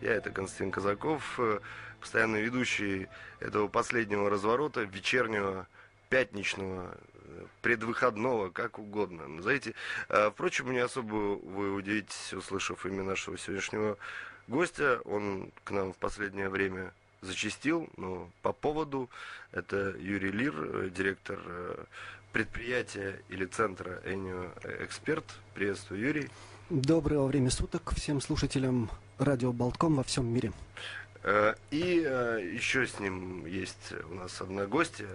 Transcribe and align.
Я 0.00 0.14
это 0.14 0.30
Константин 0.30 0.70
Казаков, 0.70 1.38
э, 1.38 1.58
постоянный 2.00 2.42
ведущий 2.42 3.08
этого 3.40 3.68
последнего 3.68 4.30
разворота, 4.30 4.82
вечернего, 4.82 5.66
пятничного, 6.08 6.96
э, 7.14 7.44
предвыходного, 7.62 8.50
как 8.50 8.78
угодно. 8.78 9.26
Назовите. 9.26 9.74
Э, 10.08 10.30
Впрочем, 10.30 10.70
не 10.72 10.78
особо 10.78 11.14
вы 11.14 11.74
удивитесь, 11.74 12.32
услышав 12.32 12.86
имя 12.86 13.02
нашего 13.02 13.36
сегодняшнего 13.36 13.98
гостя. 14.46 15.00
Он 15.04 15.50
к 15.64 15.72
нам 15.72 15.92
в 15.92 15.96
последнее 15.96 16.48
время 16.48 16.92
зачастил, 17.20 17.88
но 17.96 18.30
по 18.42 18.52
поводу 18.52 19.10
это 19.50 19.96
Юрий 19.98 20.30
Лир, 20.30 20.54
э, 20.56 20.90
директор 20.90 21.38
предприятия 22.32 23.20
или 23.30 23.46
центра 23.46 24.00
Энио 24.04 24.52
Эксперт. 24.80 25.24
Приветствую, 25.54 26.00
Юрий. 26.00 26.30
Доброго 26.70 27.26
время 27.28 27.50
суток 27.50 27.94
всем 27.94 28.20
слушателям 28.20 28.90
радио 29.16 29.52
Болтком 29.52 29.94
во 29.96 30.02
всем 30.04 30.26
мире. 30.26 30.52
Э, 31.22 31.54
И 31.70 32.04
э, 32.06 32.40
еще 32.52 32.86
с 32.86 33.00
ним 33.00 33.46
есть 33.46 33.94
у 34.10 34.14
нас 34.14 34.38
одна 34.42 34.66
гостья, 34.66 35.08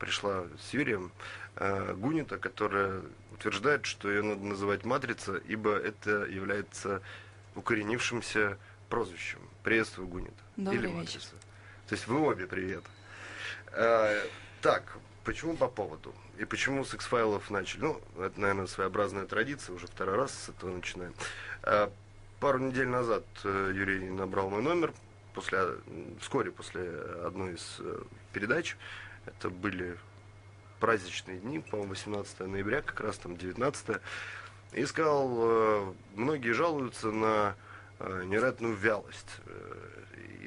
пришла 0.00 0.46
с 0.58 0.74
Юрием 0.74 1.12
э, 1.54 1.94
Гунита, 1.94 2.38
которая 2.38 3.02
утверждает, 3.32 3.86
что 3.86 4.10
ее 4.10 4.22
надо 4.22 4.42
называть 4.42 4.84
матрица, 4.84 5.36
ибо 5.36 5.76
это 5.76 6.24
является 6.24 7.02
укоренившимся 7.54 8.58
прозвищем. 8.88 9.38
Приветствую, 9.62 10.08
Гунита. 10.08 10.32
Добрый 10.56 10.78
Или 10.78 10.86
вечер. 10.88 10.96
матрица. 10.96 11.30
То 11.86 11.94
есть 11.94 12.08
вы 12.08 12.18
обе 12.20 12.48
привет. 12.48 12.82
Так, 14.60 14.82
почему 15.24 15.56
по 15.56 15.68
поводу? 15.68 16.14
И 16.38 16.44
почему 16.44 16.84
с 16.84 16.94
X-файлов 16.94 17.50
начали? 17.50 17.80
Ну, 17.82 18.00
это, 18.18 18.40
наверное, 18.40 18.66
своеобразная 18.66 19.26
традиция, 19.26 19.74
уже 19.74 19.86
второй 19.86 20.16
раз 20.16 20.32
с 20.32 20.48
этого 20.48 20.70
начинаем. 20.74 21.14
Э, 21.62 21.88
Пару 22.40 22.58
недель 22.58 22.88
назад 22.88 23.24
э, 23.44 23.72
Юрий 23.74 24.08
набрал 24.08 24.48
мой 24.48 24.62
номер, 24.62 24.94
после, 25.34 25.58
м, 25.58 26.16
вскоре 26.20 26.50
после 26.50 26.88
одной 27.26 27.54
из 27.56 27.76
э, 27.80 28.02
передач. 28.32 28.78
Это 29.26 29.50
были 29.50 29.98
праздничные 30.80 31.38
дни, 31.38 31.58
по-моему, 31.58 31.90
18 31.90 32.40
ноября, 32.40 32.80
как 32.80 33.00
раз 33.00 33.18
там 33.18 33.36
19 33.36 34.00
И 34.72 34.86
сказал, 34.86 35.28
э, 35.36 35.92
многие 36.14 36.52
жалуются 36.52 37.08
на 37.12 37.56
э, 37.98 38.24
невероятную 38.24 38.74
вялость. 38.74 39.36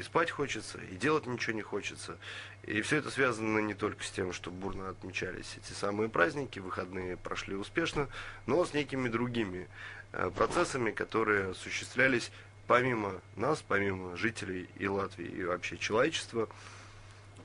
И 0.04 0.06
спать 0.06 0.32
хочется, 0.32 0.80
и 0.92 0.98
делать 0.98 1.28
ничего 1.28 1.56
не 1.56 1.62
хочется. 1.62 2.18
И 2.64 2.82
все 2.82 2.98
это 2.98 3.09
связано 3.09 3.59
не 3.59 3.73
только 3.73 4.04
с 4.04 4.12
тем, 4.12 4.34
что 4.34 4.52
бурно 4.52 4.90
отмечались 4.90 5.58
эти 5.58 5.72
самые 5.72 6.09
праздники, 6.09 6.59
выходные 6.59 7.16
прошли 7.16 7.56
успешно, 7.56 8.09
но 8.46 8.66
с 8.66 8.74
некими 8.74 9.08
другими 9.08 9.70
э, 10.12 10.30
процессами, 10.36 10.92
которые 10.92 11.52
осуществлялись 11.52 12.31
помимо 12.68 13.22
нас, 13.38 13.64
помимо 13.66 14.18
жителей 14.18 14.70
и 14.78 14.88
Латвии, 14.88 15.26
и 15.26 15.46
вообще 15.46 15.78
человечества. 15.78 16.50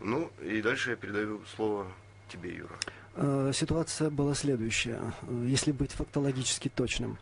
Ну, 0.01 0.33
и 0.43 0.61
дальше 0.61 0.91
я 0.91 0.97
передаю 0.97 1.41
слово 1.55 1.87
тебе, 2.29 2.57
Юра. 2.57 2.75
Э, 3.15 3.53
Ситуация 3.55 4.11
была 4.11 4.35
следующая, 4.35 5.01
э, 5.23 5.45
если 5.47 5.71
быть 5.71 5.93
фактологически 5.93 6.69
точным. 6.69 7.19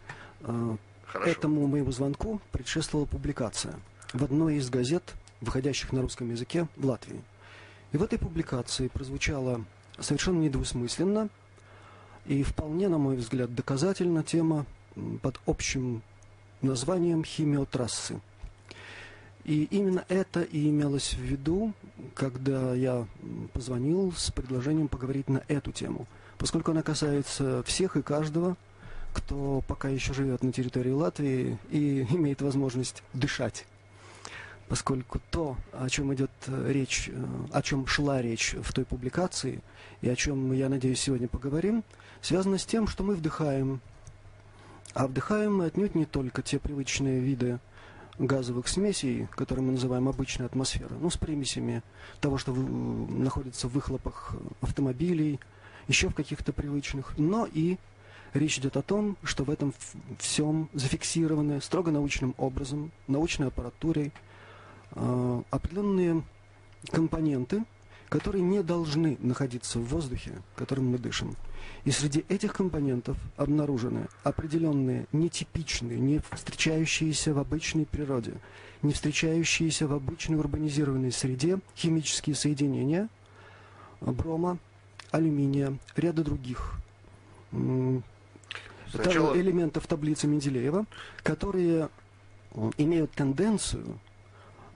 Хорошо. 1.06 1.30
Этому 1.30 1.66
моему 1.66 1.92
звонку 1.92 2.40
предшествовала 2.52 3.04
публикация 3.06 3.74
в 4.12 4.24
одной 4.24 4.56
из 4.56 4.70
газет, 4.70 5.14
выходящих 5.40 5.92
на 5.92 6.02
русском 6.02 6.30
языке 6.30 6.66
в 6.76 6.86
Латвии. 6.86 7.22
И 7.92 7.96
в 7.96 8.02
этой 8.02 8.18
публикации 8.18 8.88
прозвучала 8.88 9.64
совершенно 9.98 10.40
недвусмысленно 10.40 11.28
и 12.26 12.42
вполне, 12.42 12.88
на 12.88 12.98
мой 12.98 13.16
взгляд, 13.16 13.54
доказательно 13.54 14.22
тема 14.22 14.66
под 15.22 15.40
общим 15.46 16.02
названием 16.62 17.24
химиотрассы. 17.24 18.20
И 19.44 19.64
именно 19.70 20.04
это 20.08 20.42
и 20.42 20.68
имелось 20.68 21.14
в 21.14 21.20
виду, 21.20 21.72
когда 22.14 22.74
я 22.74 23.06
позвонил 23.52 24.12
с 24.12 24.32
предложением 24.32 24.88
поговорить 24.88 25.28
на 25.28 25.42
эту 25.46 25.70
тему, 25.70 26.06
поскольку 26.36 26.72
она 26.72 26.82
касается 26.82 27.62
всех 27.62 27.96
и 27.96 28.02
каждого, 28.02 28.56
кто 29.14 29.62
пока 29.68 29.88
еще 29.88 30.12
живет 30.12 30.42
на 30.42 30.52
территории 30.52 30.90
Латвии 30.90 31.58
и 31.70 32.02
имеет 32.10 32.42
возможность 32.42 33.04
дышать. 33.12 33.66
Поскольку 34.68 35.20
то, 35.30 35.56
о 35.72 35.88
чем 35.88 36.12
идет 36.12 36.30
э, 36.46 36.72
речь, 36.72 37.08
э, 37.12 37.24
о 37.52 37.62
чем 37.62 37.86
шла 37.86 38.20
речь 38.20 38.56
в 38.60 38.72
той 38.72 38.84
публикации, 38.84 39.60
и 40.00 40.08
о 40.08 40.16
чем, 40.16 40.52
я 40.52 40.68
надеюсь, 40.68 41.00
сегодня 41.00 41.28
поговорим, 41.28 41.84
связано 42.20 42.58
с 42.58 42.66
тем, 42.66 42.88
что 42.88 43.04
мы 43.04 43.14
вдыхаем. 43.14 43.80
А 44.94 45.06
вдыхаем 45.06 45.56
мы 45.56 45.66
отнюдь 45.66 45.94
не 45.94 46.04
только 46.04 46.42
те 46.42 46.58
привычные 46.58 47.20
виды 47.20 47.60
газовых 48.18 48.66
смесей, 48.66 49.28
которые 49.32 49.64
мы 49.64 49.72
называем 49.72 50.08
обычной 50.08 50.46
атмосферой, 50.46 50.98
ну, 51.00 51.10
с 51.10 51.16
примесями 51.16 51.82
того, 52.20 52.38
что 52.38 52.52
находится 52.52 53.68
в 53.68 53.72
выхлопах 53.72 54.34
автомобилей, 54.62 55.38
еще 55.86 56.08
в 56.08 56.14
каких-то 56.14 56.52
привычных, 56.52 57.16
но 57.18 57.46
и 57.52 57.76
речь 58.34 58.58
идет 58.58 58.76
о 58.76 58.82
том, 58.82 59.16
что 59.22 59.44
в 59.44 59.50
этом 59.50 59.74
всем 60.18 60.68
зафиксированы 60.72 61.60
строго 61.60 61.90
научным 61.90 62.34
образом, 62.38 62.90
научной 63.06 63.48
аппаратурой, 63.48 64.12
определенные 65.50 66.22
компоненты, 66.90 67.64
которые 68.08 68.42
не 68.42 68.62
должны 68.62 69.16
находиться 69.20 69.78
в 69.78 69.84
воздухе, 69.84 70.32
которым 70.54 70.90
мы 70.90 70.98
дышим. 70.98 71.36
И 71.84 71.90
среди 71.90 72.24
этих 72.28 72.52
компонентов 72.52 73.16
обнаружены 73.36 74.06
определенные 74.24 75.06
нетипичные, 75.12 75.98
не 75.98 76.20
встречающиеся 76.30 77.34
в 77.34 77.38
обычной 77.38 77.84
природе, 77.86 78.34
не 78.82 78.92
встречающиеся 78.92 79.86
в 79.88 79.92
обычной 79.92 80.38
урбанизированной 80.38 81.12
среде 81.12 81.58
химические 81.76 82.36
соединения 82.36 83.08
брома, 84.00 84.58
алюминия, 85.10 85.76
ряда 85.96 86.22
других 86.22 86.74
Сначала- 88.92 89.36
элементов 89.36 89.86
таблицы 89.86 90.26
Менделеева, 90.26 90.86
которые 91.22 91.88
имеют 92.76 93.10
тенденцию, 93.12 93.98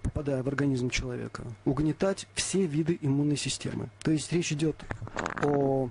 попадая 0.03 0.43
в 0.43 0.49
организм 0.49 0.91
человека, 0.91 1.45
угнетать 1.65 2.27
все 2.35 2.67
виды 2.67 2.99
иммунной 3.01 3.37
системы. 3.37 3.89
То 4.03 4.11
есть 4.11 4.33
речь 4.33 4.53
идет 4.53 4.77
о 5.43 5.91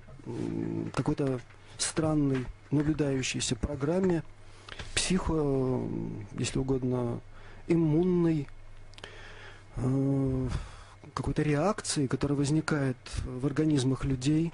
какой-то 0.94 1.40
странной 1.78 2.46
наблюдающейся 2.72 3.56
программе 3.56 4.24
психо, 4.96 5.81
если 6.38 6.59
угодно, 6.59 7.19
иммунной 7.68 8.48
э, 9.78 10.48
какой-то 11.14 11.42
реакции, 11.42 12.08
которая 12.08 12.38
возникает 12.38 12.98
в 13.25 13.46
организмах 13.46 14.06
людей, 14.06 14.52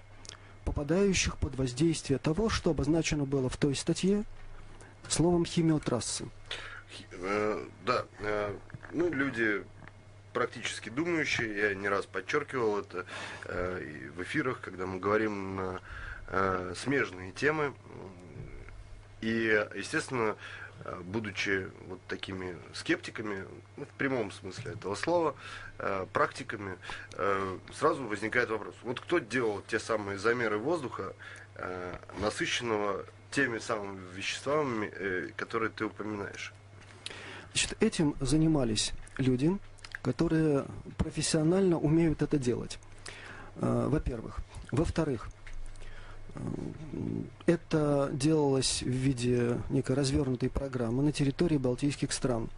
попадающих 0.63 1.37
под 1.37 1.55
воздействие 1.55 2.17
того, 2.19 2.49
что 2.49 2.71
обозначено 2.71 3.25
было 3.25 3.49
в 3.49 3.57
той 3.57 3.75
статье 3.75 4.23
словом 5.07 5.45
химиотрассы. 5.45 6.25
Хи- 6.91 7.05
э, 7.11 7.65
Да, 7.85 8.05
э, 8.19 8.55
ну, 8.91 9.11
люди 9.11 9.63
практически 10.35 10.89
думающие, 10.89 11.69
я 11.69 11.75
не 11.75 11.87
раз 11.87 12.05
подчеркивал 12.05 12.79
это 12.79 13.05
э, 13.45 13.81
и 13.83 14.09
в 14.09 14.21
эфирах, 14.21 14.59
когда 14.59 14.85
мы 14.85 14.99
говорим 14.99 15.55
на 15.55 15.81
э, 16.27 16.73
смежные 16.75 17.31
темы. 17.31 17.73
И, 19.21 19.65
естественно, 19.75 20.35
э, 20.83 21.01
будучи 21.05 21.69
вот 21.87 22.01
такими 22.07 22.57
скептиками, 22.73 23.45
ну, 23.77 23.85
в 23.85 23.97
прямом 23.97 24.29
смысле 24.31 24.73
этого 24.73 24.95
слова, 24.95 25.35
э, 25.79 26.05
практиками, 26.11 26.77
э, 27.13 27.57
сразу 27.73 28.03
возникает 28.03 28.49
вопрос. 28.49 28.75
Вот 28.83 28.99
кто 28.99 29.19
делал 29.19 29.63
те 29.67 29.79
самые 29.79 30.17
замеры 30.17 30.57
воздуха, 30.57 31.13
э, 31.55 31.95
насыщенного 32.19 33.05
теми 33.31 33.59
самыми 33.59 34.01
веществами, 34.13 34.91
э, 34.93 35.29
которые 35.37 35.69
ты 35.69 35.85
упоминаешь? 35.85 36.51
Значит, 37.55 37.77
этим 37.79 38.15
занимались 38.19 38.91
люди, 39.17 39.57
которые 40.01 40.65
профессионально 40.97 41.79
умеют 41.79 42.21
это 42.21 42.37
делать. 42.37 42.79
Э, 43.55 43.87
Во-первых. 43.89 44.39
Во-вторых, 44.73 45.29
э, 46.33 46.39
это 47.45 48.09
делалось 48.11 48.81
в 48.81 48.89
виде 48.89 49.57
некой 49.69 49.95
развернутой 49.95 50.49
программы 50.49 51.01
на 51.01 51.13
территории 51.13 51.55
балтийских 51.55 52.11
стран 52.11 52.49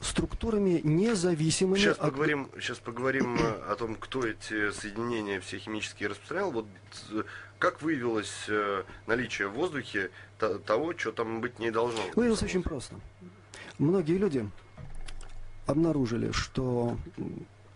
структурами 0.00 0.80
независимыми 0.82 1.78
Сейчас 1.78 1.98
от- 1.98 2.10
поговорим, 2.10 2.48
сейчас 2.60 2.78
поговорим 2.78 3.36
э, 3.36 3.72
о 3.72 3.76
том, 3.76 3.94
кто 3.94 4.26
эти 4.26 4.70
соединения 4.72 5.40
все 5.40 5.58
химические 5.58 6.08
распространял. 6.10 6.50
Вот 6.50 6.66
э, 7.10 7.22
как 7.58 7.82
выявилось 7.82 8.46
э, 8.48 8.82
наличие 9.06 9.48
в 9.48 9.52
воздухе 9.52 10.10
то- 10.38 10.58
того, 10.58 10.96
что 10.96 11.12
там 11.12 11.40
быть 11.40 11.58
не 11.60 11.70
должно? 11.70 12.00
Выявилось 12.16 12.42
очень 12.42 12.62
просто. 12.62 12.96
Многие 13.78 14.18
люди 14.18 14.48
обнаружили, 15.66 16.32
что 16.32 16.96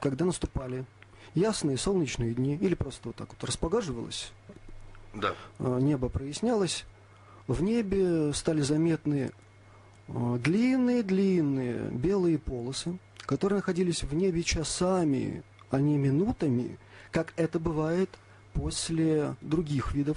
когда 0.01 0.25
наступали 0.25 0.85
ясные 1.35 1.77
солнечные 1.79 2.35
дни, 2.35 2.57
или 2.57 2.75
просто 2.75 3.01
вот 3.09 3.17
так 3.17 3.29
вот 3.29 3.45
распогаживалось, 3.45 4.33
Да. 5.15 5.35
э, 5.61 5.79
небо 5.81 6.09
прояснялось, 6.09 6.85
в 7.47 7.63
небе 7.63 8.33
стали 8.35 8.63
заметны 8.63 9.31
длинные-длинные 10.09 11.91
белые 11.91 12.39
полосы, 12.39 12.99
которые 13.19 13.59
находились 13.59 14.03
в 14.03 14.15
небе 14.15 14.43
часами, 14.43 15.43
а 15.71 15.81
не 15.81 15.99
минутами, 15.99 16.79
как 17.11 17.33
это 17.37 17.59
бывает 17.59 18.11
после 18.53 19.35
других 19.41 19.95
видов 19.95 20.17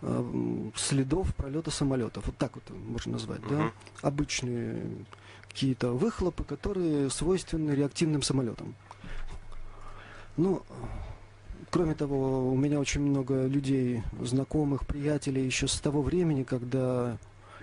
э, 0.00 0.70
следов 0.74 1.34
пролета 1.34 1.70
самолетов. 1.70 2.26
Вот 2.26 2.36
так 2.36 2.54
вот 2.54 2.64
можно 2.70 3.12
назвать, 3.12 3.40
uh-huh. 3.40 3.58
да? 3.58 3.72
Обычные 4.00 4.82
какие-то 5.48 5.92
выхлопы, 5.92 6.44
которые 6.44 7.10
свойственны 7.10 7.72
реактивным 7.72 8.22
самолетам. 8.22 8.74
Ну, 10.36 10.62
кроме 11.70 11.94
того, 11.94 12.48
у 12.50 12.56
меня 12.56 12.78
очень 12.78 13.00
много 13.00 13.46
людей, 13.46 14.02
знакомых, 14.20 14.86
приятелей 14.86 15.44
еще 15.44 15.66
с 15.66 15.80
того 15.80 16.00
времени, 16.00 16.44
когда 16.44 17.18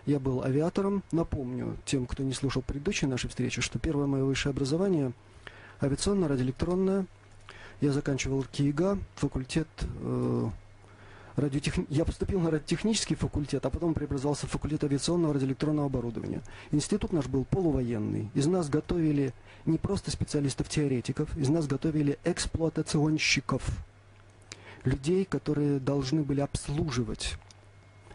я 0.06 0.20
был 0.20 0.44
авиатором. 0.44 1.04
Напомню 1.12 1.78
тем, 1.86 2.06
кто 2.06 2.24
не 2.24 2.34
слушал 2.34 2.62
предыдущие 2.62 3.10
наши 3.10 3.28
встречи, 3.28 3.62
что 3.62 3.80
первое 3.80 4.08
мое 4.08 4.24
высшее 4.24 4.52
образование 4.52 5.14
авиационное, 5.82 6.30
радиоэлектронное. 6.30 7.06
Я 7.82 7.92
заканчивал 7.92 8.44
КИИГА, 8.44 8.98
факультет 9.16 9.68
э, 9.82 10.50
радиотех... 11.36 11.76
Я 11.90 12.06
поступил 12.06 12.40
на 12.40 12.52
радиотехнический 12.52 13.16
факультет, 13.16 13.66
а 13.66 13.70
потом 13.70 13.94
преобразовался 13.94 14.48
в 14.48 14.52
факультет 14.52 14.84
авиационного 14.84 15.34
радиоэлектронного 15.34 15.88
оборудования. 15.88 16.42
Институт 16.72 17.12
наш 17.12 17.28
был 17.28 17.46
полувоенный. 17.46 18.30
Из 18.34 18.48
нас 18.48 18.70
готовили 18.70 19.34
не 19.66 19.78
просто 19.78 20.12
специалистов-теоретиков, 20.12 21.36
из 21.38 21.50
нас 21.50 21.68
готовили 21.68 22.18
эксплуатационщиков. 22.24 23.64
Людей, 24.84 25.26
которые 25.26 25.80
должны 25.80 26.22
были 26.22 26.42
обслуживать 26.42 27.38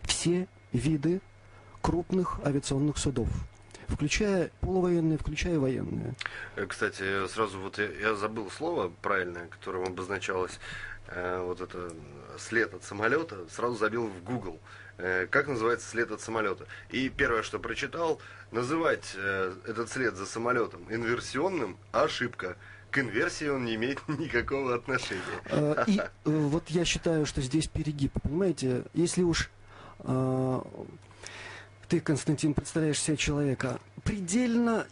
все 0.04 0.46
виды 0.72 1.20
крупных 1.80 2.40
авиационных 2.44 2.98
судов 2.98 3.28
включая 3.88 4.52
полувоенные, 4.60 5.18
включая 5.18 5.58
военные. 5.58 6.14
Э, 6.54 6.64
кстати, 6.66 7.26
сразу 7.26 7.58
вот 7.58 7.76
я, 7.78 7.90
я 7.90 8.14
забыл 8.14 8.48
слово 8.48 8.92
правильное, 9.02 9.48
которым 9.48 9.82
обозначалось 9.82 10.60
э, 11.08 11.42
вот 11.44 11.60
это 11.60 11.92
след 12.38 12.72
от 12.72 12.84
самолета, 12.84 13.46
сразу 13.50 13.76
забил 13.76 14.06
в 14.06 14.22
Google. 14.22 14.60
Э, 14.98 15.26
как 15.26 15.48
называется 15.48 15.88
след 15.88 16.10
от 16.10 16.20
самолета? 16.20 16.66
И 16.90 17.08
первое, 17.08 17.42
что 17.42 17.58
прочитал, 17.58 18.20
называть 18.50 19.14
э, 19.16 19.54
этот 19.66 19.90
след 19.90 20.16
за 20.16 20.26
самолетом 20.26 20.82
инверсионным– 20.90 21.76
ошибка 21.92 22.56
к 22.90 22.98
инверсии 22.98 23.48
он 23.48 23.64
не 23.64 23.76
имеет 23.76 24.06
никакого 24.08 24.74
отношения. 24.74 25.22
Э, 25.46 25.84
и 25.86 26.00
вот 26.24 26.68
я 26.68 26.84
считаю, 26.84 27.24
что 27.24 27.40
здесь 27.40 27.66
перегиб. 27.66 28.12
Понимаете, 28.22 28.84
если 28.94 29.22
уж 29.22 29.50
ты, 31.90 32.00
Константин, 32.00 32.54
представляешь 32.54 33.00
себе 33.00 33.16
человека 33.16 33.80
предельно 34.04 34.86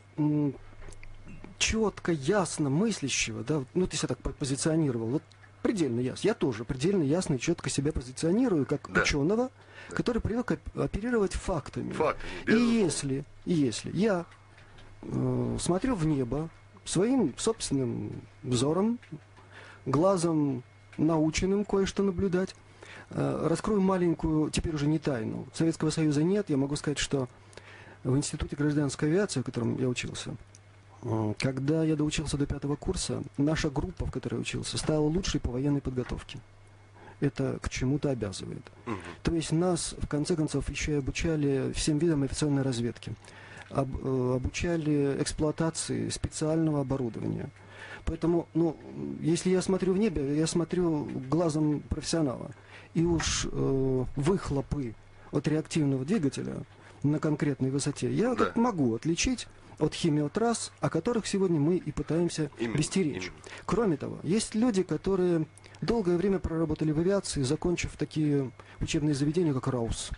четко, 1.56 2.10
ясно 2.10 2.70
мыслящего, 2.70 3.44
да, 3.44 3.64
ну 3.74 3.86
ты 3.86 3.96
себя 3.96 4.08
так 4.08 4.34
позиционировал, 4.34 5.06
вот 5.06 5.22
предельно 5.62 6.00
ясно. 6.00 6.26
Я 6.26 6.34
тоже 6.34 6.64
предельно 6.64 7.04
ясно 7.04 7.34
и 7.34 7.38
четко 7.38 7.70
себя 7.70 7.92
позиционирую 7.92 8.66
как 8.66 8.90
да. 8.92 9.02
ученого, 9.02 9.50
да. 9.88 9.94
который 9.94 10.20
привык 10.20 10.58
оперировать 10.74 11.34
фактами. 11.34 11.92
Фактами, 11.92 12.30
и 12.46 12.58
если, 12.58 13.24
и 13.44 13.54
если 13.54 13.96
я 13.96 14.26
э, 15.02 15.56
смотрю 15.60 15.94
в 15.94 16.04
небо 16.04 16.50
своим 16.84 17.32
собственным 17.38 18.22
взором, 18.42 18.98
глазом 19.86 20.64
наученным 20.96 21.64
кое-что 21.64 22.02
наблюдать, 22.02 22.56
раскрою 23.10 23.80
маленькую, 23.80 24.50
теперь 24.50 24.74
уже 24.74 24.86
не 24.86 24.98
тайну. 24.98 25.46
Советского 25.54 25.90
Союза 25.90 26.22
нет. 26.22 26.50
Я 26.50 26.56
могу 26.56 26.76
сказать, 26.76 26.98
что 26.98 27.28
в 28.04 28.16
Институте 28.16 28.56
гражданской 28.56 29.08
авиации, 29.08 29.40
в 29.40 29.44
котором 29.44 29.78
я 29.78 29.88
учился, 29.88 30.34
э, 31.02 31.34
когда 31.38 31.84
я 31.84 31.96
доучился 31.96 32.36
до 32.36 32.46
пятого 32.46 32.76
курса, 32.76 33.22
наша 33.36 33.70
группа, 33.70 34.06
в 34.06 34.10
которой 34.10 34.34
я 34.34 34.40
учился, 34.40 34.78
стала 34.78 35.04
лучшей 35.04 35.40
по 35.40 35.50
военной 35.50 35.80
подготовке. 35.80 36.38
Это 37.20 37.58
к 37.60 37.68
чему-то 37.68 38.10
обязывает. 38.10 38.62
Угу. 38.86 38.96
То 39.24 39.34
есть 39.34 39.50
нас, 39.50 39.94
в 39.98 40.06
конце 40.06 40.36
концов, 40.36 40.68
еще 40.70 40.92
и 40.92 40.98
обучали 40.98 41.72
всем 41.72 41.98
видам 41.98 42.22
авиационной 42.22 42.62
разведки. 42.62 43.14
Об, 43.70 43.88
э, 43.96 44.34
обучали 44.36 45.20
эксплуатации 45.20 46.08
специального 46.10 46.80
оборудования. 46.80 47.50
Поэтому, 48.04 48.48
ну, 48.54 48.76
если 49.20 49.50
я 49.50 49.60
смотрю 49.60 49.92
в 49.92 49.98
небе, 49.98 50.38
я 50.38 50.46
смотрю 50.46 51.04
глазом 51.28 51.80
профессионала 51.80 52.52
и 52.98 53.04
уж 53.04 53.46
э, 53.50 54.04
выхлопы 54.16 54.94
от 55.30 55.46
реактивного 55.46 56.04
двигателя 56.04 56.62
на 57.04 57.20
конкретной 57.20 57.70
высоте 57.70 58.12
я 58.12 58.34
да. 58.34 58.50
могу 58.56 58.92
отличить 58.96 59.46
от 59.78 59.94
химиотрасс, 59.94 60.72
о 60.80 60.90
которых 60.90 61.28
сегодня 61.28 61.60
мы 61.60 61.76
и 61.76 61.92
пытаемся 61.92 62.50
именно, 62.58 62.76
беречь. 62.76 63.26
Именно. 63.26 63.32
Кроме 63.66 63.96
того, 63.96 64.18
есть 64.24 64.56
люди, 64.56 64.82
которые 64.82 65.46
долгое 65.80 66.16
время 66.16 66.40
проработали 66.40 66.90
в 66.90 66.98
авиации, 66.98 67.42
закончив 67.42 67.92
такие 67.96 68.50
учебные 68.80 69.14
заведения, 69.14 69.54
как 69.54 69.68
РАУС. 69.68 70.10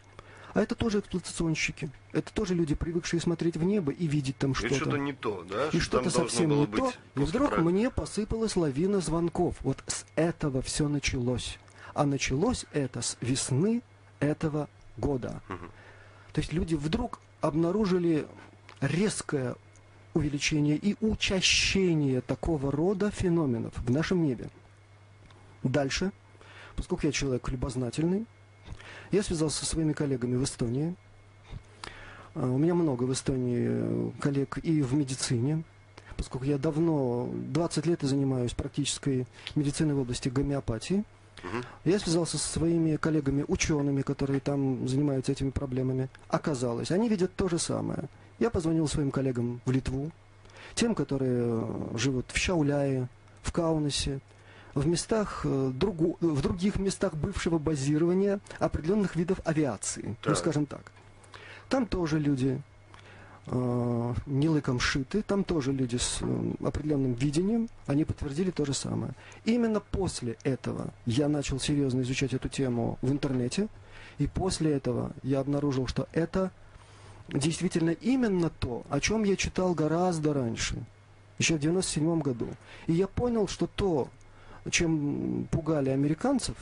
А 0.54 0.62
это 0.62 0.74
тоже 0.74 1.00
эксплуатационщики. 1.00 1.90
Это 2.12 2.32
тоже 2.32 2.54
люди, 2.54 2.74
привыкшие 2.74 3.20
смотреть 3.20 3.58
в 3.58 3.62
небо 3.62 3.92
и 3.92 4.06
видеть 4.06 4.38
там 4.38 4.54
что-то. 4.54 4.74
И 4.74 4.78
что-то 4.78 4.96
не 4.96 5.12
то, 5.12 5.44
да? 5.48 5.68
И 5.68 5.78
что-то 5.78 6.08
совсем 6.08 6.48
не 6.48 6.66
то. 6.66 6.92
И 7.14 7.20
вдруг 7.20 7.50
правильно. 7.50 7.70
мне 7.70 7.90
посыпалась 7.90 8.56
лавина 8.56 9.00
звонков. 9.00 9.56
Вот 9.60 9.84
с 9.86 10.06
этого 10.16 10.62
все 10.62 10.88
началось. 10.88 11.58
А 11.94 12.06
началось 12.06 12.66
это 12.72 13.02
с 13.02 13.16
весны 13.20 13.82
этого 14.20 14.68
года. 14.96 15.42
Угу. 15.48 15.66
То 16.32 16.40
есть 16.40 16.52
люди 16.52 16.74
вдруг 16.74 17.20
обнаружили 17.40 18.26
резкое 18.80 19.56
увеличение 20.14 20.76
и 20.76 20.96
учащение 21.00 22.20
такого 22.20 22.70
рода 22.70 23.10
феноменов 23.10 23.72
в 23.76 23.90
нашем 23.90 24.24
небе. 24.24 24.48
Дальше, 25.62 26.12
поскольку 26.76 27.06
я 27.06 27.12
человек 27.12 27.48
любознательный, 27.48 28.26
я 29.10 29.22
связался 29.22 29.64
со 29.64 29.66
своими 29.66 29.92
коллегами 29.92 30.36
в 30.36 30.44
Эстонии. 30.44 30.94
А, 32.34 32.46
у 32.46 32.58
меня 32.58 32.74
много 32.74 33.04
в 33.04 33.12
Эстонии 33.12 34.12
коллег 34.20 34.58
и 34.58 34.82
в 34.82 34.94
медицине, 34.94 35.64
поскольку 36.16 36.44
я 36.46 36.58
давно, 36.58 37.28
20 37.32 37.86
лет 37.86 38.02
занимаюсь 38.02 38.54
практической 38.54 39.26
медициной 39.54 39.94
в 39.94 40.00
области 40.00 40.28
гомеопатии– 40.28 41.04
я 41.84 41.98
связался 41.98 42.38
со 42.38 42.48
своими 42.48 42.96
коллегами, 42.96 43.44
учеными, 43.48 44.02
которые 44.02 44.40
там 44.40 44.86
занимаются 44.88 45.32
этими 45.32 45.50
проблемами. 45.50 46.08
Оказалось, 46.28 46.90
они 46.90 47.08
видят 47.08 47.34
то 47.34 47.48
же 47.48 47.58
самое. 47.58 48.04
Я 48.38 48.50
позвонил 48.50 48.88
своим 48.88 49.10
коллегам 49.10 49.60
в 49.64 49.70
Литву, 49.70 50.10
тем, 50.74 50.94
которые 50.94 51.62
э, 51.62 51.96
живут 51.96 52.26
в 52.30 52.38
Шауляе, 52.38 53.08
в 53.42 53.52
Каунасе, 53.52 54.20
в 54.74 54.86
местах, 54.86 55.42
э, 55.44 55.72
другу, 55.74 56.16
в 56.20 56.40
других 56.40 56.76
местах 56.76 57.14
бывшего 57.14 57.58
базирования 57.58 58.40
определенных 58.58 59.16
видов 59.16 59.40
авиации, 59.44 60.04
ну, 60.06 60.16
так. 60.22 60.30
ну 60.30 60.34
скажем 60.36 60.66
так. 60.66 60.92
Там 61.68 61.86
тоже 61.86 62.18
люди 62.18 62.48
э, 62.56 62.69
не 63.52 64.48
лыком 64.48 64.78
шиты, 64.78 65.22
там 65.22 65.42
тоже 65.42 65.72
люди 65.72 65.96
с 65.96 66.18
э, 66.20 66.52
определенным 66.64 67.14
видением, 67.14 67.68
они 67.86 68.04
подтвердили 68.04 68.50
то 68.52 68.64
же 68.64 68.72
самое. 68.74 69.12
Именно 69.44 69.80
после 69.80 70.36
этого 70.44 70.92
я 71.04 71.28
начал 71.28 71.58
серьезно 71.58 72.02
изучать 72.02 72.32
эту 72.32 72.48
тему 72.48 72.98
в 73.02 73.10
интернете, 73.10 73.66
и 74.18 74.28
после 74.28 74.72
этого 74.72 75.12
я 75.24 75.40
обнаружил, 75.40 75.88
что 75.88 76.06
это 76.12 76.52
действительно 77.28 77.90
именно 77.90 78.50
то, 78.50 78.84
о 78.88 79.00
чем 79.00 79.24
я 79.24 79.34
читал 79.34 79.74
гораздо 79.74 80.32
раньше, 80.32 80.76
еще 81.38 81.56
в 81.56 81.60
97 81.60 82.20
году. 82.20 82.48
И 82.86 82.92
я 82.92 83.08
понял, 83.08 83.48
что 83.48 83.66
то, 83.66 84.08
чем 84.70 85.48
пугали 85.50 85.90
американцев, 85.90 86.56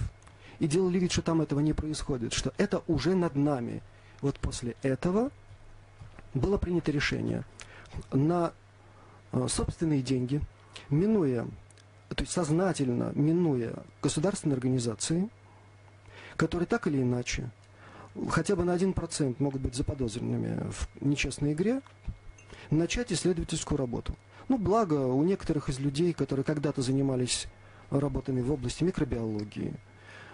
и 0.59 0.67
делали 0.67 0.99
вид, 0.99 1.13
что 1.13 1.23
там 1.23 1.43
этого 1.43 1.61
не 1.61 1.75
происходит, 1.75 2.33
что 2.33 2.53
это 2.57 2.83
уже 2.87 3.15
над 3.15 3.37
нами. 3.37 3.83
Вот 4.21 4.39
после 4.39 4.75
этого 4.83 5.31
было 6.35 6.59
принято 6.59 6.91
решение 6.91 7.45
на 8.13 8.53
э, 9.33 9.47
собственные 9.49 10.03
деньги, 10.03 10.41
минуя, 10.91 11.47
то 12.09 12.23
есть 12.23 12.33
сознательно 12.33 13.13
минуя 13.15 13.75
государственные 14.03 14.55
организации, 14.55 15.29
которые 16.37 16.67
так 16.67 16.87
или 16.87 17.03
иначе 17.03 17.51
хотя 18.31 18.57
бы 18.57 18.65
на 18.65 18.75
1% 18.75 19.37
могут 19.39 19.61
быть 19.61 19.75
заподозренными 19.75 20.71
в 20.71 20.89
нечестной 21.01 21.53
игре, 21.53 21.81
начать 22.71 23.13
исследовательскую 23.13 23.79
работу. 23.79 24.17
Ну, 24.49 24.59
благо, 24.59 24.95
у 24.95 25.23
некоторых 25.25 25.69
из 25.69 25.79
людей, 25.79 26.13
которые 26.13 26.45
когда-то 26.45 26.83
занимались 26.83 27.47
работами 27.91 28.41
в 28.41 28.53
области 28.53 28.83
микробиологии, 28.85 29.75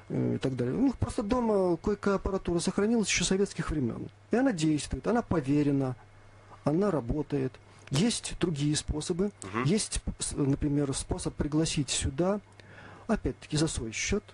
и 0.09 0.39
так 0.39 0.57
далее. 0.57 0.75
У 0.75 0.83
них 0.83 0.99
просто 0.99 1.23
дома 1.23 1.77
кое-какая 1.77 2.17
аппаратура 2.17 2.59
сохранилась 2.59 3.09
еще 3.09 3.25
советских 3.25 3.71
времен. 3.71 4.09
И 4.31 4.37
она 4.37 4.53
действует, 4.53 5.07
она 5.07 5.23
поверена, 5.23 5.97
она 6.65 6.91
работает. 6.91 7.53
Есть 7.91 8.35
другие 8.41 8.77
способы. 8.77 9.31
Угу. 9.43 9.65
Есть, 9.65 10.01
например, 10.33 10.93
способ 10.95 11.35
пригласить 11.35 11.91
сюда, 11.91 12.41
опять-таки 13.07 13.57
за 13.57 13.69
свой 13.69 13.93
счет, 13.93 14.25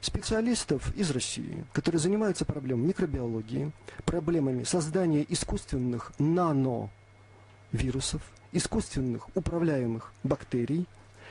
специалистов 0.00 0.94
из 0.96 1.10
России, 1.10 1.64
которые 1.72 2.00
занимаются 2.00 2.44
проблемами 2.44 2.88
микробиологии, 2.88 3.72
проблемами 4.06 4.64
создания 4.64 5.24
искусственных 5.28 6.12
нановирусов, 6.18 8.22
искусственных 8.52 9.28
управляемых 9.36 10.12
бактерий. 10.22 10.86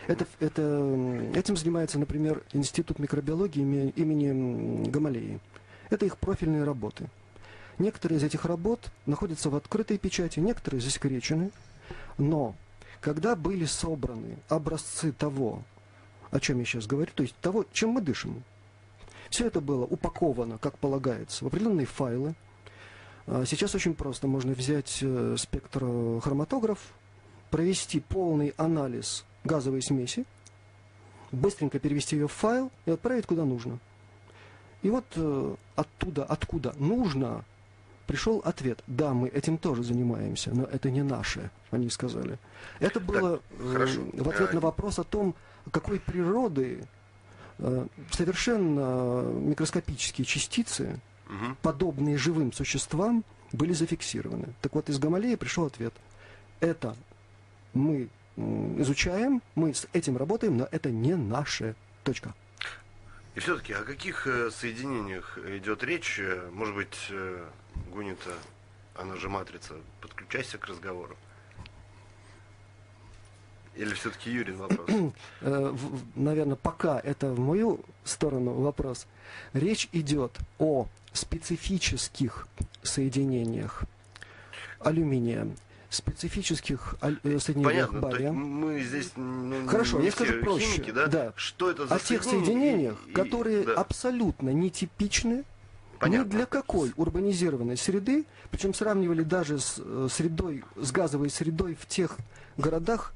Это, 0.10 0.26
это, 0.40 0.62
этим 1.36 1.56
занимается, 1.56 2.00
например, 2.00 2.42
Институт 2.52 2.98
микробиологии 2.98 3.92
имени 3.92 4.90
Гамалеи. 4.90 5.40
Это 5.92 6.08
их 6.08 6.18
профильные 6.18 6.64
работы. 6.64 7.12
Некоторые 7.78 8.18
из 8.18 8.24
этих 8.24 8.46
работ 8.46 8.90
находятся 9.06 9.52
в 9.52 9.56
открытой 9.56 10.00
печати, 10.00 10.40
некоторые 10.40 10.82
засекречены. 10.82 11.52
Но 12.18 12.56
когда 13.02 13.36
были 13.36 13.66
собраны 13.66 14.40
образцы 14.48 15.12
того, 15.12 15.62
о 16.32 16.40
чем 16.40 16.58
я 16.58 16.66
сейчас 16.66 16.88
говорю, 16.88 17.12
то 17.14 17.22
есть 17.22 17.36
того, 17.36 17.64
чем 17.72 17.92
мы 17.92 18.02
дышим, 18.02 18.44
все 19.30 19.46
это 19.46 19.62
было 19.62 19.86
упаковано, 19.86 20.58
как 20.58 20.80
полагается, 20.80 21.44
в 21.44 21.50
определенные 21.50 21.86
файлы. 21.86 22.34
А 23.28 23.46
сейчас 23.46 23.76
очень 23.76 23.94
просто. 23.94 24.26
Можно 24.26 24.54
взять 24.54 24.98
э, 25.04 25.36
спектрохроматограф, 25.38 26.80
провести 27.52 28.00
полный 28.00 28.56
анализ 28.58 29.24
газовой 29.50 29.82
смеси, 29.82 30.26
быстренько 31.32 31.80
перевести 31.80 32.16
ее 32.16 32.28
в 32.28 32.32
файл 32.32 32.72
и 32.86 32.92
отправить 32.92 33.26
куда 33.26 33.46
нужно. 33.46 33.80
И 34.82 34.90
вот 34.90 35.06
э, 35.16 35.56
оттуда, 35.76 36.24
откуда 36.24 36.74
нужно, 36.78 37.44
пришел 38.08 38.42
ответ. 38.46 38.82
Да, 38.88 39.14
мы 39.14 39.28
этим 39.28 39.58
тоже 39.58 39.84
занимаемся, 39.84 40.52
но 40.52 40.64
это 40.64 40.90
не 40.90 41.04
наше, 41.04 41.52
они 41.72 41.90
сказали. 41.90 42.38
Это 42.80 43.00
было 43.00 43.38
так, 43.38 43.90
э, 43.90 44.22
в 44.24 44.30
ответ 44.30 44.54
на 44.54 44.60
вопрос 44.60 45.00
о 45.00 45.04
том, 45.04 45.36
какой 45.72 46.00
природы 46.00 46.88
Э, 47.60 47.88
совершенно 48.12 49.22
микроскопические 49.22 50.24
частицы, 50.26 51.00
угу. 51.28 51.58
подобные 51.62 52.18
живым 52.18 52.54
существам, 52.54 53.26
были 53.52 53.74
зафиксированы. 53.74 54.54
Так 54.62 54.76
вот, 54.76 54.90
из 54.90 54.98
Гамалеи 54.98 55.36
пришел 55.36 55.66
ответ. 55.66 55.94
Это 56.62 56.96
мы 57.74 58.08
изучаем, 58.38 59.42
мы 59.56 59.74
с 59.74 59.88
этим 59.94 60.18
работаем, 60.18 60.58
но 60.58 60.68
это 60.72 60.90
не 60.92 61.16
наше. 61.16 61.76
Точка. 62.04 62.34
И 63.36 63.40
все-таки 63.40 63.74
о 63.74 63.84
каких 63.84 64.26
э, 64.26 64.50
соединениях 64.52 65.38
идет 65.48 65.84
речь? 65.84 66.20
Э, 66.20 66.50
может 66.52 66.76
быть, 66.76 67.12
Гунита, 67.92 68.32
она 68.96 69.16
же 69.16 69.30
матрица, 69.30 69.76
подключайся 70.02 70.58
к 70.58 70.66
разговору. 70.66 71.16
Или 73.76 73.94
все-таки 73.94 74.30
Юрий 74.30 74.54
вопрос? 74.54 74.90
Э, 75.42 75.74
Наверное, 76.16 76.58
пока 76.58 77.00
это 77.00 77.32
в 77.32 77.40
мою 77.40 77.80
сторону 78.04 78.54
вопрос. 78.54 79.08
Речь 79.54 79.88
идет 79.94 80.38
о 80.58 80.88
специфических 81.14 82.48
соединениях 82.84 83.84
алюминия, 84.80 85.48
специфических 85.90 86.96
э, 87.02 87.40
соединениях 87.40 87.92
Понятно, 87.92 88.00
бария. 88.00 88.32
мы 88.32 88.82
здесь 88.82 89.12
ну, 89.16 89.68
Хорошо, 89.68 90.00
я 90.02 90.12
скажу 90.12 90.40
проще. 90.42 90.66
Химики, 90.66 90.92
да? 90.92 91.08
Да. 91.08 91.34
Что 91.36 91.72
это 91.72 91.88
за 91.88 91.96
О 91.96 92.00
тех 92.00 92.24
соединениях, 92.24 92.98
и, 93.08 93.12
которые 93.12 93.64
да. 93.64 93.74
абсолютно 93.74 94.50
нетипичны 94.50 95.44
Понятно. 96.00 96.26
Ни 96.26 96.30
для 96.30 96.46
какой 96.46 96.94
урбанизированной 96.96 97.76
среды, 97.76 98.26
причем 98.52 98.74
сравнивали 98.74 99.22
даже 99.24 99.60
с 99.60 99.76
э, 99.80 100.08
средой, 100.10 100.64
с 100.78 100.94
газовой 100.94 101.30
средой 101.30 101.76
в 101.76 101.86
тех 101.88 102.16
городах, 102.56 103.14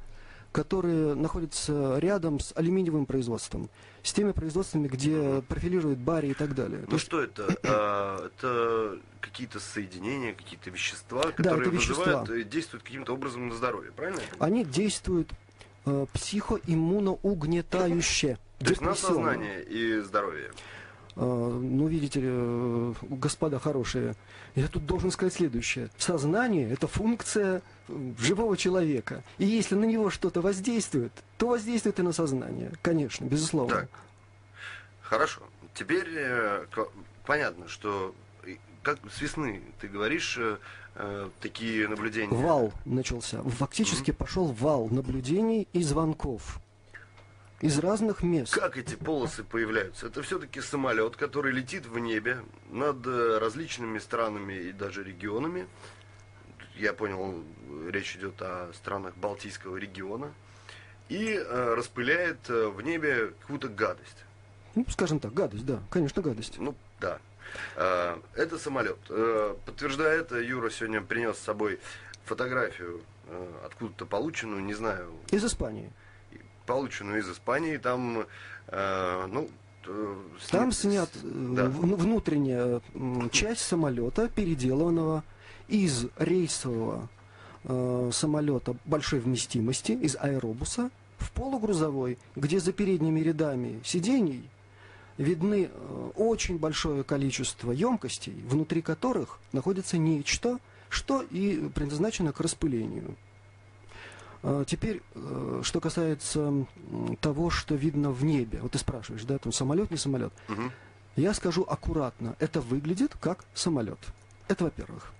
которые 0.53 1.15
находятся 1.15 1.97
рядом 1.97 2.39
с 2.39 2.53
алюминиевым 2.55 3.05
производством, 3.05 3.69
с 4.03 4.13
теми 4.13 4.31
производствами, 4.31 4.87
где 4.87 5.43
профилируют 5.49 5.99
бари 5.99 6.27
и 6.27 6.33
так 6.33 6.55
далее. 6.55 6.85
Ну 6.87 6.97
что 6.99 7.21
это? 7.21 7.53
А, 7.63 8.27
это 8.27 8.97
какие-то 9.19 9.59
соединения, 9.59 10.33
какие-то 10.33 10.69
вещества, 10.69 11.23
которые 11.31 11.65
да, 11.65 11.71
вызывают, 11.71 12.29
вещества. 12.29 12.51
действуют 12.51 12.83
каким-то 12.83 13.13
образом 13.13 13.49
на 13.49 13.55
здоровье, 13.55 13.91
правильно? 13.91 14.21
Они 14.39 14.63
действуют 14.63 15.31
э, 15.85 16.05
психоиммуноугнетающе. 16.13 18.37
То 18.59 18.69
есть 18.69 18.81
на 18.81 18.95
сознание 18.95 19.61
и 19.63 19.99
здоровье. 20.01 20.51
А, 21.15 21.59
ну, 21.59 21.87
видите 21.87 22.19
ли, 22.19 22.27
э, 22.29 22.93
господа 23.09 23.59
хорошие, 23.59 24.15
я 24.55 24.67
тут 24.67 24.85
должен 24.85 25.11
сказать 25.11 25.33
следующее. 25.33 25.89
Сознание– 25.97 26.69
это 26.71 26.87
функция 26.87 27.61
э, 27.87 28.11
живого 28.19 28.57
человека. 28.57 29.23
И 29.37 29.45
если 29.45 29.75
на 29.75 29.85
него 29.85 30.09
что-то 30.09 30.41
воздействует, 30.41 31.11
то 31.37 31.49
воздействует 31.49 31.99
и 31.99 32.01
на 32.01 32.13
сознание. 32.13 32.71
Конечно, 32.81 33.25
безусловно. 33.25 33.81
Так. 33.81 33.89
Хорошо. 35.01 35.41
Теперь 35.75 36.07
э, 36.15 36.65
понятно, 37.25 37.67
что 37.67 38.15
как 38.81 38.99
с 39.11 39.21
весны 39.21 39.61
ты 39.79 39.87
говоришь 39.87 40.37
э, 40.39 41.29
такие 41.41 41.87
наблюдения. 41.87 42.35
Вал 42.35 42.73
начался. 42.85 43.41
Фактически 43.43 44.09
mm-hmm. 44.09 44.15
пошел 44.15 44.45
вал 44.47 44.87
наблюдений 44.89 45.67
и 45.73 45.83
звонков 45.83 46.59
из 47.63 47.79
разных 47.79 48.23
мест. 48.23 48.53
Как 48.53 48.77
эти 48.77 48.95
полосы 48.95 49.43
появляются? 49.43 50.07
Это 50.07 50.21
все-таки 50.21 50.59
самолет, 50.59 51.15
который 51.15 51.53
летит 51.53 51.85
в 51.85 51.97
небе 51.97 52.39
над 52.69 53.07
э, 53.07 53.37
различными 53.37 53.99
странами 53.99 54.53
и 54.53 54.71
даже 54.73 55.01
регионами. 55.01 55.67
Я 56.75 56.91
понял, 56.93 57.41
речь 57.89 58.17
идет 58.17 58.41
о 58.41 58.69
странах 58.73 59.15
Балтийского 59.15 59.77
региона. 59.77 60.33
И 61.07 61.33
э, 61.33 61.73
распыляет 61.75 62.49
э, 62.49 62.67
в 62.67 62.81
небе 62.81 63.33
какую-то 63.41 63.69
гадость. 63.69 64.25
Ну, 64.75 64.85
скажем 64.89 65.21
так, 65.21 65.33
гадость, 65.33 65.65
да, 65.65 65.79
конечно, 65.89 66.21
гадость. 66.21 66.59
Ну, 66.59 66.75
да. 66.99 67.19
Э, 67.77 68.17
это 68.35 68.57
самолет. 68.57 68.97
Э, 69.07 69.55
подтверждая 69.65 70.19
это, 70.19 70.37
Юра 70.37 70.69
сегодня 70.69 71.01
принес 71.01 71.37
с 71.37 71.43
собой 71.43 71.79
фотографию, 72.25 73.01
э, 73.27 73.51
откуда-то 73.65 74.05
полученную, 74.05 74.61
не 74.65 74.73
знаю. 74.73 75.13
Из 75.31 75.45
Испании 75.45 75.89
полученную 76.65 77.19
из 77.19 77.29
Испании. 77.29 77.77
Там, 77.77 78.25
э, 78.67 79.27
ну, 79.31 79.49
там 80.49 80.71
снят 80.71 81.09
э, 81.23 81.53
да. 81.55 81.65
внутренняя 81.69 82.81
часть 83.31 83.61
самолета, 83.61 84.29
переделанного 84.29 85.23
из 85.67 86.07
рейсового 86.17 87.09
э, 87.63 88.09
самолета 88.13 88.75
большой 88.85 89.19
вместимости, 89.19 89.91
из 89.91 90.15
аэробуса, 90.15 90.89
в 91.17 91.31
полугрузовой, 91.31 92.17
где 92.35 92.59
за 92.59 92.73
передними 92.73 93.19
рядами 93.21 93.81
сидений 93.83 94.49
видны 95.17 95.69
э, 95.71 96.11
очень 96.15 96.57
большое 96.57 97.03
количество 97.03 97.71
емкостей, 97.71 98.35
внутри 98.47 98.81
которых 98.81 99.39
находится 99.51 99.97
нечто, 99.97 100.59
что 100.89 101.21
и 101.21 101.69
предназначено 101.73 102.33
к 102.33 102.39
распылению. 102.39 103.15
А, 104.43 104.65
теперь, 104.65 105.01
э, 105.15 105.61
что 105.63 105.79
касается 105.79 106.65
того, 107.21 107.49
что 107.49 107.75
видно 107.75 108.11
в 108.11 108.25
небе. 108.25 108.59
Вот 108.61 108.73
ты 108.73 108.77
спрашиваешь, 108.77 109.23
да, 109.23 109.37
там 109.37 109.53
самолет, 109.53 109.89
не 109.89 109.97
самолет. 109.97 110.33
Угу. 110.49 110.61
Я 111.15 111.33
скажу 111.33 111.63
аккуратно, 111.63 112.35
это 112.39 112.59
выглядит 112.59 113.15
как 113.19 113.45
самолет. 113.53 113.99
Это 114.49 114.65
во-первых. 114.65 115.13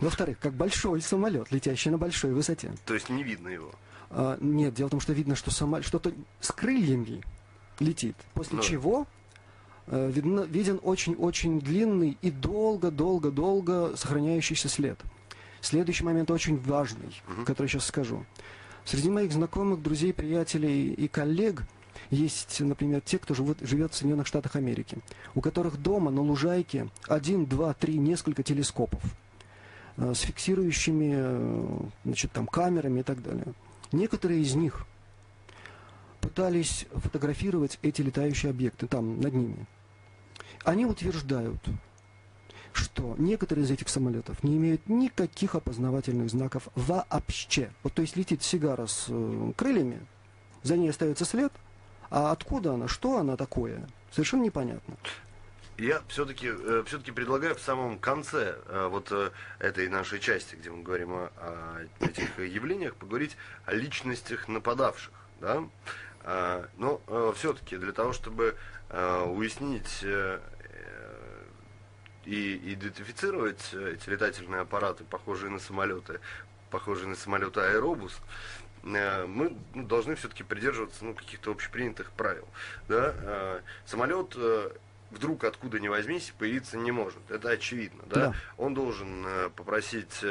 Во-вторых, 0.00 0.38
как 0.38 0.54
большой 0.54 1.00
самолет, 1.00 1.50
летящий 1.50 1.90
на 1.90 1.98
большой 1.98 2.32
высоте. 2.32 2.72
То 2.86 2.94
есть 2.94 3.08
не 3.08 3.24
видно 3.24 3.48
его? 3.48 3.72
А, 4.10 4.38
нет, 4.40 4.74
дело 4.74 4.86
в 4.86 4.90
том, 4.92 5.00
что 5.00 5.12
видно, 5.12 5.34
что 5.34 5.50
самолет, 5.50 5.84
что-то 5.84 6.12
с 6.40 6.52
крыльями 6.52 7.22
летит. 7.80 8.16
После 8.34 8.58
ну. 8.58 8.62
чего 8.62 9.06
э, 9.88 10.10
видно, 10.12 10.42
виден 10.42 10.78
очень-очень 10.80 11.60
длинный 11.60 12.18
и 12.22 12.30
долго-долго-долго 12.30 13.96
сохраняющийся 13.96 14.68
след. 14.68 15.00
Следующий 15.60 16.04
момент 16.04 16.30
очень 16.30 16.58
важный, 16.60 17.20
угу. 17.28 17.44
который 17.44 17.66
сейчас 17.66 17.86
скажу. 17.86 18.24
Среди 18.84 19.10
моих 19.10 19.32
знакомых, 19.32 19.82
друзей, 19.82 20.12
приятелей 20.12 20.92
и 20.92 21.08
коллег 21.08 21.64
есть, 22.10 22.60
например, 22.60 23.00
те, 23.00 23.18
кто 23.18 23.34
живут, 23.34 23.58
живет 23.60 23.92
в 23.92 23.96
Соединенных 23.96 24.26
Штатах 24.26 24.56
Америки, 24.56 24.98
у 25.34 25.40
которых 25.40 25.80
дома 25.80 26.10
на 26.10 26.22
лужайке 26.22 26.88
один, 27.06 27.46
два, 27.46 27.74
три, 27.74 27.98
несколько 27.98 28.42
телескопов 28.42 29.02
э, 29.96 30.14
с 30.14 30.20
фиксирующими 30.20 31.12
э, 31.14 31.78
значит, 32.04 32.32
там, 32.32 32.46
камерами 32.46 33.00
и 33.00 33.02
так 33.02 33.22
далее. 33.22 33.46
Некоторые 33.92 34.40
из 34.40 34.54
них 34.54 34.86
пытались 36.20 36.86
фотографировать 36.92 37.78
эти 37.82 38.02
летающие 38.02 38.50
объекты 38.50 38.86
там, 38.86 39.20
над 39.20 39.34
ними. 39.34 39.66
Они 40.64 40.84
утверждают, 40.84 41.60
что 42.72 43.14
некоторые 43.18 43.64
из 43.64 43.70
этих 43.70 43.88
самолетов 43.88 44.42
не 44.42 44.56
имеют 44.56 44.88
никаких 44.88 45.54
опознавательных 45.54 46.30
знаков 46.30 46.68
вообще. 46.74 47.70
Вот 47.82 47.94
то 47.94 48.02
есть 48.02 48.16
летит 48.16 48.42
сигара 48.42 48.86
с 48.86 49.06
э, 49.08 49.52
крыльями, 49.56 50.00
за 50.62 50.76
ней 50.76 50.90
остается 50.90 51.24
след, 51.24 51.52
а 52.10 52.32
откуда 52.32 52.74
она, 52.74 52.88
что 52.88 53.18
она 53.18 53.36
такое, 53.36 53.86
совершенно 54.10 54.42
непонятно. 54.42 54.96
Я 55.80 56.02
все-таки 56.08 56.48
э, 56.48 56.82
все-таки 56.86 57.10
предлагаю 57.10 57.54
в 57.54 57.60
самом 57.60 57.98
конце 57.98 58.54
э, 58.66 58.88
вот 58.90 59.10
э, 59.12 59.30
этой 59.60 59.88
нашей 59.88 60.20
части, 60.20 60.54
где 60.54 60.70
мы 60.70 60.82
говорим 60.82 61.14
о, 61.14 61.30
о 61.38 61.86
этих 62.00 62.38
явлениях, 62.38 62.94
поговорить 62.96 63.34
о 63.64 63.72
личностях 63.72 64.46
нападавших. 64.48 65.12
Да? 65.40 65.64
Но 66.76 67.00
все-таки 67.34 67.78
для 67.78 67.92
того, 67.92 68.12
чтобы 68.12 68.54
уяснить 68.90 70.04
и 72.24 72.74
идентифицировать 72.74 73.72
эти 73.72 74.08
летательные 74.08 74.62
аппараты, 74.62 75.04
похожие 75.04 75.50
на 75.50 75.58
самолеты, 75.58 76.20
похожие 76.70 77.08
на 77.08 77.16
самолеты 77.16 77.60
Аэробус, 77.60 78.18
мы 78.82 79.54
ну, 79.74 79.84
должны 79.84 80.14
все-таки 80.14 80.42
придерживаться 80.42 81.04
ну, 81.04 81.14
каких-то 81.14 81.50
общепринятых 81.50 82.12
правил. 82.12 82.48
Да? 82.88 83.60
Самолет 83.84 84.34
вдруг 85.10 85.44
откуда 85.44 85.78
ни 85.80 85.88
возьмись 85.88 86.32
появиться 86.38 86.78
не 86.78 86.90
может. 86.90 87.18
Это 87.28 87.50
очевидно. 87.50 88.02
Да? 88.06 88.28
Да. 88.28 88.34
Он 88.56 88.72
должен 88.72 89.26
попросить 89.54 90.24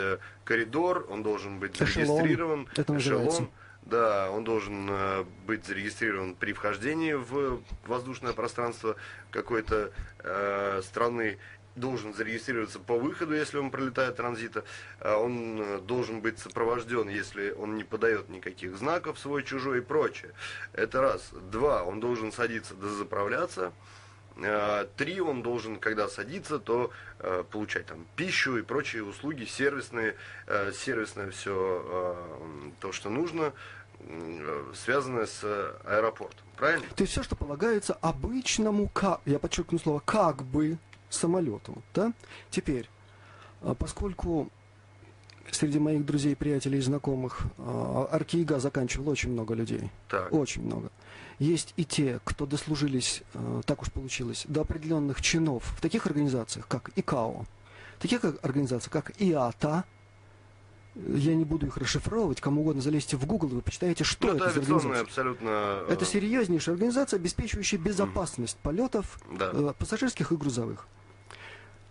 коридор, 0.45 1.05
он 1.09 1.21
должен 1.21 1.59
быть 1.59 1.77
зарегистрирован, 1.77 2.67
эшелон. 2.73 2.75
Это 2.75 2.97
эшелон 2.97 3.49
да, 3.89 4.29
он 4.31 4.43
должен 4.43 4.87
э, 4.89 5.25
быть 5.45 5.65
зарегистрирован 5.65 6.35
при 6.35 6.53
вхождении 6.53 7.13
в 7.13 7.61
воздушное 7.85 8.33
пространство 8.33 8.95
какой-то 9.31 9.91
э, 10.19 10.81
страны 10.83 11.37
должен 11.75 12.13
зарегистрироваться 12.13 12.79
по 12.79 12.97
выходу, 12.97 13.33
если 13.33 13.57
он 13.57 13.71
пролетает 13.71 14.15
транзита. 14.17 14.63
Э, 14.99 15.15
он 15.15 15.61
э, 15.61 15.79
должен 15.79 16.21
быть 16.21 16.39
сопровожден, 16.39 17.09
если 17.09 17.51
он 17.51 17.75
не 17.75 17.83
подает 17.83 18.29
никаких 18.29 18.77
знаков 18.77 19.19
свой-чужой 19.19 19.79
и 19.79 19.81
прочее. 19.81 20.33
Это 20.73 21.01
раз. 21.01 21.31
Два. 21.51 21.83
Он 21.83 21.99
должен 21.99 22.31
садиться 22.31 22.73
дозаправляться. 22.75 23.71
Э, 24.41 24.87
три, 24.95 25.19
он 25.19 25.41
должен, 25.41 25.77
когда 25.77 26.07
садиться, 26.07 26.59
то 26.59 26.91
э, 27.19 27.43
получать 27.49 27.85
там 27.87 28.05
пищу 28.15 28.57
и 28.57 28.61
прочие 28.61 29.03
услуги, 29.03 29.45
сервисные, 29.45 30.15
э, 30.47 30.71
сервисное 30.71 31.29
все 31.31 32.17
то, 32.79 32.91
что 32.91 33.09
нужно, 33.09 33.53
связанное 34.73 35.25
с 35.25 35.43
аэропортом. 35.83 36.45
Правильно? 36.55 36.85
То 36.95 37.03
есть 37.03 37.11
все, 37.11 37.23
что 37.23 37.35
полагается 37.35 37.93
обычному, 37.93 38.87
как, 38.89 39.21
я 39.25 39.39
подчеркну 39.39 39.79
слово, 39.79 40.01
как 40.05 40.43
бы 40.43 40.77
самолету. 41.09 41.81
Да? 41.93 42.13
Теперь, 42.49 42.89
поскольку 43.77 44.49
среди 45.51 45.79
моих 45.79 46.05
друзей, 46.05 46.35
приятелей 46.35 46.79
и 46.79 46.81
знакомых 46.81 47.41
Аркиига 47.57 48.59
заканчивал 48.59 49.09
очень 49.09 49.31
много 49.31 49.53
людей. 49.55 49.89
Так. 50.07 50.31
Очень 50.31 50.63
много. 50.63 50.91
Есть 51.39 51.73
и 51.77 51.85
те, 51.85 52.19
кто 52.25 52.45
дослужились, 52.45 53.23
э, 53.33 53.61
так 53.65 53.81
уж 53.81 53.91
получилось, 53.91 54.43
до 54.49 54.61
определенных 54.61 55.21
чинов 55.21 55.63
в 55.63 55.81
таких 55.81 56.05
организациях, 56.05 56.67
как 56.67 56.91
ИКАО, 56.97 57.45
таких 57.99 58.25
организациях, 58.41 58.91
как 58.91 59.13
ИАТА, 59.21 59.85
я 60.95 61.35
не 61.35 61.45
буду 61.45 61.67
их 61.67 61.77
расшифровывать, 61.77 62.41
кому 62.41 62.61
угодно 62.61 62.81
залезьте 62.81 63.15
в 63.15 63.25
Google, 63.25 63.49
и 63.49 63.53
вы 63.53 63.61
почитаете, 63.61 64.03
что 64.03 64.27
ну, 64.27 64.33
это, 64.33 64.45
это 64.45 64.53
за 64.55 64.59
организация. 64.59 65.01
абсолютно... 65.01 65.47
Э, 65.47 65.87
это 65.91 66.03
серьезнейшая 66.03 66.75
организация, 66.75 67.17
обеспечивающая 67.17 67.79
безопасность 67.79 68.57
mm. 68.57 68.61
полетов 68.61 69.17
да. 69.31 69.51
э, 69.53 69.73
пассажирских 69.77 70.33
и 70.33 70.35
грузовых. 70.35 70.87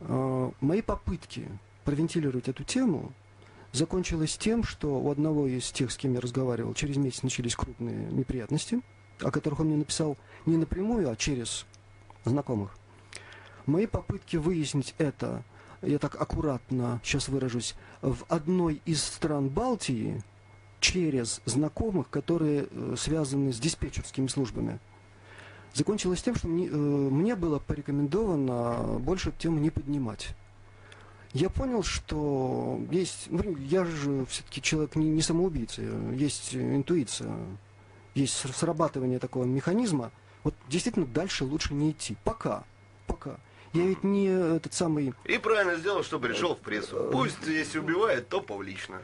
Э, 0.00 0.50
мои 0.60 0.82
попытки 0.82 1.48
провентилировать 1.84 2.48
эту 2.48 2.64
тему 2.64 3.12
закончилось 3.72 4.36
тем, 4.36 4.64
что 4.64 4.98
у 5.00 5.10
одного 5.10 5.46
из 5.46 5.70
тех, 5.70 5.90
с 5.90 5.96
кем 5.96 6.14
я 6.14 6.20
разговаривал, 6.20 6.74
через 6.74 6.96
месяц 6.96 7.22
начались 7.22 7.56
крупные 7.56 8.10
неприятности– 8.12 8.80
о 9.22 9.30
которых 9.30 9.60
он 9.60 9.66
мне 9.66 9.76
написал 9.76 10.16
не 10.46 10.56
напрямую, 10.56 11.10
а 11.10 11.16
через 11.16 11.66
знакомых. 12.24 12.76
Мои 13.66 13.86
попытки 13.86 14.36
выяснить 14.36 14.94
это, 14.98 15.44
я 15.82 15.98
так 15.98 16.20
аккуратно 16.20 17.00
сейчас 17.04 17.28
выражусь, 17.28 17.74
в 18.00 18.24
одной 18.28 18.80
из 18.84 19.02
стран 19.02 19.48
Балтии 19.48 20.22
через 20.80 21.40
знакомых, 21.44 22.08
которые 22.08 22.68
э, 22.70 22.94
связаны 22.96 23.52
с 23.52 23.58
диспетчерскими 23.58 24.28
службами, 24.28 24.78
закончилось 25.74 26.22
тем, 26.22 26.34
что 26.34 26.48
мне, 26.48 26.66
э, 26.66 26.70
мне 26.70 27.34
было 27.36 27.58
порекомендовано 27.58 28.98
больше 28.98 29.30
эту 29.30 29.38
тему 29.38 29.58
не 29.58 29.70
поднимать. 29.70 30.34
Я 31.32 31.50
понял, 31.50 31.82
что 31.82 32.80
есть... 32.90 33.26
Ну, 33.30 33.56
я 33.58 33.84
же 33.84 34.24
все-таки 34.26 34.62
человек 34.62 34.96
не, 34.96 35.10
не 35.10 35.22
самоубийца, 35.22 35.82
есть 35.82 36.54
интуиция 36.54 37.34
есть 38.18 38.56
срабатывание 38.56 39.18
такого 39.18 39.44
механизма, 39.44 40.10
вот 40.44 40.54
действительно 40.68 41.06
дальше 41.06 41.44
лучше 41.44 41.74
не 41.74 41.92
идти. 41.92 42.16
Пока. 42.24 42.64
Пока. 43.06 43.38
Я 43.72 43.84
ведь 43.84 44.02
не 44.02 44.26
этот 44.26 44.72
самый... 44.72 45.14
И 45.24 45.38
правильно 45.38 45.76
сделал, 45.76 46.02
что 46.02 46.18
пришел 46.18 46.54
в 46.54 46.58
прессу. 46.58 47.10
Пусть 47.12 47.46
если 47.46 47.78
убивает, 47.78 48.28
то 48.28 48.40
публично. 48.40 49.02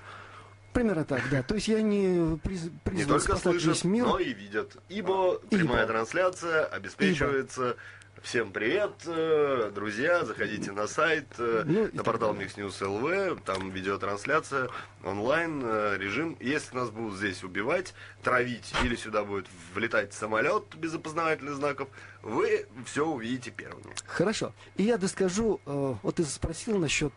Примерно 0.75 1.05
так, 1.05 1.23
да. 1.31 1.43
То 1.45 1.55
есть 1.55 1.69
я 1.69 1.81
не 1.81 2.37
приз, 2.39 2.69
призван 2.83 3.03
Не 3.03 3.05
только 3.05 3.37
слышат, 3.37 3.69
весь 3.69 3.85
мир. 3.85 4.05
но 4.05 4.19
и 4.19 4.33
видят. 4.35 4.77
Ибо 4.89 5.39
прямая 5.39 5.85
Ибо. 5.85 5.93
трансляция 5.93 6.65
обеспечивается 6.67 7.63
Ибо. 7.71 7.77
Всем 8.25 8.53
привет, 8.53 8.93
э, 9.05 9.71
друзья, 9.75 10.25
заходите 10.25 10.73
на 10.73 10.87
сайт, 10.87 11.27
э, 11.37 11.63
ну, 11.67 11.91
на 11.93 12.03
портал 12.03 12.35
Mixnews 12.35 12.81
LV, 12.81 13.43
там 13.45 13.71
видеотрансляция, 13.71 14.71
онлайн 15.05 15.61
э, 15.63 15.99
режим. 15.99 16.35
Если 16.41 16.75
нас 16.75 16.89
будут 16.89 17.19
здесь 17.19 17.45
убивать, 17.45 17.93
травить 18.23 18.73
или 18.83 18.97
сюда 18.97 19.25
будет 19.25 19.47
влетать 19.75 20.15
самолет 20.15 20.65
без 20.75 20.95
опознавательных 20.95 21.55
знаков, 21.55 21.89
вы 22.23 22.67
все 22.87 23.07
увидите 23.07 23.51
первыми. 23.51 23.93
Хорошо. 24.07 24.55
И 24.77 24.85
я 24.85 24.97
доскажу, 24.97 25.61
вот 25.67 26.15
ты 26.15 26.25
спросил 26.25 26.79
насчет, 26.79 27.13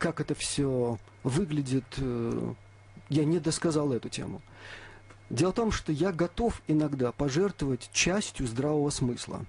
как 0.00 0.20
это 0.20 0.34
все 0.34 0.98
выглядит, 1.22 1.84
я 3.08 3.24
не 3.24 3.38
досказал 3.38 3.92
эту 3.92 4.08
тему. 4.08 4.42
Дело 5.28 5.52
в 5.52 5.54
том, 5.54 5.70
что 5.70 5.92
я 5.92 6.10
готов 6.10 6.60
иногда 6.66 7.12
пожертвовать 7.12 7.88
частью 7.92 8.48
здравого 8.48 8.90
смысла 8.90 9.46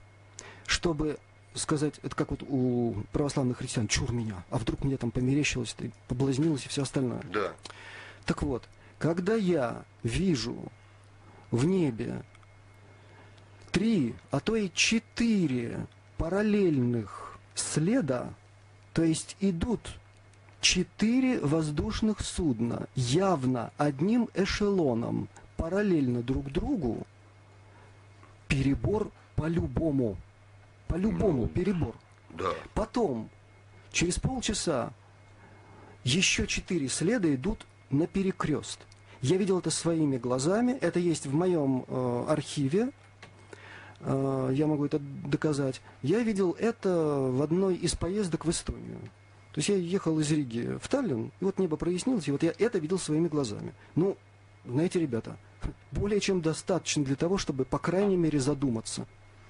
чтобы 0.71 1.17
сказать, 1.53 1.99
это 2.01 2.15
как 2.15 2.31
вот 2.31 2.43
у 2.47 3.03
православных 3.11 3.57
христиан, 3.57 3.87
чур 3.87 4.11
меня, 4.13 4.45
а 4.49 4.57
вдруг 4.57 4.83
мне 4.83 4.95
там 4.95 5.11
померещилось, 5.11 5.73
ты 5.73 5.91
поблазнилось 6.07 6.65
и 6.65 6.69
все 6.69 6.83
остальное. 6.83 7.21
Да. 7.31 7.53
Так 8.25 8.41
вот, 8.41 8.63
когда 8.97 9.35
я 9.35 9.83
вижу 10.01 10.71
в 11.51 11.65
небе 11.65 12.23
три, 13.71 14.15
а 14.31 14.39
то 14.39 14.55
и 14.55 14.71
четыре 14.73 15.87
параллельных 16.17 17.37
следа, 17.53 18.33
то 18.93 19.03
есть 19.03 19.35
идут 19.41 19.99
четыре 20.61 21.39
воздушных 21.39 22.21
судна, 22.21 22.87
явно 22.95 23.71
одним 23.77 24.29
эшелоном, 24.33 25.27
параллельно 25.57 26.21
друг 26.21 26.51
другу, 26.51 27.05
перебор 28.47 29.11
по-любому 29.35 30.17
по-любому 30.91 31.47
перебор. 31.47 31.95
Да. 32.31 32.49
Потом, 32.73 33.29
через 33.91 34.19
полчаса, 34.19 34.91
еще 36.03 36.47
четыре 36.47 36.89
следа 36.89 37.33
идут 37.33 37.65
на 37.89 38.07
перекрест. 38.07 38.79
Я 39.21 39.37
видел 39.37 39.59
это 39.59 39.69
своими 39.69 40.17
глазами, 40.17 40.73
это 40.73 40.99
есть 40.99 41.27
в 41.27 41.33
моем 41.33 41.85
э, 41.87 42.25
архиве, 42.27 42.89
э, 44.01 44.51
я 44.53 44.67
могу 44.67 44.85
это 44.85 44.99
доказать. 44.99 45.81
Я 46.01 46.19
видел 46.19 46.55
это 46.59 46.89
в 46.89 47.41
одной 47.41 47.75
из 47.75 47.95
поездок 47.95 48.45
в 48.45 48.49
Эстонию. 48.49 48.99
То 49.53 49.59
есть 49.59 49.69
я 49.69 49.75
ехал 49.75 50.19
из 50.19 50.31
Риги 50.31 50.77
в 50.81 50.87
Таллин, 50.87 51.31
и 51.39 51.43
вот 51.43 51.59
небо 51.59 51.75
прояснилось, 51.75 52.27
и 52.27 52.31
вот 52.31 52.43
я 52.43 52.53
это 52.57 52.79
видел 52.79 52.97
своими 52.97 53.27
глазами. 53.27 53.73
Ну, 53.95 54.17
знаете, 54.65 54.99
ребята, 54.99 55.37
более 55.91 56.19
чем 56.19 56.41
достаточно 56.41 57.03
для 57.03 57.15
того, 57.15 57.37
чтобы, 57.37 57.65
по 57.65 57.77
крайней 57.77 58.17
мере, 58.17 58.39
задуматься. 58.39 59.05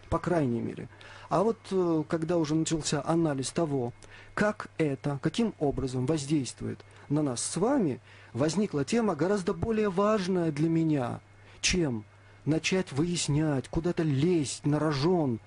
По 0.10 0.20
крайней 0.20 0.60
мере. 0.60 0.90
А 1.30 1.44
вот 1.44 1.58
э, 1.72 2.04
когда 2.10 2.38
уже 2.38 2.56
начался 2.56 3.02
анализ 3.06 3.52
того, 3.52 3.94
как 4.34 4.68
это, 4.78 5.20
каким 5.22 5.54
образом 5.60 6.06
воздействует 6.06 6.80
на 7.08 7.22
нас 7.22 7.42
с 7.42 7.56
вами, 7.56 8.02
возникла 8.34 8.84
тема 8.84 9.16
гораздо 9.16 9.54
более 9.54 9.90
важная 9.90 10.52
для 10.52 10.68
меня, 10.68 11.22
чем 11.62 12.04
начать 12.44 12.92
выяснять, 12.92 13.70
куда-то 13.70 14.04
лезть 14.04 14.66
на 14.66 14.80
рожон, 14.80 15.40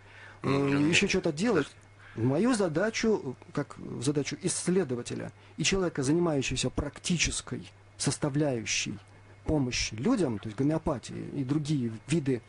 э, 0.42 0.48
еще 0.88 1.08
что-то 1.08 1.32
делать. 1.32 1.66
Мою 2.16 2.54
задачу, 2.54 3.36
как 3.52 3.76
задачу 4.00 4.36
исследователя 4.42 5.32
и 5.56 5.64
человека, 5.64 6.02
занимающегося 6.02 6.70
практической 6.70 7.68
составляющей 7.96 8.98
помощи 9.44 9.94
людям, 9.94 10.38
то 10.38 10.48
есть 10.48 10.56
гомеопатии 10.56 11.30
и 11.34 11.44
другие 11.44 11.92
виды 12.06 12.40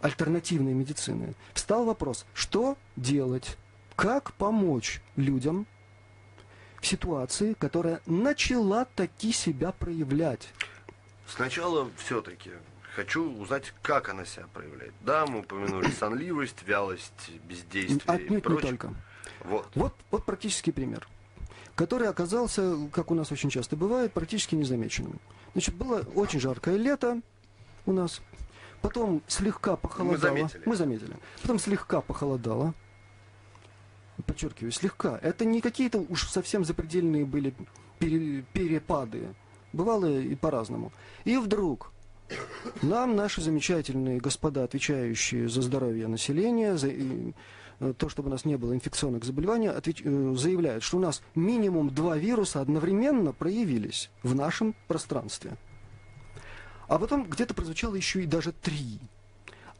альтернативной 0.00 0.72
медицины, 0.72 1.34
встал 1.52 1.84
вопрос, 1.84 2.26
что 2.32 2.76
делать, 2.96 3.56
как 3.96 4.32
помочь 4.34 5.00
людям 5.16 5.66
в 6.80 6.86
ситуации, 6.86 7.54
которая 7.54 8.00
начала 8.06 8.84
таки 8.84 9.32
себя 9.32 9.72
проявлять. 9.72 10.48
Сначала 11.26 11.90
все-таки 11.96 12.50
хочу 12.94 13.30
узнать, 13.38 13.72
как 13.82 14.08
она 14.08 14.24
себя 14.24 14.46
проявляет. 14.52 14.92
Да, 15.00 15.26
мы 15.26 15.40
упомянули 15.40 15.90
сонливость, 15.98 16.62
вялость, 16.66 17.30
бездействие 17.48 18.00
Отнюдь 18.06 18.38
и 18.38 18.42
прочее. 18.42 18.72
не 18.72 18.78
только. 18.78 18.94
Вот. 19.44 19.68
вот. 19.74 19.94
Вот 20.10 20.24
практический 20.24 20.72
пример, 20.72 21.06
который 21.74 22.08
оказался, 22.08 22.76
как 22.92 23.10
у 23.10 23.14
нас 23.14 23.32
очень 23.32 23.50
часто 23.50 23.76
бывает, 23.76 24.12
практически 24.12 24.54
незамеченным. 24.54 25.18
Значит, 25.52 25.74
было 25.74 26.00
очень 26.14 26.40
жаркое 26.40 26.76
лето 26.76 27.20
у 27.86 27.92
нас, 27.92 28.22
потом 28.80 29.22
слегка 29.26 29.76
похолодало. 29.76 30.18
заметили. 30.18 30.62
Мы 30.64 30.76
заметили. 30.76 31.16
Потом 31.42 31.58
слегка 31.58 32.00
похолодало. 32.00 32.74
Подчеркиваю, 34.26 34.70
слегка. 34.70 35.18
Это 35.20 35.44
не 35.44 35.60
какие-то 35.60 35.98
уж 35.98 36.28
совсем 36.28 36.64
запредельные 36.64 37.24
были 37.24 37.54
пере- 37.98 38.44
перепады. 38.52 39.34
Бывало 39.72 40.06
и 40.20 40.34
по-разному. 40.36 40.92
И 41.24 41.36
вдруг 41.38 41.90
нам 42.82 43.16
наши 43.16 43.40
замечательные 43.40 44.18
господа, 44.18 44.64
отвечающие 44.64 45.48
за 45.48 45.62
здоровье 45.62 46.08
населения, 46.08 46.76
за 46.76 46.88
э, 46.88 47.94
то, 47.96 48.08
чтобы 48.08 48.28
у 48.28 48.30
нас 48.32 48.44
не 48.44 48.56
было 48.56 48.74
инфекционных 48.74 49.24
заболеваний, 49.24 49.68
э, 49.68 50.34
заявляют, 50.36 50.82
что 50.82 50.96
у 50.96 51.00
нас 51.00 51.22
минимум 51.34 51.90
два 51.90 52.16
вируса 52.16 52.60
одновременно 52.60 53.32
проявились 53.32 54.10
в 54.22 54.34
нашем 54.34 54.74
пространстве. 54.88 55.56
А 56.88 56.98
потом 56.98 57.24
где-то 57.24 57.54
прозвучало 57.54 57.94
еще 57.94 58.22
и 58.22 58.26
даже 58.26 58.52
три. 58.52 58.98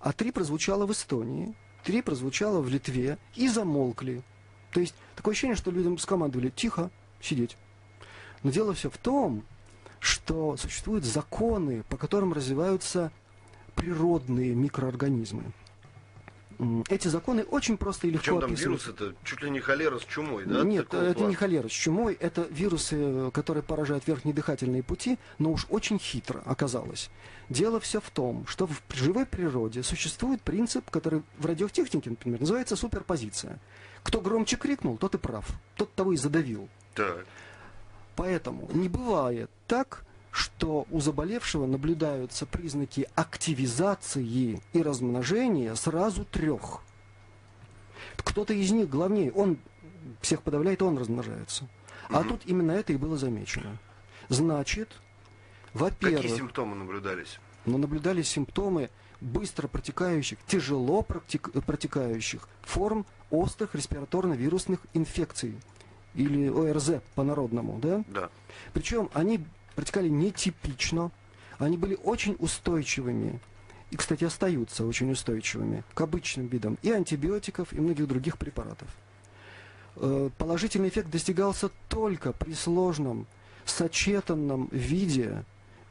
А 0.00 0.12
три 0.12 0.33
прозвучало 0.33 0.87
в 0.87 0.92
Эстонии, 0.92 1.55
три 1.85 2.02
прозвучало 2.02 2.61
в 2.61 2.68
Литве 2.68 3.18
и 3.35 3.48
замолкли. 3.48 4.22
То 4.72 4.81
есть 4.81 4.94
такое 5.14 5.33
ощущение, 5.33 5.57
что 5.57 5.70
людям 5.70 5.98
скомандовали 5.98 6.50
тихо 6.50 6.90
сидеть. 7.20 7.57
Но 8.42 8.50
дело 8.50 8.74
все 8.74 8.90
в 8.90 8.98
том, 8.98 9.44
что 10.02 10.56
существуют 10.56 11.04
законы, 11.04 11.84
по 11.88 11.96
которым 11.96 12.32
развиваются 12.32 13.12
природные 13.76 14.52
микроорганизмы. 14.52 15.44
Эти 16.88 17.06
законы 17.08 17.44
очень 17.44 17.76
просто 17.76 18.08
и 18.08 18.10
легко 18.10 18.22
Причем 18.24 18.40
там 18.40 18.50
описываются. 18.50 18.90
вирус 18.90 19.00
это 19.12 19.16
чуть 19.24 19.42
ли 19.42 19.50
не 19.50 19.60
холера 19.60 19.98
с 19.98 20.04
чумой, 20.04 20.44
да? 20.44 20.62
Нет, 20.64 20.88
Такого 20.88 21.06
это 21.08 21.20
не 21.20 21.24
плана? 21.24 21.34
холера 21.36 21.68
с 21.68 21.72
чумой, 21.72 22.14
это 22.14 22.46
вирусы, 22.50 23.30
которые 23.32 23.62
поражают 23.62 24.06
верхние 24.06 24.34
дыхательные 24.34 24.82
пути, 24.82 25.18
но 25.38 25.52
уж 25.52 25.66
очень 25.70 25.98
хитро 26.00 26.42
оказалось. 26.46 27.08
Дело 27.48 27.78
все 27.78 28.00
в 28.00 28.10
том, 28.10 28.44
что 28.48 28.66
в 28.66 28.82
живой 28.92 29.24
природе 29.24 29.84
существует 29.84 30.42
принцип, 30.42 30.90
который 30.90 31.22
в 31.38 31.46
радиотехнике, 31.46 32.10
например, 32.10 32.40
называется 32.40 32.74
суперпозиция. 32.74 33.58
Кто 34.02 34.20
громче 34.20 34.56
крикнул, 34.56 34.98
тот 34.98 35.14
и 35.14 35.18
прав, 35.18 35.46
тот 35.76 35.92
того 35.94 36.12
и 36.12 36.16
задавил. 36.16 36.68
Так. 36.94 37.24
Поэтому 38.14 38.68
не 38.72 38.88
бывает 38.88 39.50
так, 39.72 40.04
что 40.30 40.87
у 40.90 41.00
заболевшего 41.00 41.64
наблюдаются 41.64 42.44
признаки 42.44 43.08
активизации 43.14 44.61
и 44.74 44.82
размножения 44.82 45.74
сразу 45.76 46.26
трех. 46.26 46.82
Кто-то 48.18 48.52
из 48.52 48.70
них 48.70 48.90
главнее, 48.90 49.32
он 49.32 49.56
всех 50.20 50.42
подавляет, 50.42 50.82
он 50.82 50.98
размножается. 50.98 51.68
А 52.11 52.20
Мгм. 52.20 52.28
тут 52.28 52.42
именно 52.44 52.72
это 52.72 52.92
и 52.92 52.96
было 52.98 53.16
замечено. 53.16 53.78
Значит, 54.28 54.90
Какие 55.72 55.80
во-первых, 55.80 56.37
симптомы 56.37 56.76
наблюдались? 56.76 57.38
но 57.64 57.78
наблюдались 57.78 58.28
симптомы 58.28 58.90
быстро 59.22 59.68
протекающих, 59.68 60.38
тяжело 60.46 61.00
протек- 61.00 61.62
протекающих 61.62 62.46
форм 62.61 63.06
острых 63.30 63.74
респираторно-вирусных 63.74 64.80
инфекций 64.92 65.54
или 66.14 66.50
ОРЗ 66.50 67.00
по-народному, 67.14 67.78
да? 67.80 68.04
Да. 68.08 68.28
Причем 68.74 69.08
они 69.14 69.42
протекали 69.74 70.08
нетипично, 70.08 71.11
они 71.58 71.76
были 71.76 71.98
очень 72.02 72.37
устойчивыми. 72.38 73.40
И, 73.90 73.96
кстати, 73.96 74.24
остаются 74.24 74.87
очень 74.87 75.11
устойчивыми 75.11 75.85
к 75.94 76.00
обычным 76.00 76.46
видам 76.46 76.78
и 76.82 76.90
антибиотиков, 76.90 77.72
и 77.72 77.80
многих 77.80 78.08
других 78.08 78.38
препаратов. 78.38 78.88
Э, 79.96 80.30
Положительный 80.38 80.88
эффект 80.88 81.11
достигался 81.11 81.70
только 81.88 82.32
при 82.32 82.54
сложном, 82.54 83.26
сочетанном 83.64 84.68
виде 84.72 85.44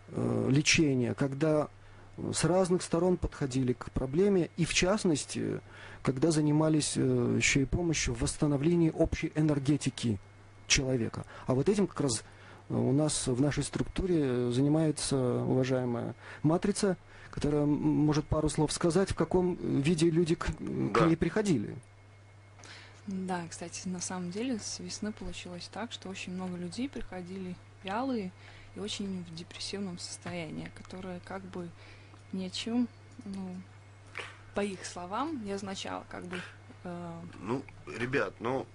э, 0.10 0.48
лечения, 0.50 1.14
когда 1.14 1.70
э, 2.18 2.32
с 2.34 2.44
разных 2.44 2.82
сторон 2.82 3.18
подходили 3.18 3.74
к 3.74 3.92
проблеме, 3.92 4.50
и 4.58 4.66
в 4.66 4.74
частности, 4.74 5.62
когда 6.02 6.32
занимались 6.32 6.96
еще 6.96 7.62
и 7.62 7.66
помощью 7.66 8.16
в 8.16 8.22
восстановлении 8.22 8.90
общей 8.90 9.32
энергетики 9.36 10.20
человека. 10.68 11.24
А 11.46 11.54
вот 11.54 11.70
этим 11.70 11.86
как 11.86 12.02
раз 12.02 12.24
у 12.72 12.92
нас 12.92 13.28
в 13.28 13.42
нашей 13.42 13.64
структуре 13.64 14.52
занимается 14.52 15.18
уважаемая 15.44 16.16
матрица, 16.44 16.98
которая 17.30 17.66
может 17.66 18.26
пару 18.26 18.50
слов 18.50 18.72
сказать, 18.72 19.12
в 19.12 19.16
каком 19.16 19.56
виде 19.56 20.10
люди 20.10 20.36
к, 20.36 20.46
к 20.48 20.52
Да. 20.60 21.06
ней 21.06 21.16
приходили. 21.16 21.76
Да, 23.08 23.44
кстати, 23.50 23.88
на 23.88 24.00
самом 24.00 24.32
деле 24.32 24.60
с 24.60 24.80
весны 24.80 25.12
получилось 25.12 25.70
так, 25.72 25.92
что 25.92 26.10
очень 26.10 26.34
много 26.34 26.56
людей 26.56 26.88
приходили 26.88 27.56
вялые 27.84 28.32
и 28.76 28.80
очень 28.80 29.24
в 29.24 29.36
депрессивном 29.36 29.98
состоянии, 29.98 30.72
которые 30.76 31.20
как 31.26 31.42
бы 31.42 31.68
ни 32.32 32.46
о 32.46 32.50
чем, 32.50 32.88
ну, 33.26 33.56
по 34.56 34.62
их 34.62 34.86
словам, 34.86 35.44
не 35.44 35.52
означало 35.52 36.04
как 36.10 36.26
бы 36.26 36.40
э, 36.84 37.12
Ну, 37.40 37.64
ребят, 37.98 38.34
ну, 38.40 38.66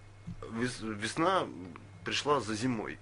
вес- 0.53 0.81
весна 0.83 1.47
пришла 2.05 2.41
за 2.41 2.55
зимой. 2.55 2.99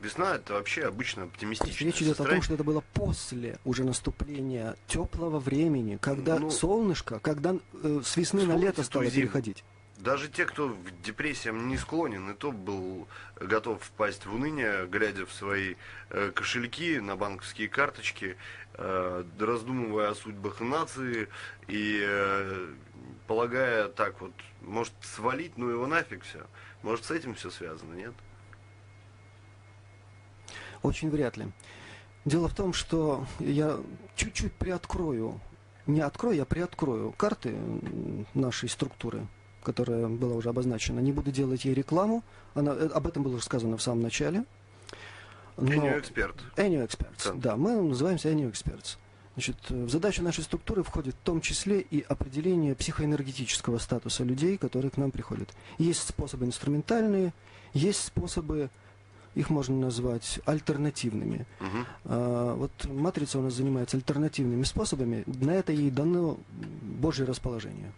Весна 0.00 0.36
это 0.36 0.54
вообще 0.54 0.84
обычно 0.84 1.24
оптимистичное 1.24 1.92
речь 1.92 2.00
идет 2.02 2.20
о 2.20 2.24
том, 2.24 2.40
что 2.40 2.54
это 2.54 2.64
было 2.64 2.82
после 2.94 3.58
уже 3.64 3.84
наступления 3.84 4.76
теплого 4.86 5.38
времени, 5.38 5.98
когда 6.00 6.38
Ну, 6.38 6.50
солнышко, 6.50 7.18
когда 7.18 7.56
э, 7.82 8.00
с 8.02 8.16
весны 8.16 8.46
на 8.46 8.56
лето 8.56 8.82
стало 8.82 9.04
зиму. 9.04 9.26
переходить. 9.26 9.62
Даже 9.98 10.28
те, 10.28 10.46
кто 10.46 10.70
к 10.70 11.02
депрессиям 11.02 11.68
не 11.68 11.76
склонен, 11.76 12.30
и 12.30 12.34
то 12.34 12.52
был 12.52 13.06
готов 13.38 13.82
впасть 13.84 14.24
в 14.24 14.34
уныние, 14.34 14.86
глядя 14.86 15.26
в 15.26 15.32
свои 15.34 15.74
э, 16.08 16.30
кошельки, 16.34 16.98
на 16.98 17.16
банковские 17.16 17.68
карточки, 17.68 18.38
э, 18.74 19.24
раздумывая 19.38 20.08
о 20.10 20.14
судьбах 20.14 20.60
нации 20.60 21.28
и 21.68 22.00
э, 22.02 22.68
полагая 23.26 23.88
так 23.88 24.18
вот, 24.22 24.32
может 24.62 24.94
свалить, 25.02 25.58
ну 25.58 25.68
его 25.68 25.86
нафиг 25.86 26.22
все. 26.24 26.46
Может 26.82 27.04
с 27.04 27.10
этим 27.10 27.34
все 27.34 27.50
связано, 27.50 27.92
нет? 27.92 28.14
Очень 30.82 31.10
вряд 31.10 31.36
ли. 31.36 31.46
Дело 32.24 32.48
в 32.48 32.54
том, 32.54 32.72
что 32.72 33.26
я 33.38 33.78
чуть-чуть 34.16 34.52
приоткрою, 34.52 35.40
не 35.86 36.00
открою, 36.00 36.36
я 36.36 36.44
приоткрою 36.44 37.12
карты 37.12 37.56
нашей 38.34 38.68
структуры, 38.68 39.26
которая 39.62 40.08
была 40.08 40.36
уже 40.36 40.50
обозначена. 40.50 41.00
Не 41.00 41.12
буду 41.12 41.30
делать 41.30 41.64
ей 41.64 41.74
рекламу, 41.74 42.22
она, 42.54 42.72
э, 42.72 42.88
об 42.88 43.06
этом 43.06 43.22
было 43.22 43.36
уже 43.36 43.44
сказано 43.44 43.76
в 43.76 43.82
самом 43.82 44.02
начале. 44.02 44.44
Но- 45.56 45.72
не 45.72 45.98
эксперт. 45.98 46.36
Annual 46.56 46.86
Experts. 46.86 47.16
Центр. 47.16 47.40
Да, 47.40 47.56
мы 47.56 47.80
называемся 47.80 48.30
Annual 48.30 48.52
Experts. 48.52 48.96
Значит, 49.34 49.56
э, 49.70 49.84
в 49.84 49.90
задачу 49.90 50.22
нашей 50.22 50.44
структуры 50.44 50.82
входит 50.82 51.14
в 51.14 51.24
том 51.24 51.40
числе 51.40 51.80
и 51.80 52.02
определение 52.02 52.74
психоэнергетического 52.74 53.78
статуса 53.78 54.24
людей, 54.24 54.58
которые 54.58 54.90
к 54.90 54.96
нам 54.96 55.10
приходят. 55.10 55.48
Есть 55.78 56.08
способы 56.08 56.46
инструментальные, 56.46 57.32
есть 57.72 58.04
способы, 58.04 58.70
их 59.34 59.50
можно 59.50 59.76
назвать 59.76 60.40
альтернативными. 60.44 61.46
А, 62.04 62.54
вот 62.54 62.72
матрица 62.86 63.38
у 63.38 63.42
нас 63.42 63.54
занимается 63.54 63.96
альтернативными 63.96 64.64
способами. 64.64 65.24
На 65.26 65.52
это 65.52 65.72
ей 65.72 65.90
дано 65.90 66.38
Божье 66.82 67.24
расположение, 67.24 67.92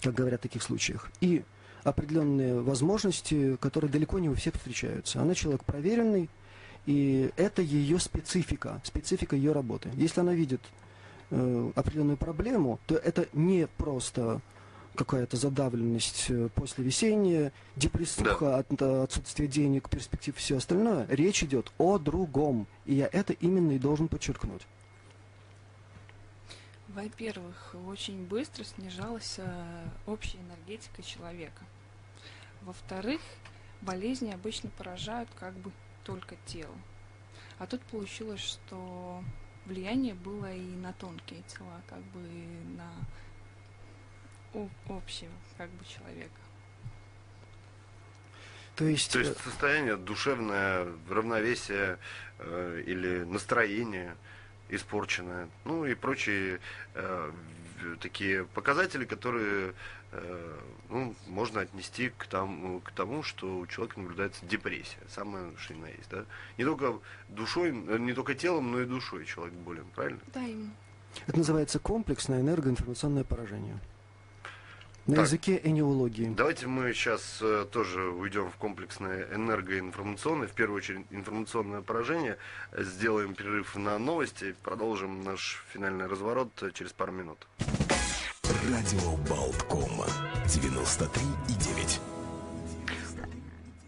как 0.00 0.14
говорят 0.14 0.40
в 0.40 0.42
таких 0.42 0.62
случаях. 0.62 1.10
И 1.20 1.44
определенные 1.84 2.60
возможности, 2.60 3.56
которые 3.56 3.90
далеко 3.90 4.18
не 4.18 4.28
у 4.28 4.34
всех 4.34 4.54
встречаются. 4.54 5.20
Она 5.20 5.34
человек 5.34 5.64
проверенный, 5.64 6.28
и 6.86 7.30
это 7.36 7.62
ее 7.62 7.98
специфика, 7.98 8.80
специфика 8.84 9.36
ее 9.36 9.52
работы. 9.52 9.90
Если 9.94 10.20
она 10.20 10.34
видит 10.34 10.60
э, 11.30 11.70
определенную 11.74 12.16
проблему, 12.16 12.80
то 12.86 12.96
это 12.96 13.26
не 13.32 13.66
просто 13.66 14.40
какая-то 14.94 15.36
задавленность 15.36 16.26
э, 16.28 16.48
после 16.54 16.84
весеннего, 16.84 17.52
депрессуха 17.76 18.58
от 18.58 18.80
э, 18.80 19.02
отсутствия 19.02 19.46
денег, 19.46 19.88
перспектив 19.88 20.36
и 20.36 20.38
все 20.38 20.56
остальное. 20.58 21.06
Речь 21.08 21.42
идет 21.42 21.72
о 21.78 21.98
другом. 21.98 22.66
И 22.84 22.94
я 22.94 23.08
это 23.10 23.32
именно 23.32 23.72
и 23.72 23.78
должен 23.78 24.08
подчеркнуть. 24.08 24.62
Во-первых, 26.88 27.74
очень 27.86 28.26
быстро 28.26 28.64
снижалась 28.64 29.36
э, 29.38 29.88
общая 30.06 30.38
энергетика 30.38 31.02
человека. 31.02 31.64
Во-вторых, 32.60 33.20
болезни 33.80 34.30
обычно 34.30 34.70
поражают 34.70 35.28
как 35.38 35.54
бы 35.54 35.72
только 36.04 36.36
тело. 36.46 36.74
А 37.58 37.66
тут 37.66 37.80
получилось, 37.82 38.40
что 38.40 39.24
влияние 39.66 40.14
было 40.14 40.52
и 40.52 40.76
на 40.76 40.92
тонкие 40.92 41.42
тела, 41.48 41.80
как 41.88 42.02
бы 42.12 42.20
на 42.76 42.90
общего 44.88 45.30
как 45.56 45.70
бы 45.70 45.84
человека. 45.84 46.30
То 48.76 48.84
есть, 48.84 49.12
То 49.12 49.20
э, 49.20 49.24
есть 49.24 49.38
состояние 49.40 49.96
душевное, 49.96 50.86
равновесие 51.08 51.98
э, 52.38 52.82
или 52.86 53.24
настроение 53.24 54.16
испорченное, 54.68 55.48
ну 55.64 55.84
и 55.84 55.94
прочие 55.94 56.58
э, 56.94 57.32
такие 58.00 58.44
показатели, 58.44 59.04
которые 59.04 59.74
э, 60.12 60.58
ну, 60.88 61.14
можно 61.26 61.60
отнести 61.60 62.10
к 62.10 62.26
тому, 62.26 62.80
к 62.80 62.90
тому, 62.92 63.22
что 63.22 63.58
у 63.58 63.66
человека 63.66 64.00
наблюдается 64.00 64.44
депрессия, 64.46 64.98
самое 65.08 65.52
что 65.58 65.74
ни 65.74 65.80
на 65.80 65.86
есть, 65.86 66.08
да? 66.10 66.24
Не 66.58 66.64
только 66.64 66.98
душой, 67.28 67.70
э, 67.70 67.98
не 67.98 68.14
только 68.14 68.34
телом, 68.34 68.72
но 68.72 68.80
и 68.80 68.86
душой 68.86 69.24
человек 69.26 69.54
болен, 69.54 69.86
правильно? 69.94 70.20
Да, 70.32 70.42
именно. 70.42 70.72
Это 71.26 71.36
называется 71.36 71.78
комплексное 71.78 72.40
энергоинформационное 72.40 73.24
поражение. 73.24 73.78
На 75.06 75.16
Так. 75.16 75.24
языке 75.24 75.60
энеологии. 75.64 76.32
Давайте 76.36 76.68
мы 76.68 76.92
сейчас 76.92 77.38
э, 77.40 77.66
тоже 77.72 78.02
уйдем 78.04 78.52
в 78.52 78.54
комплексное 78.54 79.26
энергоинформационное, 79.34 80.46
в 80.46 80.52
первую 80.52 80.76
очередь 80.76 81.04
информационное 81.10 81.80
поражение. 81.80 82.38
Сделаем 82.76 83.34
перерыв 83.34 83.74
на 83.74 83.98
новости, 83.98 84.54
продолжим 84.62 85.24
наш 85.24 85.64
финальный 85.72 86.06
разворот 86.06 86.50
э, 86.62 86.70
через 86.72 86.92
пару 86.92 87.10
минут. 87.10 87.48
Радио 88.70 89.16
Болткома. 89.28 90.06
93,9. 90.46 92.00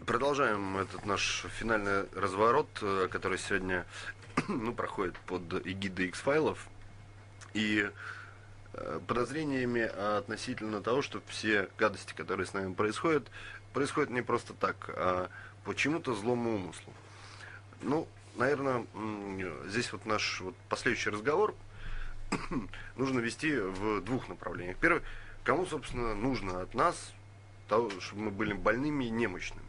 Продолжаем 0.05 0.77
этот 0.77 1.05
наш 1.05 1.45
финальный 1.57 2.09
разворот, 2.13 2.67
э, 2.81 3.07
который 3.09 3.37
сегодня 3.37 3.85
ну, 4.49 4.73
проходит 4.73 5.15
под 5.27 5.65
эгидой 5.65 6.07
X-файлов. 6.07 6.67
И 7.53 7.89
подозрениями 9.07 9.81
относительно 10.17 10.81
того, 10.81 11.01
что 11.01 11.21
все 11.27 11.69
гадости, 11.77 12.13
которые 12.13 12.45
с 12.45 12.53
нами 12.53 12.73
происходят, 12.73 13.27
происходят 13.73 14.09
не 14.09 14.21
просто 14.21 14.53
так, 14.53 14.75
а 14.89 15.29
по 15.63 15.75
чему-то 15.75 16.13
злому 16.13 16.55
умыслу. 16.55 16.93
Ну, 17.81 18.07
наверное, 18.35 18.85
здесь 19.67 19.91
вот 19.91 20.05
наш 20.05 20.41
вот 20.41 20.55
последующий 20.69 21.11
разговор 21.11 21.55
нужно 22.95 23.19
вести 23.19 23.55
в 23.55 24.01
двух 24.01 24.27
направлениях. 24.29 24.77
Первый, 24.77 25.01
кому, 25.43 25.65
собственно, 25.65 26.15
нужно 26.15 26.61
от 26.61 26.73
нас, 26.73 27.13
того, 27.67 27.89
чтобы 27.99 28.23
мы 28.23 28.31
были 28.31 28.53
больными 28.53 29.05
и 29.05 29.09
немощными. 29.09 29.65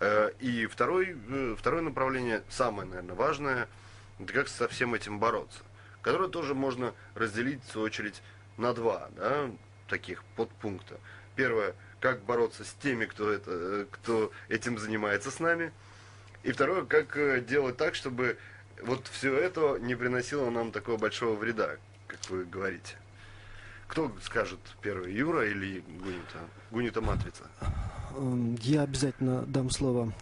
Э, 0.00 0.30
И 0.40 0.66
второй, 0.66 1.16
э, 1.28 1.56
второе 1.58 1.82
направление, 1.82 2.42
самое, 2.50 2.88
наверное, 2.88 3.14
важное, 3.14 3.68
это 4.18 4.32
как 4.32 4.48
со 4.48 4.68
всем 4.68 4.94
этим 4.94 5.18
бороться. 5.18 5.60
Которое 6.04 6.28
тоже 6.28 6.54
можно 6.54 6.92
разделить, 7.14 7.64
в 7.64 7.72
свою 7.72 7.86
очередь, 7.86 8.22
на 8.58 8.74
два 8.74 9.08
да, 9.16 9.50
таких 9.88 10.22
подпункта. 10.36 11.00
Первое, 11.34 11.74
как 11.98 12.22
бороться 12.24 12.62
с 12.62 12.74
теми, 12.74 13.06
кто, 13.06 13.32
это, 13.32 13.50
э, 13.50 13.86
кто 13.90 14.30
этим 14.48 14.78
занимается 14.78 15.30
с 15.30 15.40
нами. 15.40 15.72
И 16.42 16.52
второе, 16.52 16.84
как 16.84 17.16
э, 17.16 17.40
делать 17.40 17.78
так, 17.78 17.94
чтобы 17.94 18.36
вот 18.82 19.08
все 19.08 19.34
это 19.34 19.78
не 19.80 19.94
приносило 19.94 20.50
нам 20.50 20.72
такого 20.72 20.98
большого 20.98 21.36
вреда, 21.36 21.78
как 22.06 22.20
вы 22.28 22.44
говорите. 22.44 22.96
Кто 23.88 24.12
скажет 24.22 24.60
первый, 24.82 25.14
Юра 25.14 25.46
или 25.46 25.80
Гунита? 25.80 26.38
Гунита 26.70 27.00
Матрица. 27.00 27.44
Эм, 28.14 28.56
Я 28.60 28.82
обязательно 28.82 29.42
дам 29.46 29.70
слово 29.70 30.12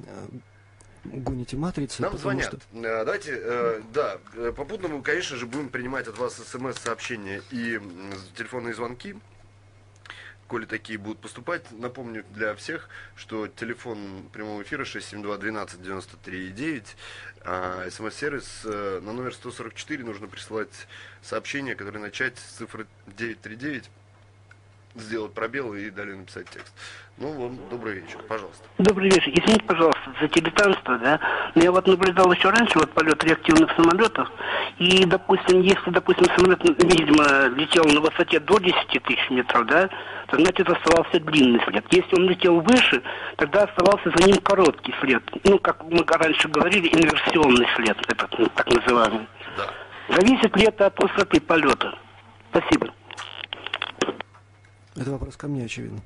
Гуните 1.05 1.57
Матрицы. 1.57 2.01
Нам 2.03 2.17
звонят. 2.17 2.47
что- 2.47 2.59
Э, 2.73 3.05
Давайте, 3.05 3.33
э, 3.37 3.83
да, 3.93 4.19
э, 4.35 4.53
попутно 4.57 4.89
мы, 4.89 5.03
конечно 5.03 5.37
же, 5.37 5.47
будем 5.47 5.69
принимать 5.69 6.07
от 6.09 6.17
вас 6.19 6.35
смс-сообщения 6.37 7.43
и 7.51 7.81
телефонные 8.37 8.73
звонки, 8.75 9.17
коли 10.47 10.65
такие 10.67 10.99
будут 10.99 11.19
поступать. 11.19 11.65
Напомню 11.73 12.25
для 12.31 12.55
всех, 12.55 12.89
что 13.17 13.49
телефон 13.49 14.29
прямого 14.33 14.63
эфира 14.63 14.85
672-12-93-9, 14.85 16.85
а 17.45 17.89
смс-сервис 17.91 18.61
э, 18.65 19.01
на 19.03 19.13
номер 19.13 19.35
144 19.35 20.05
нужно 20.05 20.29
присылать 20.29 20.87
сообщение, 21.23 21.75
которое 21.75 21.99
начать 21.99 22.39
с 22.39 22.59
цифры 22.59 22.87
939, 23.17 23.91
сделать 24.95 25.33
пробел 25.33 25.75
и 25.75 25.91
далее 25.91 26.17
написать 26.17 26.49
текст. 26.51 26.75
Ну, 27.19 27.31
вам 27.33 27.59
добрый 27.71 28.01
вечер, 28.01 28.19
пожалуйста. 28.27 28.65
Добрый 28.79 29.11
вечер. 29.11 29.29
Извините, 29.29 29.65
пожалуйста, 29.65 30.15
за 30.21 30.29
дилетантство, 30.29 30.99
да, 30.99 31.21
но 31.55 31.63
я 31.63 31.71
вот 31.71 31.87
наблюдал 31.87 32.33
еще 32.33 32.51
раньше 32.51 32.79
вот 32.79 32.91
полет 32.93 33.23
реактивных 33.23 33.71
самолетов, 33.77 34.29
и, 34.79 35.05
допустим, 35.05 35.61
если, 35.61 35.91
допустим, 35.91 36.25
самолет, 36.37 36.63
видимо, 36.65 37.49
летел 37.55 37.85
на 37.85 38.01
высоте 38.01 38.41
до 38.41 38.59
10 38.59 39.03
тысяч 39.05 39.31
метров, 39.31 39.67
да, 39.67 39.89
то, 40.29 40.37
значит, 40.37 40.69
оставался 40.69 41.21
длинный 41.21 41.63
след. 41.65 41.85
Если 41.91 42.17
он 42.17 42.29
летел 42.29 42.61
выше, 42.61 43.03
тогда 43.37 43.65
оставался 43.65 44.11
за 44.17 44.25
ним 44.27 44.39
короткий 44.39 44.95
след. 45.01 45.23
Ну, 45.45 45.59
как 45.59 45.85
мы 45.85 46.05
раньше 46.07 46.49
говорили, 46.49 46.89
инверсионный 46.89 47.67
след, 47.77 47.97
этот, 48.09 48.55
так 48.55 48.67
называемый. 48.69 49.29
Да. 49.57 50.17
Зависит 50.17 50.57
ли 50.57 50.65
это 50.65 50.87
от 50.87 50.99
высоты 50.99 51.41
полета? 51.41 51.95
Спасибо. 52.51 52.89
Это 54.97 55.11
вопрос 55.11 55.37
ко 55.37 55.49
мне, 55.49 55.65
очевидно. 55.65 56.01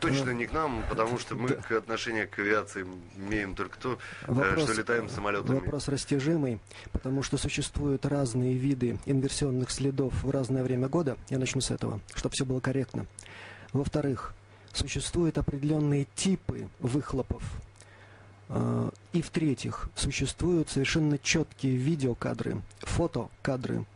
Точно 0.00 0.30
не 0.30 0.46
к 0.46 0.52
нам, 0.52 0.82
потому 0.90 1.18
что 1.18 1.34
мы 1.34 1.48
к 1.48 1.70
отношению 1.72 2.28
к 2.28 2.38
авиации 2.38 2.84
имеем 3.16 3.54
только 3.54 3.78
то, 3.78 3.92
э, 4.26 4.32
Вопрос- 4.32 4.64
что 4.64 4.72
летаем 4.74 5.08
самолетами. 5.08 5.54
Вопрос 5.60 5.88
растяжимый, 5.88 6.60
потому 6.92 7.22
что 7.22 7.38
существуют 7.38 8.04
разные 8.04 8.54
виды 8.54 8.98
инверсионных 9.06 9.70
следов 9.70 10.12
в 10.22 10.30
разное 10.30 10.62
время 10.62 10.88
года. 10.88 11.16
Я 11.30 11.38
начну 11.38 11.60
с 11.62 11.70
этого, 11.70 12.00
чтобы 12.14 12.34
все 12.34 12.44
было 12.44 12.60
корректно. 12.60 13.06
Во-вторых, 13.72 14.34
существуют 14.74 15.38
определенные 15.38 16.06
типы 16.16 16.68
выхлопов. 16.80 17.42
А, 18.50 18.90
И 19.12 19.22
в-третьих, 19.22 19.88
существуют 19.94 20.68
совершенно 20.68 21.18
четкие 21.18 21.76
видеокадры, 21.76 22.60
фотокадры, 22.80 23.86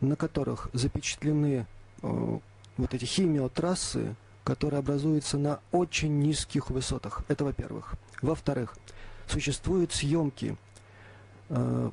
на 0.00 0.16
которых 0.16 0.68
запечатлены 0.72 1.66
э, 2.02 2.38
вот 2.80 2.94
эти 2.94 3.04
химиотрассы, 3.04 4.14
которые 4.44 4.78
образуются 4.78 5.38
на 5.38 5.60
очень 5.72 6.20
низких 6.20 6.70
высотах. 6.70 7.22
Это 7.28 7.44
во-первых. 7.44 7.94
Во-вторых, 8.22 8.76
существуют 9.26 9.92
съемки 9.92 10.56
э, 11.48 11.90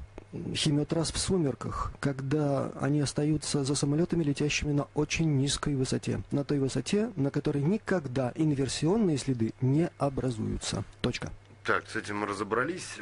химиотрасс 0.54 1.12
в 1.12 1.17
сумерках, 1.17 1.91
когда 2.00 2.71
они 2.82 3.02
остаются 3.02 3.63
за 3.63 3.76
самолетами, 3.76 4.23
летящими 4.23 4.71
на 4.71 4.88
очень 4.93 5.38
низкой 5.38 5.76
высоте. 5.76 6.21
На 6.32 6.43
той 6.43 6.60
высоте, 6.60 7.12
на 7.15 7.32
которой 7.32 7.63
никогда 7.63 8.32
инверсионные 8.36 9.17
следы 9.17 9.54
не 9.62 9.89
образуются. 9.97 10.84
Точка. 11.02 11.32
Так, 11.63 11.89
с 11.89 11.95
этим 11.95 12.19
мы 12.19 12.28
разобрались. 12.28 12.97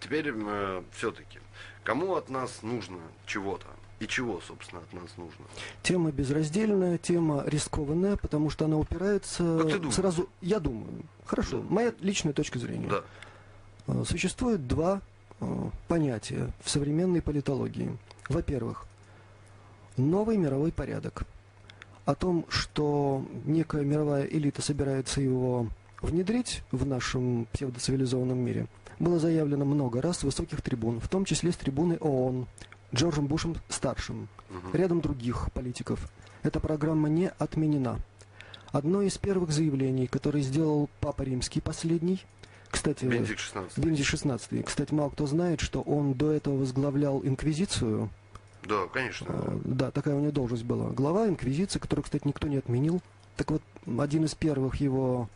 Теперь 0.00 0.32
все-таки, 0.92 1.38
кому 1.84 2.14
от 2.14 2.30
нас 2.30 2.62
нужно 2.62 2.98
чего-то? 3.26 3.66
И 4.02 4.08
чего, 4.08 4.40
собственно, 4.40 4.82
от 4.82 4.92
нас 4.92 5.10
нужно? 5.16 5.44
Тема 5.84 6.10
безраздельная, 6.10 6.98
тема 6.98 7.44
рискованная, 7.46 8.16
потому 8.16 8.50
что 8.50 8.64
она 8.64 8.76
упирается 8.76 9.58
Как 9.60 9.68
ты 9.70 9.76
думаешь? 9.78 9.94
сразу. 9.94 10.28
Я 10.40 10.58
думаю. 10.58 10.88
Хорошо, 11.24 11.58
Да. 11.60 11.66
моя 11.68 11.92
личная 12.00 12.32
точка 12.32 12.58
зрения. 12.58 12.88
Да. 12.88 13.04
Э, 13.86 14.02
Существует 14.04 14.66
два 14.66 15.00
э, 15.40 15.70
понятия 15.86 16.50
в 16.64 16.68
современной 16.68 17.22
политологии. 17.22 17.96
Во-первых, 18.28 18.86
новый 19.96 20.36
мировой 20.36 20.72
порядок. 20.72 21.22
О 22.04 22.16
том, 22.16 22.44
что 22.48 23.24
некая 23.44 23.84
мировая 23.84 24.24
элита 24.24 24.62
собирается 24.62 25.20
его 25.20 25.68
внедрить 26.00 26.64
в 26.72 26.84
нашем 26.84 27.46
псевдоцивилизованном 27.52 28.36
мире, 28.38 28.66
было 28.98 29.20
заявлено 29.20 29.64
много 29.64 30.02
раз 30.02 30.18
с 30.18 30.22
высоких 30.24 30.60
трибун, 30.60 30.98
в 30.98 31.06
том 31.08 31.24
числе 31.24 31.52
с 31.52 31.56
трибуны 31.56 31.98
ООН, 32.00 32.48
Джорджем 32.94 33.26
Бушем 33.26 33.56
старшим, 33.68 34.28
Мгм. 34.50 34.70
рядом 34.74 35.00
других 35.00 35.50
политиков. 35.52 36.10
Эта 36.42 36.60
программа 36.60 37.08
не 37.08 37.28
отменена. 37.38 37.98
Одно 38.70 39.02
из 39.02 39.18
первых 39.18 39.50
заявлений, 39.52 40.06
которое 40.06 40.42
сделал 40.42 40.88
Папа 41.00 41.22
Римский 41.22 41.60
последний, 41.60 42.22
кстати, 42.70 43.04
Бенедикт 43.04 43.38
16. 43.40 43.78
Бенедикт 43.78 44.08
XVI. 44.08 44.62
Кстати, 44.62 44.94
мало 44.94 45.10
кто 45.10 45.26
знает, 45.26 45.60
что 45.60 45.82
он 45.82 46.14
до 46.14 46.30
этого 46.32 46.56
возглавлял 46.56 47.20
Инквизицию. 47.22 48.08
Да, 48.66 48.86
конечно. 48.92 49.26
Э, 49.28 49.58
Да, 49.64 49.90
такая 49.90 50.14
у 50.14 50.20
него 50.20 50.32
должность 50.32 50.64
была. 50.64 50.88
Глава 50.90 51.28
Инквизиции, 51.28 51.78
которую, 51.78 52.04
кстати, 52.04 52.26
никто 52.26 52.48
не 52.48 52.56
отменил. 52.56 53.02
Так 53.36 53.50
вот, 53.50 53.62
один 53.98 54.24
из 54.24 54.34
первых 54.34 54.76
его, 54.76 55.28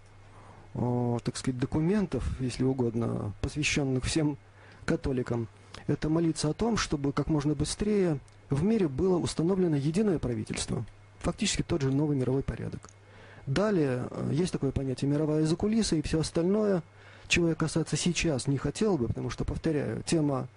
о, 0.75 1.19
так 1.25 1.37
сказать, 1.37 1.59
документов, 1.61 2.25
если 2.40 2.64
угодно, 2.64 3.33
посвященных 3.42 4.05
всем 4.05 4.38
католикам, 4.85 5.49
это 5.87 6.09
молиться 6.09 6.49
о 6.51 6.55
том, 6.55 6.77
чтобы 6.77 7.12
как 7.12 7.29
можно 7.29 7.55
быстрее 7.55 8.19
в 8.51 8.62
мире 8.62 8.89
было 8.89 9.19
установлено 9.19 9.77
единое 9.77 10.19
правительство. 10.19 10.85
Фактически 11.21 11.62
тот 11.62 11.83
же 11.83 11.91
новый 11.91 12.17
мировой 12.17 12.43
порядок. 12.43 12.91
Далее 13.47 14.09
э, 14.11 14.31
есть 14.33 14.53
такое 14.53 14.73
понятие 14.73 15.11
мировая 15.11 15.45
закулиса 15.47 15.97
и 15.97 16.03
все 16.03 16.21
остальное, 16.21 16.83
чего 17.29 17.49
я 17.49 17.55
касаться 17.55 17.97
сейчас 17.97 18.47
не 18.47 18.59
хотел 18.59 18.97
бы, 18.97 19.09
потому 19.09 19.31
что, 19.31 19.45
повторяю, 19.45 20.03
тема 20.05 20.49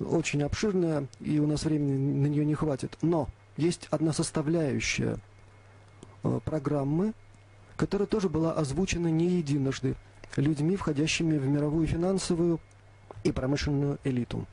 очень 0.00 0.42
обширная, 0.42 1.06
и 1.20 1.38
у 1.38 1.46
нас 1.46 1.64
времени 1.64 1.96
на 1.96 2.26
нее 2.26 2.44
не 2.44 2.54
хватит. 2.54 2.96
Но 3.02 3.28
есть 3.56 3.88
одна 3.90 4.12
составляющая 4.12 5.18
э, 6.22 6.40
программы, 6.44 7.14
которая 7.76 8.06
тоже 8.06 8.28
была 8.28 8.52
озвучена 8.52 9.08
не 9.08 9.26
единожды 9.28 9.94
людьми, 10.36 10.76
входящими 10.76 11.38
в 11.38 11.46
мировую 11.46 11.86
финансовую 11.86 12.60
и 13.22 13.32
промышленную 13.32 13.98
элиту. 14.04 14.46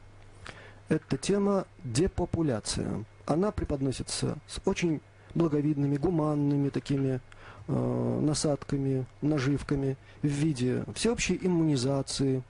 Это 0.91 1.17
тема 1.17 1.67
депопуляция. 1.85 3.05
Она 3.25 3.51
преподносится 3.51 4.37
с 4.45 4.59
очень 4.65 4.99
благовидными, 5.33 5.95
гуманными 5.95 6.67
такими 6.67 7.21
э, 7.69 8.19
насадками, 8.21 9.05
наживками 9.21 9.95
в 10.21 10.27
виде 10.27 10.83
всеобщей 10.93 11.39
иммунизации, 11.41 12.43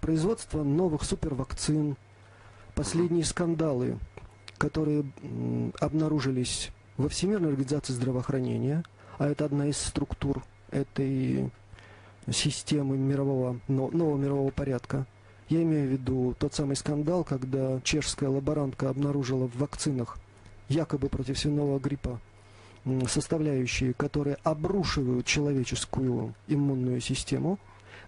производства 0.00 0.62
новых 0.62 1.02
супервакцин, 1.02 1.98
последние 2.74 3.26
скандалы, 3.26 3.98
которые 4.56 5.04
обнаружились 5.78 6.70
во 6.96 7.10
Всемирной 7.10 7.50
организации 7.50 7.92
здравоохранения, 7.92 8.84
а 9.18 9.28
это 9.28 9.44
одна 9.44 9.66
из 9.66 9.76
структур 9.76 10.42
этой 10.70 11.50
системы 12.30 12.96
мирового, 12.96 13.60
нового 13.68 14.16
мирового 14.16 14.50
порядка. 14.50 15.04
Я 15.52 15.64
имею 15.64 15.86
в 15.86 15.92
виду 15.92 16.34
тот 16.38 16.54
самый 16.54 16.76
скандал, 16.76 17.24
когда 17.24 17.78
чешская 17.82 18.30
лаборантка 18.30 18.88
обнаружила 18.88 19.48
в 19.48 19.58
вакцинах 19.58 20.16
якобы 20.70 21.10
против 21.10 21.38
свиного 21.38 21.78
гриппа 21.78 22.20
составляющие, 23.06 23.92
которые 23.92 24.38
обрушивают 24.44 25.26
человеческую 25.26 26.32
иммунную 26.48 27.02
систему. 27.02 27.58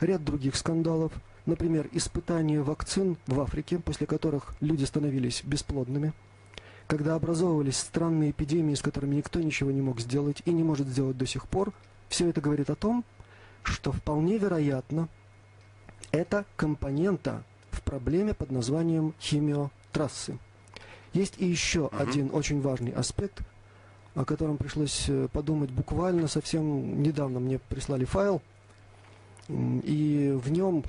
Ряд 0.00 0.24
других 0.24 0.56
скандалов. 0.56 1.12
Например, 1.44 1.86
испытания 1.92 2.62
вакцин 2.62 3.18
в 3.26 3.38
Африке, 3.38 3.78
после 3.78 4.06
которых 4.06 4.54
люди 4.62 4.84
становились 4.84 5.42
бесплодными. 5.44 6.14
Когда 6.86 7.14
образовывались 7.14 7.76
странные 7.76 8.30
эпидемии, 8.30 8.74
с 8.74 8.80
которыми 8.80 9.16
никто 9.16 9.38
ничего 9.40 9.70
не 9.70 9.82
мог 9.82 10.00
сделать 10.00 10.40
и 10.46 10.50
не 10.50 10.62
может 10.62 10.88
сделать 10.88 11.18
до 11.18 11.26
сих 11.26 11.46
пор, 11.46 11.74
все 12.08 12.26
это 12.26 12.40
говорит 12.40 12.70
о 12.70 12.74
том, 12.74 13.04
что 13.64 13.92
вполне 13.92 14.38
вероятно, 14.38 15.10
это 16.12 16.44
компонента 16.56 17.44
в 17.70 17.82
проблеме 17.82 18.34
под 18.34 18.50
названием 18.50 19.14
химиотрассы. 19.20 20.38
Есть 21.12 21.34
и 21.38 21.46
еще 21.46 21.86
угу. 21.86 21.96
один 21.96 22.30
очень 22.32 22.60
важный 22.60 22.92
аспект, 22.92 23.40
о 24.14 24.24
котором 24.24 24.56
пришлось 24.56 25.08
э, 25.08 25.28
подумать 25.32 25.70
буквально 25.70 26.28
совсем 26.28 27.02
недавно. 27.02 27.40
Мне 27.40 27.58
прислали 27.58 28.04
файл, 28.04 28.42
и 29.48 30.38
в 30.42 30.50
нем 30.50 30.84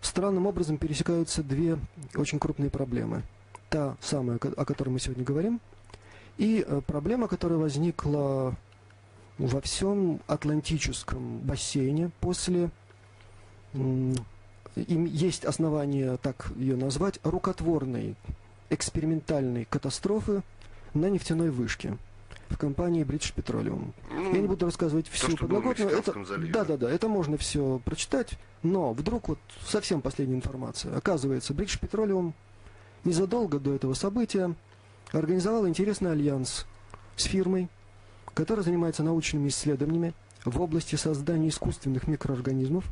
странным 0.00 0.46
образом 0.46 0.78
пересекаются 0.78 1.42
две 1.42 1.78
очень 2.14 2.38
крупные 2.38 2.70
проблемы. 2.70 3.22
Та 3.68 3.96
самая, 4.00 4.38
о 4.38 4.64
которой 4.64 4.90
мы 4.90 4.98
сегодня 4.98 5.24
говорим, 5.24 5.60
и 6.38 6.64
э, 6.66 6.80
проблема, 6.86 7.28
которая 7.28 7.58
возникла 7.58 8.56
во 9.38 9.60
всем 9.60 10.20
Атлантическом 10.26 11.38
бассейне 11.38 12.10
после 12.20 12.70
им 14.76 15.04
есть 15.04 15.44
основания 15.44 16.16
так 16.18 16.52
ее 16.56 16.76
назвать, 16.76 17.20
рукотворной 17.22 18.16
экспериментальной 18.70 19.64
катастрофы 19.64 20.42
на 20.94 21.10
нефтяной 21.10 21.50
вышке 21.50 21.96
в 22.48 22.58
компании 22.58 23.04
British 23.04 23.34
Petroleum. 23.34 23.92
Ну, 24.10 24.34
Я 24.34 24.40
не 24.40 24.46
буду 24.48 24.66
рассказывать 24.66 25.08
всю 25.08 25.36
подноготную. 25.36 25.90
Это, 25.90 26.12
да, 26.52 26.64
да, 26.64 26.76
да, 26.76 26.90
это 26.90 27.08
можно 27.08 27.36
все 27.36 27.80
прочитать, 27.84 28.38
но 28.62 28.92
вдруг 28.92 29.28
вот 29.28 29.38
совсем 29.64 30.00
последняя 30.00 30.36
информация. 30.36 30.96
Оказывается, 30.96 31.52
British 31.52 31.80
Petroleum 31.80 32.32
незадолго 33.04 33.58
до 33.58 33.74
этого 33.74 33.94
события 33.94 34.54
организовал 35.12 35.66
интересный 35.68 36.12
альянс 36.12 36.66
с 37.16 37.24
фирмой, 37.24 37.68
которая 38.34 38.64
занимается 38.64 39.02
научными 39.02 39.48
исследованиями 39.48 40.14
в 40.44 40.60
области 40.60 40.96
создания 40.96 41.48
искусственных 41.48 42.08
микроорганизмов 42.08 42.84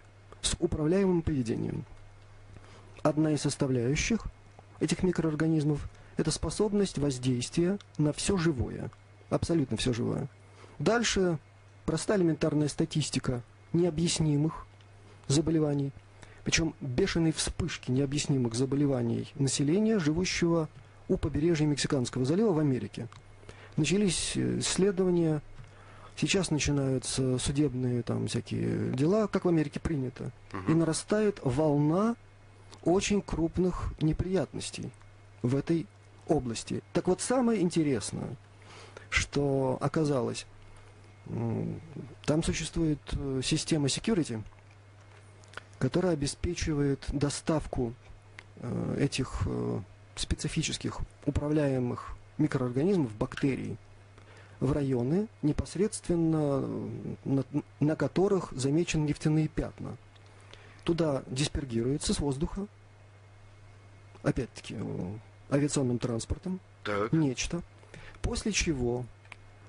с 0.42 0.54
управляемым 0.58 1.22
поведением. 1.22 1.84
Одна 3.02 3.32
из 3.32 3.42
составляющих 3.42 4.26
этих 4.80 5.02
микроорганизмов– 5.02 5.88
это 6.16 6.30
способность 6.30 6.98
воздействия 6.98 7.78
на 7.96 8.12
все 8.12 8.36
живое, 8.36 8.90
абсолютно 9.30 9.76
все 9.76 9.92
живое. 9.92 10.28
Дальше 10.78 11.38
простая 11.84 12.18
элементарная 12.18 12.68
статистика 12.68 13.42
необъяснимых 13.72 14.66
заболеваний, 15.26 15.92
причем 16.44 16.74
бешеные 16.80 17.32
вспышки 17.32 17.90
необъяснимых 17.90 18.54
заболеваний 18.54 19.28
населения, 19.34 19.98
живущего 19.98 20.68
у 21.08 21.16
побережья 21.16 21.66
Мексиканского 21.66 22.24
залива 22.24 22.52
в 22.52 22.58
Америке. 22.58 23.08
Начались 23.76 24.32
э, 24.36 24.58
исследования 24.58 25.40
Сейчас 26.18 26.50
начинаются 26.50 27.38
судебные 27.38 28.02
там 28.02 28.26
всякие 28.26 28.90
дела, 28.90 29.28
как 29.28 29.44
в 29.44 29.48
Америке 29.48 29.78
принято. 29.78 30.32
Угу. 30.52 30.72
И 30.72 30.74
нарастает 30.74 31.38
волна 31.44 32.16
очень 32.82 33.22
крупных 33.22 33.92
неприятностей 34.00 34.90
в 35.42 35.54
этой 35.54 35.86
области. 36.26 36.82
Так 36.92 37.06
вот, 37.06 37.20
самое 37.20 37.62
интересное, 37.62 38.36
что 39.10 39.78
оказалось, 39.80 40.44
там 42.24 42.42
существует 42.42 42.98
э, 43.12 43.40
система 43.44 43.86
security, 43.86 44.42
которая 45.78 46.14
обеспечивает 46.14 47.04
доставку 47.12 47.94
э, 48.56 48.96
этих 48.98 49.42
э, 49.46 49.80
специфических 50.16 50.98
управляемых 51.26 52.16
микроорганизмов, 52.38 53.14
бактерий, 53.14 53.76
в 54.60 54.72
районы, 54.72 55.28
непосредственно 55.42 56.60
на, 57.24 57.44
на 57.80 57.96
которых 57.96 58.52
замечены 58.52 59.06
нефтяные 59.06 59.48
пятна. 59.48 59.96
Туда 60.84 61.22
диспергируется 61.26 62.14
с 62.14 62.18
воздуха, 62.18 62.66
опять-таки, 64.22 64.76
авиационным 65.50 65.98
транспортом, 65.98 66.60
так. 66.82 67.12
нечто, 67.12 67.62
после 68.22 68.52
чего 68.52 69.04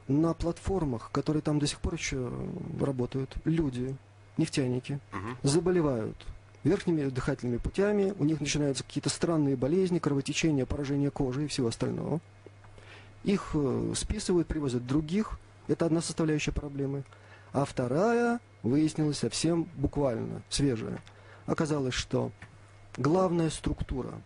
на 0.08 0.34
платформах, 0.34 1.12
которые 1.12 1.42
там 1.42 1.60
до 1.60 1.68
сих 1.68 1.80
пор 1.80 1.94
еще 1.94 2.32
работают, 2.80 3.36
люди, 3.46 3.96
нефтяники, 4.38 5.00
угу. 5.12 5.48
заболевают 5.48 6.18
верхними 6.64 7.08
дыхательными 7.10 7.58
путями, 7.58 8.14
у 8.18 8.24
них 8.26 8.42
начинаются 8.42 8.84
какие-то 8.84 9.10
странные 9.10 9.56
болезни, 9.56 10.00
кровотечение, 10.00 10.66
поражение 10.66 11.12
кожи 11.12 11.46
и 11.46 11.48
всего 11.48 11.68
остального. 11.68 12.20
Их 13.24 13.52
э, 13.54 13.94
списывают, 13.96 14.48
привозят 14.48 14.86
других. 14.86 15.40
Это 15.68 15.86
одна 15.86 16.02
составляющая 16.02 16.52
проблемы. 16.52 17.04
А 17.52 17.66
вторая 17.66 18.40
выяснилась 18.64 19.20
совсем 19.20 19.68
буквально, 19.76 20.42
свежая. 20.50 21.02
Оказалось, 21.46 21.94
что 21.94 22.32
главная 22.98 23.50
структура, 23.50 24.22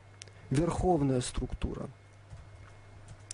верховная 0.50 1.22
структура, 1.22 1.90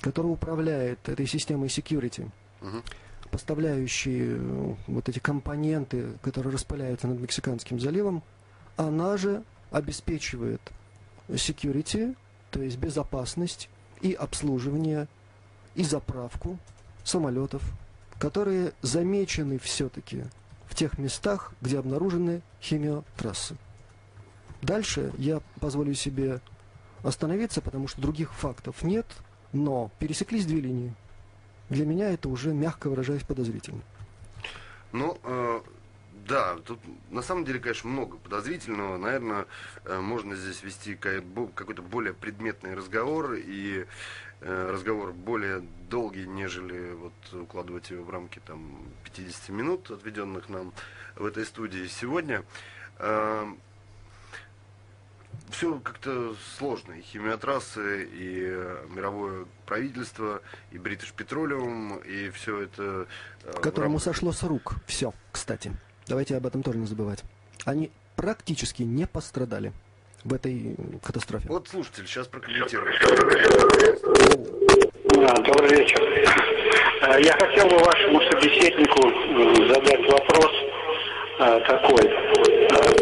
которая 0.01 0.31
управляет 0.31 1.09
этой 1.09 1.27
системой 1.27 1.67
security, 1.67 2.29
угу. 2.61 2.81
поставляющие 3.31 4.37
э, 4.37 4.75
вот 4.87 5.09
эти 5.09 5.19
компоненты, 5.19 6.13
которые 6.21 6.53
распыляются 6.53 7.07
над 7.07 7.19
Мексиканским 7.19 7.79
заливом, 7.79 8.23
она 8.77 9.17
же 9.17 9.43
обеспечивает 9.71 10.61
security, 11.27 12.15
то 12.49 12.61
есть 12.61 12.77
безопасность 12.77 13.69
и 14.01 14.13
обслуживание 14.13 15.07
и 15.75 15.83
заправку 15.83 16.57
самолетов, 17.03 17.63
которые 18.17 18.73
замечены 18.81 19.59
все-таки 19.59 20.25
в 20.65 20.75
тех 20.75 20.97
местах, 20.97 21.53
где 21.61 21.79
обнаружены 21.79 22.41
химиотрассы. 22.61 23.55
Дальше 24.61 25.11
я 25.17 25.41
позволю 25.59 25.93
себе 25.93 26.41
остановиться, 27.03 27.61
потому 27.61 27.87
что 27.87 28.01
других 28.01 28.33
фактов 28.33 28.83
нет, 28.83 29.05
но 29.53 29.89
пересеклись 29.99 30.45
две 30.45 30.59
линии. 30.59 30.93
Для 31.69 31.85
меня 31.85 32.09
это 32.11 32.29
уже, 32.29 32.53
мягко 32.53 32.89
выражаясь, 32.89 33.23
подозрительно. 33.23 33.81
Ну, 34.91 35.17
э, 35.23 35.61
да, 36.27 36.55
тут 36.65 36.79
на 37.09 37.21
самом 37.21 37.45
деле, 37.45 37.59
конечно, 37.59 37.89
много 37.89 38.17
подозрительного. 38.17 38.97
Наверное, 38.97 39.45
э, 39.85 39.99
можно 39.99 40.35
здесь 40.35 40.63
вести 40.63 40.95
какой-то 40.95 41.81
более 41.81 42.13
предметный 42.13 42.75
разговор 42.75 43.33
и 43.33 43.85
разговор 44.41 45.11
более 45.13 45.61
долгий, 45.89 46.25
нежели 46.25 46.93
вот 46.93 47.13
укладывать 47.33 47.89
его 47.89 48.03
в 48.03 48.09
рамки 48.09 48.39
там 48.45 48.77
50 49.03 49.49
минут, 49.49 49.91
отведенных 49.91 50.49
нам 50.49 50.73
в 51.15 51.25
этой 51.25 51.45
студии 51.45 51.87
сегодня. 51.87 52.43
Э, 52.99 53.45
Все 55.49 55.79
как-то 55.79 56.35
сложно. 56.57 56.93
И 56.93 57.01
химиотрассы, 57.01 58.05
и 58.05 58.35
мировое 58.93 59.45
правительство, 59.65 60.41
и 60.71 60.77
British 60.77 61.13
Petroleum, 61.15 62.05
и 62.05 62.29
все 62.29 62.61
это... 62.61 63.07
Э, 63.43 63.59
Которому 63.61 63.95
рам... 63.95 63.99
сошло 63.99 64.31
с 64.31 64.43
рук 64.43 64.75
все, 64.85 65.13
кстати. 65.31 65.73
Давайте 66.07 66.37
об 66.37 66.45
этом 66.45 66.63
тоже 66.63 66.77
не 66.77 66.87
забывать. 66.87 67.23
Они 67.65 67.91
практически 68.15 68.83
не 68.83 69.05
пострадали 69.07 69.73
в 70.23 70.33
этой 70.33 70.75
катастрофе. 71.03 71.47
Вот 71.47 71.67
слушатель 71.67 72.05
сейчас 72.07 72.27
прокомментирует. 72.27 72.95
Добрый 75.45 75.69
вечер. 75.77 75.99
Э, 77.01 77.21
я 77.21 77.33
хотел 77.33 77.67
бы 77.67 77.77
вашему 77.77 78.21
собеседнику 78.21 79.07
э, 79.07 79.73
задать 79.73 80.11
вопрос 80.11 80.51
э, 81.39 81.59
такой. 81.65 82.03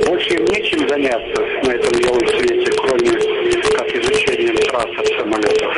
Больше 0.07 0.35
им 0.35 0.45
нечем 0.45 0.87
заняться 0.87 1.41
на 1.41 1.71
этом 1.73 1.99
белом 1.99 2.27
свете, 2.27 2.71
кроме 2.73 3.11
как 3.75 3.87
изучением 3.87 4.55
трасс 4.69 4.85
самолетов. 5.17 5.73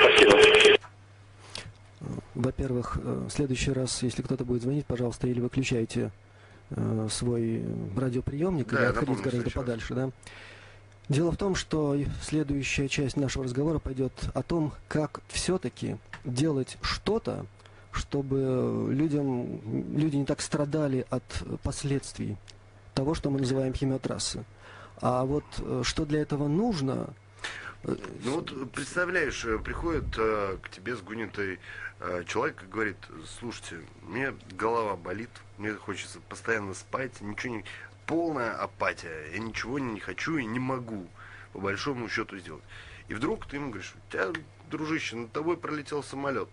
Спасибо. 0.00 0.78
Во-первых, 2.34 2.96
в 2.96 3.30
следующий 3.30 3.72
раз, 3.72 4.02
если 4.02 4.22
кто-то 4.22 4.44
будет 4.44 4.62
звонить, 4.62 4.86
пожалуйста, 4.86 5.26
или 5.26 5.40
выключайте 5.40 6.10
свой 7.10 7.64
радиоприемник, 7.96 8.68
да, 8.68 8.78
или 8.78 8.84
отходить 8.86 9.20
гораздо 9.20 9.50
подальше, 9.50 9.94
да. 9.94 10.10
Дело 11.08 11.32
в 11.32 11.36
том, 11.36 11.54
что 11.54 11.96
следующая 12.22 12.88
часть 12.88 13.16
нашего 13.16 13.44
разговора 13.44 13.78
пойдет 13.78 14.12
о 14.34 14.42
том, 14.42 14.72
как 14.88 15.20
все-таки 15.28 15.96
делать 16.24 16.78
что-то, 16.80 17.46
чтобы 17.90 18.88
людям, 18.90 19.60
люди 19.96 20.16
не 20.16 20.24
так 20.24 20.40
страдали 20.40 21.04
от 21.10 21.22
последствий 21.62 22.36
того, 22.94 23.14
что 23.14 23.30
мы 23.30 23.40
называем 23.40 23.74
химиотрассы. 23.74 24.44
А 25.00 25.24
вот 25.24 25.44
э, 25.58 25.82
что 25.84 26.04
для 26.06 26.20
этого 26.22 26.48
нужно, 26.48 27.10
Ну 27.84 28.36
вот 28.36 28.72
представляешь, 28.72 29.44
э, 29.44 29.58
приходит 29.58 30.04
э, 30.16 30.56
к 30.62 30.70
тебе 30.70 30.96
с 30.96 31.00
гунитой 31.00 31.54
э, 31.54 31.58
человек 32.26 32.62
и 32.62 32.66
говорит, 32.66 32.96
слушайте, 33.38 33.80
мне 34.02 34.34
голова 34.52 34.96
болит, 34.96 35.30
мне 35.58 35.72
хочется 35.72 36.20
постоянно 36.28 36.74
спать, 36.74 37.20
ничего 37.20 37.56
не... 37.56 37.64
Полная 38.06 38.52
апатия, 38.52 39.30
я 39.32 39.38
ничего 39.38 39.78
не 39.78 40.00
хочу 40.00 40.36
и 40.36 40.44
не 40.44 40.58
могу 40.58 41.06
по 41.52 41.60
большому 41.60 42.08
счету 42.08 42.38
сделать. 42.38 42.64
И 43.08 43.14
вдруг 43.14 43.46
ты 43.46 43.56
ему 43.56 43.68
говоришь, 43.68 43.94
у 43.94 44.12
тебя, 44.12 44.32
дружище, 44.70 45.16
над 45.16 45.32
тобой 45.32 45.56
пролетел 45.56 46.02
самолет. 46.02 46.48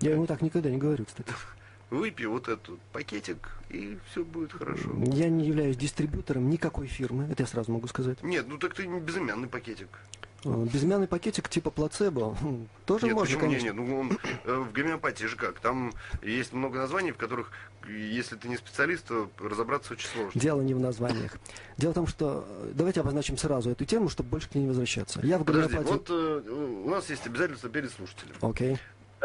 я 0.00 0.12
ему 0.12 0.26
так 0.26 0.42
никогда 0.42 0.70
не 0.70 0.78
говорю, 0.78 1.04
кстати. 1.04 1.32
Выпей 1.90 2.26
вот 2.26 2.48
этот 2.48 2.80
пакетик, 2.92 3.50
и 3.70 3.98
все 4.10 4.24
будет 4.24 4.52
хорошо. 4.52 4.90
Я 5.12 5.28
не 5.28 5.46
являюсь 5.46 5.76
дистрибьютором 5.76 6.50
никакой 6.50 6.86
фирмы, 6.86 7.28
это 7.30 7.44
я 7.44 7.46
сразу 7.46 7.72
могу 7.72 7.86
сказать. 7.86 8.22
Нет, 8.22 8.46
ну 8.48 8.58
так 8.58 8.74
ты 8.74 8.86
не 8.86 9.00
безымянный 9.00 9.48
пакетик. 9.48 9.88
Э, 10.44 10.66
Безымянный 10.72 11.06
пакетик 11.06 11.48
типа 11.48 11.70
плацебо 11.70 12.36
хм, 12.40 12.68
тоже 12.86 13.06
Нет, 13.06 13.14
можно, 13.14 13.34
почему? 13.38 13.50
Не, 13.50 13.58
конечно. 13.58 13.80
не, 13.80 13.86
ну 13.88 14.00
он, 14.00 14.18
э, 14.44 14.54
в 14.54 14.72
гомеопатии 14.72 15.24
же 15.24 15.36
как? 15.36 15.58
Там 15.60 15.92
есть 16.22 16.52
много 16.52 16.78
названий, 16.78 17.12
в 17.12 17.16
которых, 17.16 17.50
если 17.88 18.36
ты 18.36 18.48
не 18.48 18.56
специалист, 18.56 19.06
то 19.06 19.28
разобраться 19.38 19.94
очень 19.94 20.08
сложно. 20.08 20.40
Дело 20.40 20.60
не 20.60 20.74
в 20.74 20.80
названиях. 20.80 21.36
Дело 21.78 21.92
в 21.92 21.94
том, 21.94 22.06
что 22.06 22.44
э, 22.46 22.72
давайте 22.74 23.00
обозначим 23.00 23.36
сразу 23.38 23.70
эту 23.70 23.84
тему, 23.84 24.08
чтобы 24.08 24.28
больше 24.28 24.48
к 24.48 24.54
ней 24.54 24.62
не 24.62 24.68
возвращаться. 24.68 25.20
Я 25.22 25.38
в 25.38 25.44
Подожди, 25.44 25.74
гомеопатии... 25.74 25.92
вот 25.92 26.10
э, 26.10 26.50
у 26.50 26.90
нас 26.90 27.08
есть 27.08 27.26
обязательства 27.26 27.70
перед 27.70 27.90
слушателем. 27.92 28.34
Окей. 28.40 28.78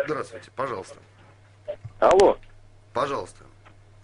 Здравствуйте, 0.06 0.50
пожалуйста. 0.56 0.96
Алло. 2.00 2.38
Пожалуйста. 2.94 3.44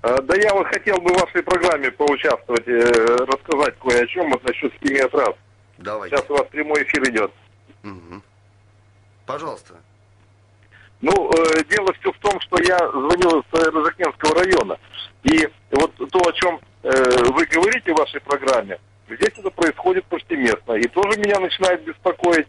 Да 0.01 0.36
я 0.36 0.53
вот 0.53 0.68
хотел 0.68 0.97
бы 0.97 1.11
в 1.13 1.20
вашей 1.20 1.41
программе 1.41 1.89
поучаствовать, 1.89 2.68
рассказать 2.68 3.76
кое 3.80 4.03
о 4.03 4.07
чем 4.07 4.30
вот 4.30 4.43
насчет 4.43 4.72
химиотрасс. 4.74 5.36
Давайте. 5.78 6.15
Сейчас 6.15 6.30
у 6.30 6.34
вас 6.34 6.47
прямой 6.49 6.84
эфир 6.84 7.09
идет. 7.09 7.32
Мгм. 7.84 8.23
Пожалуйста. 9.26 9.76
Ну, 11.01 11.32
э, 11.32 11.63
дело 11.69 11.93
все 11.99 12.11
в 12.11 12.17
том, 12.19 12.39
что 12.41 12.57
я 12.61 12.78
звонил 12.78 13.39
из 13.41 13.73
Розыкненского 13.73 14.36
района. 14.36 14.78
И 15.23 15.47
вот 15.71 15.93
то, 15.95 16.19
о 16.19 16.32
чем 16.34 16.59
э, 16.84 16.89
вы 17.32 17.45
говорите 17.45 17.93
в 17.93 17.97
вашей 17.97 18.21
программе, 18.21 18.80
здесь 19.09 19.34
это 19.38 19.49
происходит 19.49 20.05
повсеместно. 20.05 20.73
И 20.73 20.88
тоже 20.88 21.19
меня 21.19 21.39
начинает 21.39 21.84
беспокоить, 21.84 22.47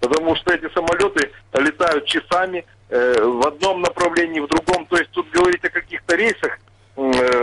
потому 0.00 0.34
что 0.36 0.54
эти 0.54 0.72
самолеты 0.72 1.30
летают 1.52 2.06
часами 2.06 2.64
э, 2.88 3.22
в 3.22 3.46
одном 3.46 3.82
направлении, 3.82 4.40
в 4.40 4.48
другом. 4.48 4.86
То 4.86 4.96
есть 4.96 5.10
тут 5.10 5.28
говорить 5.30 5.64
о 5.64 5.70
каких-то 5.70 6.16
рейсах, 6.16 6.58
э, 6.96 7.42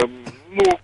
ну, 0.50 0.80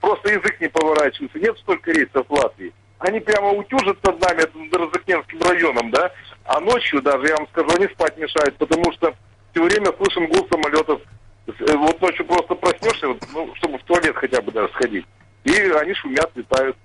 просто 0.00 0.30
язык 0.30 0.60
не 0.60 0.68
поворачивается. 0.68 1.38
Нет 1.38 1.56
столько 1.58 1.90
рейсов 1.92 2.26
в 2.28 2.32
Латвии. 2.32 2.72
Они 2.98 3.20
прямо 3.20 3.50
утюжат 3.50 4.02
над 4.04 4.20
нами, 4.20 4.42
над 4.54 4.74
Розыкненским 4.74 5.40
районом, 5.42 5.90
да, 5.90 6.10
а 6.44 6.60
ночью 6.60 7.02
даже, 7.02 7.26
я 7.26 7.36
вам 7.36 7.46
скажу, 7.48 7.68
они 7.76 7.86
спать 7.88 8.16
мешают, 8.16 8.56
потому 8.56 8.90
что 8.92 9.14
все 9.52 9.62
время 9.62 9.92
слышим 9.96 10.26
гул 10.28 10.46
самолетов. 10.50 11.00
Э, 11.46 11.76
Вот 11.76 12.00
ночью 12.00 12.24
просто 12.26 12.54
проснешься, 12.54 13.08
ну, 13.32 13.54
чтобы 13.56 13.78
в 13.78 13.84
туалет 13.84 14.16
хотя 14.16 14.40
бы 14.40 14.50
даже 14.50 14.72
сходить. 14.74 15.06
И 15.44 15.52
они 15.52 15.94
шумят, 15.94 16.30
летают. 16.34 16.76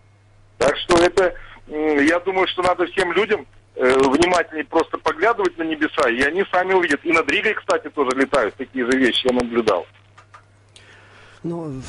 Так 0.57 0.76
что 0.78 0.97
это, 0.97 1.34
я 1.68 2.20
думаю, 2.20 2.47
что 2.47 2.62
надо 2.62 2.86
всем 2.88 3.12
людям 3.14 3.47
э, 3.76 3.93
внимательнее 3.97 4.66
просто 4.66 4.97
поглядывать 4.97 5.57
на 5.57 5.64
небеса, 5.64 6.09
и 6.09 6.22
они 6.22 6.43
сами 6.51 6.74
увидят. 6.74 6.99
И 7.03 7.12
над 7.12 7.30
Ригой, 7.32 7.53
кстати, 7.53 7.89
тоже 7.89 8.12
летают 8.16 8.55
такие 8.55 8.86
же 8.86 8.97
вещи, 8.97 9.28
я 9.28 9.34
наблюдал. 9.34 9.88
В- 11.43 11.81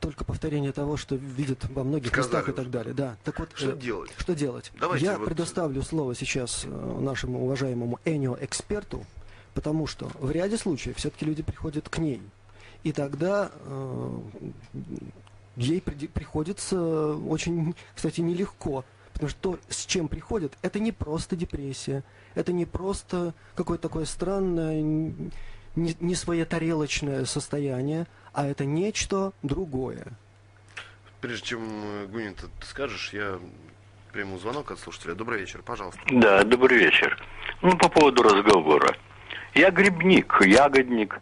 только 0.00 0.24
повторение 0.24 0.72
того, 0.72 0.96
что 0.96 1.14
видят 1.14 1.64
во 1.70 1.84
многих 1.84 2.08
Сказали 2.08 2.26
местах 2.26 2.48
и 2.48 2.52
так 2.52 2.70
далее. 2.70 2.94
Да. 2.94 3.16
Так 3.24 3.38
вот, 3.38 3.50
Что 3.54 3.72
э, 3.72 3.76
делать? 3.76 4.10
Что 4.16 4.34
делать? 4.34 4.72
Давайте 4.80 5.04
Я 5.04 5.18
вот- 5.18 5.26
предоставлю 5.26 5.82
слово 5.82 6.14
сейчас 6.14 6.64
э, 6.64 6.68
нашему 7.00 7.42
уважаемому 7.44 7.98
Энио-эксперту, 8.06 9.04
потому 9.52 9.86
что 9.86 10.10
в 10.18 10.30
ряде 10.30 10.56
случаев 10.56 10.96
все-таки 10.96 11.26
люди 11.26 11.42
приходят 11.42 11.88
к 11.88 11.98
ней. 11.98 12.22
И 12.82 12.92
тогда 12.92 13.50
э, 13.66 14.18
ей 15.56 15.80
приходится 15.80 17.14
очень, 17.14 17.74
кстати, 17.94 18.20
нелегко. 18.20 18.84
Потому 19.12 19.28
что 19.30 19.38
то, 19.52 19.58
с 19.68 19.86
чем 19.86 20.08
приходят, 20.08 20.52
это 20.62 20.80
не 20.80 20.90
просто 20.90 21.36
депрессия, 21.36 22.02
это 22.34 22.52
не 22.52 22.66
просто 22.66 23.32
какое-то 23.54 23.82
такое 23.88 24.06
странное, 24.06 24.82
не, 24.82 25.96
не 26.00 26.14
своетарелочное 26.16 27.24
состояние, 27.24 28.06
а 28.34 28.46
это 28.46 28.64
нечто 28.64 29.32
другое. 29.42 30.04
Прежде 31.20 31.46
чем, 31.46 31.62
э, 31.62 32.06
Гунин, 32.06 32.34
ты 32.34 32.46
скажешь, 32.66 33.10
я 33.12 33.38
приму 34.12 34.38
звонок 34.38 34.70
от 34.70 34.78
слушателя. 34.78 35.14
Добрый 35.14 35.40
вечер, 35.40 35.62
пожалуйста. 35.64 36.00
Да, 36.10 36.42
добрый 36.44 36.78
вечер. 36.78 37.16
Ну, 37.62 37.76
по 37.78 37.88
поводу 37.88 38.22
разговора. 38.22 38.94
Я 39.54 39.70
грибник, 39.70 40.36
ягодник. 40.44 41.18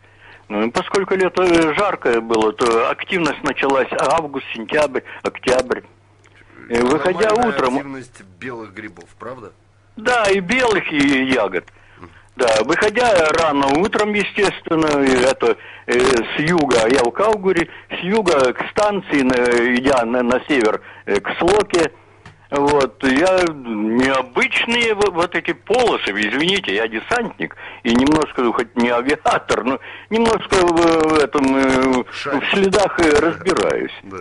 Ну, 0.48 0.70
поскольку 0.72 1.14
лето 1.14 1.42
э, 1.44 1.74
жаркое 1.74 2.20
было, 2.20 2.52
то 2.52 2.90
активность 2.90 3.42
началась 3.44 3.88
август, 3.92 4.46
сентябрь, 4.54 5.02
октябрь. 5.22 5.82
Э, 6.68 6.82
Выходя 6.82 7.32
утром, 7.32 7.76
активность 7.76 8.22
белых 8.40 8.74
грибов, 8.74 9.08
правда? 9.18 9.52
да, 9.96 10.24
и 10.30 10.40
белых, 10.40 10.90
и 10.90 11.24
ягод. 11.30 11.64
Да, 12.34 12.48
выходя 12.64 13.12
рано 13.38 13.66
утром, 13.78 14.14
естественно, 14.14 14.86
это 14.86 15.56
э, 15.86 15.98
с 16.00 16.40
юга, 16.40 16.88
я 16.88 17.02
в 17.04 17.10
Каугуре, 17.10 17.68
с 17.90 18.02
юга 18.02 18.54
к 18.54 18.70
станции, 18.70 19.20
на- 19.20 19.74
идя 19.76 20.04
на, 20.06 20.22
на 20.22 20.40
север 20.48 20.80
э, 21.04 21.20
к 21.20 21.28
Слоке, 21.38 21.92
вот, 22.50 23.02
я 23.04 23.44
необычные 23.48 24.94
вот, 24.94 25.12
вот 25.12 25.34
эти 25.34 25.52
полосы, 25.52 26.10
извините, 26.10 26.74
я 26.74 26.88
десантник, 26.88 27.54
и 27.82 27.94
немножко, 27.94 28.40
ну, 28.42 28.52
хоть 28.54 28.74
не 28.76 28.88
авиатор, 28.88 29.64
но 29.64 29.78
немножко 30.08 30.54
в, 30.56 31.10
в 31.10 31.18
этом, 31.18 31.54
э, 31.54 32.02
в 32.02 32.50
следах 32.54 32.98
э, 32.98 33.10
разбираюсь. 33.20 33.92
Да. 34.04 34.18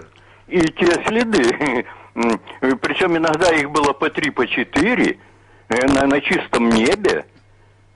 И 0.50 0.60
те 0.60 0.86
следы, 1.08 1.86
причем 2.82 3.16
иногда 3.16 3.52
их 3.54 3.72
было 3.72 3.94
по 3.94 4.10
три, 4.10 4.32
по 4.32 4.46
четыре, 4.46 5.18
э, 5.70 5.88
на, 5.88 6.08
на 6.08 6.20
чистом 6.20 6.70
небе, 6.70 7.26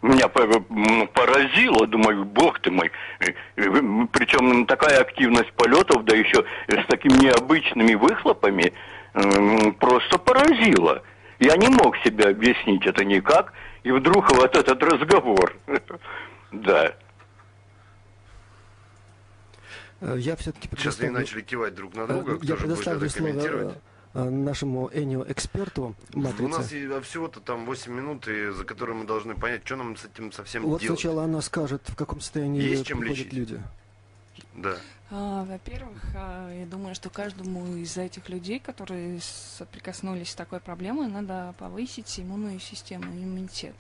меня 0.08 0.28
по- 0.28 1.08
поразило, 1.08 1.88
думаю, 1.88 2.26
бог 2.26 2.60
ты 2.60 2.72
мой. 2.72 2.92
Э, 3.20 3.26
э, 3.56 3.64
Причем 4.12 4.66
такая 4.66 5.02
активность 5.02 5.52
полетов, 5.54 6.04
да 6.06 6.16
еще 6.16 6.46
с 6.68 6.86
такими 6.88 7.18
необычными 7.26 7.96
выхлопами, 7.96 8.74
просто 9.80 10.18
поразила. 10.18 11.02
Я 11.40 11.56
не 11.58 11.70
мог 11.70 11.98
себе 11.98 12.26
объяснить 12.30 12.86
это 12.86 13.04
никак, 13.06 13.54
и 13.84 13.92
вдруг 13.92 14.30
вот 14.32 14.56
этот 14.56 14.82
разговор. 14.84 15.56
Да. 16.52 16.94
Э, 20.02 20.16
Я 20.18 20.36
все-таки 20.36 20.70
Сейчас 20.78 21.00
они 21.02 21.10
начали 21.10 21.42
кивать 21.42 21.76
друг 21.76 21.94
на 21.96 22.08
друга, 22.08 22.34
Э, 22.34 22.38
кто 22.38 22.56
же 22.56 22.68
будет 22.68 22.80
это 22.80 22.84
слово 22.84 23.08
комментировать. 23.10 23.78
Э, 24.16 24.20
э, 24.26 24.30
нашему 24.30 24.90
Энио-эксперту 24.94 25.96
У 26.14 26.20
нас 26.20 26.34
матрицы. 26.40 26.80
и- 26.80 26.92
а, 26.92 27.02
всего-то 27.02 27.40
там 27.40 27.66
8 27.66 27.92
минут, 27.94 28.28
и 28.28 28.50
за 28.52 28.64
которые 28.66 28.96
мы 28.98 29.06
должны 29.06 29.36
понять, 29.36 29.62
что 29.66 29.76
нам 29.76 29.96
с 29.98 30.06
этим 30.06 30.32
совсем 30.32 30.64
Вот 30.64 30.82
делать. 30.82 31.00
сначала 31.00 31.24
она 31.26 31.42
скажет, 31.42 31.82
в 31.88 31.96
каком 31.96 32.22
состоянии 32.22 32.62
Есть 32.62 32.86
чем 32.86 33.00
приходят 33.00 33.26
лечить? 33.26 33.34
люди. 33.34 33.62
Да. 34.56 34.78
А, 35.12 35.44
Во-первых, 35.46 36.02
а, 36.16 36.52
я 36.52 36.66
думаю, 36.66 36.96
что 36.96 37.10
каждому 37.10 37.76
из 37.76 37.96
этих 37.98 38.28
людей, 38.30 38.60
которые 38.60 39.20
соприкоснулись 39.22 40.32
с 40.32 40.36
такой 40.36 40.60
проблемой, 40.60 41.08
надо 41.08 41.54
повысить 41.60 42.20
иммунную 42.20 42.60
систему, 42.60 43.06
иммунитет. 43.14 43.76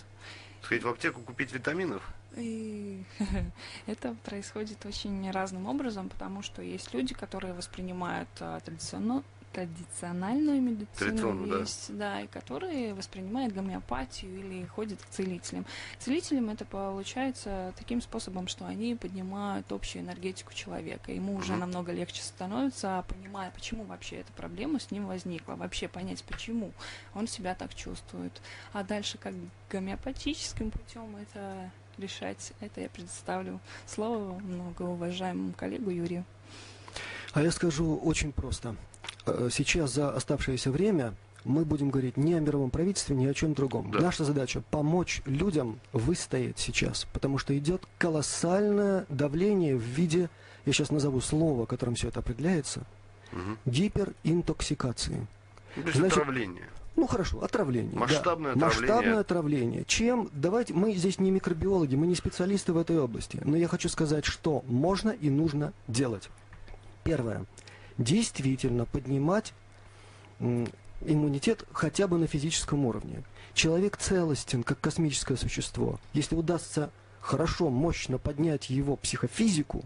Сходить 0.61 0.83
в 0.83 0.87
аптеку, 0.89 1.21
купить 1.21 1.51
витаминов. 1.51 2.03
И 2.37 3.03
это 3.87 4.15
происходит 4.25 4.85
очень 4.85 5.29
разным 5.31 5.67
образом, 5.67 6.09
потому 6.09 6.41
что 6.41 6.61
есть 6.61 6.93
люди, 6.93 7.13
которые 7.13 7.53
воспринимают 7.53 8.29
а, 8.39 8.59
традиционно- 8.59 9.23
традициональную 9.55 10.61
медицину, 10.61 10.87
Традиционную, 10.97 11.49
да. 11.49 11.59
есть, 11.59 11.97
да, 11.97 12.21
и 12.21 12.27
которые 12.27 12.93
воспринимают 12.93 13.53
гомеопатию 13.53 14.37
или 14.37 14.65
ходят 14.65 15.01
к 15.01 15.05
целителям. 15.09 15.65
Целителям 15.99 16.49
это 16.49 16.65
получается 16.65 17.73
таким 17.77 18.01
способом, 18.01 18.47
что 18.47 18.65
они 18.65 18.95
поднимают 18.95 19.71
общую 19.71 20.03
энергетику 20.03 20.53
человека. 20.53 21.11
Ему 21.11 21.35
уже 21.35 21.53
Мгм. 21.53 21.61
намного 21.61 21.91
легче 21.93 22.21
становится, 22.21 23.03
понимая, 23.07 23.49
почему 23.51 23.83
вообще 23.85 24.17
эта 24.17 24.31
проблема 24.33 24.79
с 24.79 24.91
ним 24.91 25.07
возникла, 25.07 25.53
вообще 25.55 25.87
понять, 25.87 26.23
почему 26.25 26.73
он 27.13 27.27
себя 27.27 27.55
так 27.55 27.73
чувствует. 27.73 28.41
А 28.73 28.83
дальше 28.83 29.17
как 29.17 29.33
гомеопатическим 29.69 30.69
путем 30.71 31.15
это 31.15 31.71
решать, 31.97 32.51
это 32.59 32.81
я 32.81 32.89
предоставлю 32.89 33.61
слово 33.87 34.37
многоуважаемому 34.39 35.53
коллегу 35.53 35.89
Юрию. 35.91 36.25
А 37.33 37.41
я 37.41 37.51
скажу 37.51 37.97
очень 37.97 38.31
просто. 38.31 38.75
Э, 39.25 39.49
Сейчас 39.51 39.93
за 39.93 40.09
оставшееся 40.11 40.71
время 40.71 41.13
мы 41.43 41.63
будем 41.65 41.89
говорить 41.91 42.17
не 42.17 42.33
о 42.33 42.39
мировом 42.39 42.69
правительстве, 42.71 43.15
ни 43.15 43.25
о 43.27 43.33
чем 43.33 43.53
другом. 43.53 43.91
Да. 43.91 43.99
Наша 43.99 44.23
задача 44.25 44.61
помочь 44.71 45.21
людям 45.25 45.79
выстоять 45.93 46.57
сейчас, 46.59 47.05
потому 47.13 47.37
что 47.37 47.55
идет 47.57 47.83
колоссальное 47.99 49.05
давление 49.09 49.75
в 49.75 49.81
виде, 49.81 50.29
я 50.65 50.73
сейчас 50.73 50.89
назову 50.91 51.21
слово, 51.21 51.65
которым 51.65 51.93
все 51.95 52.07
это 52.07 52.19
определяется, 52.21 52.81
Мгм. 53.31 53.57
гиперинтоксикации. 53.65 55.27
То 55.75 55.81
есть 55.81 55.95
Значит, 55.97 56.17
отравление. 56.17 56.69
Ну 56.95 57.07
хорошо, 57.07 57.43
отравление. 57.43 57.91
да. 57.93 57.99
Масштабное 57.99 58.51
отравление. 58.53 58.65
Масштабное 58.87 59.19
отравление. 59.19 59.83
Чем? 59.85 60.29
Давайте, 60.31 60.73
мы 60.73 60.93
здесь 60.93 61.19
не 61.19 61.29
микробиологи, 61.29 61.95
мы 61.95 62.07
не 62.07 62.15
специалисты 62.15 62.71
в 62.71 62.77
этой 62.77 62.97
области. 62.97 63.41
Но 63.43 63.57
я 63.57 63.67
хочу 63.67 63.89
сказать, 63.89 64.23
что 64.25 64.63
можно 64.67 65.09
и 65.09 65.29
нужно 65.29 65.73
делать. 65.89 66.29
Первое. 67.03 67.45
Действительно 67.97 68.85
поднимать 68.85 69.53
иммунитет 71.01 71.65
хотя 71.71 72.07
бы 72.07 72.17
на 72.17 72.27
физическом 72.27 72.85
уровне. 72.85 73.23
Человек 73.53 73.97
целостен, 73.97 74.63
как 74.63 74.79
космическое 74.81 75.37
существо. 75.37 75.99
Если 76.13 76.35
удастся 76.35 76.91
хорошо, 77.21 77.69
мощно 77.69 78.17
поднять 78.17 78.69
его 78.69 78.95
психофизику, 78.97 79.83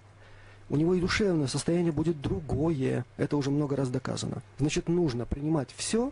у 0.70 0.76
него 0.76 0.94
и 0.94 1.02
душевное 1.02 1.48
состояние 1.48 1.92
будет 1.92 2.22
другое. 2.22 3.06
Это 3.18 3.38
уже 3.38 3.50
много 3.50 3.76
раз 3.76 3.90
доказано. 3.90 4.42
Значит, 4.60 4.88
нужно 4.88 5.26
принимать 5.26 5.70
все, 5.76 6.12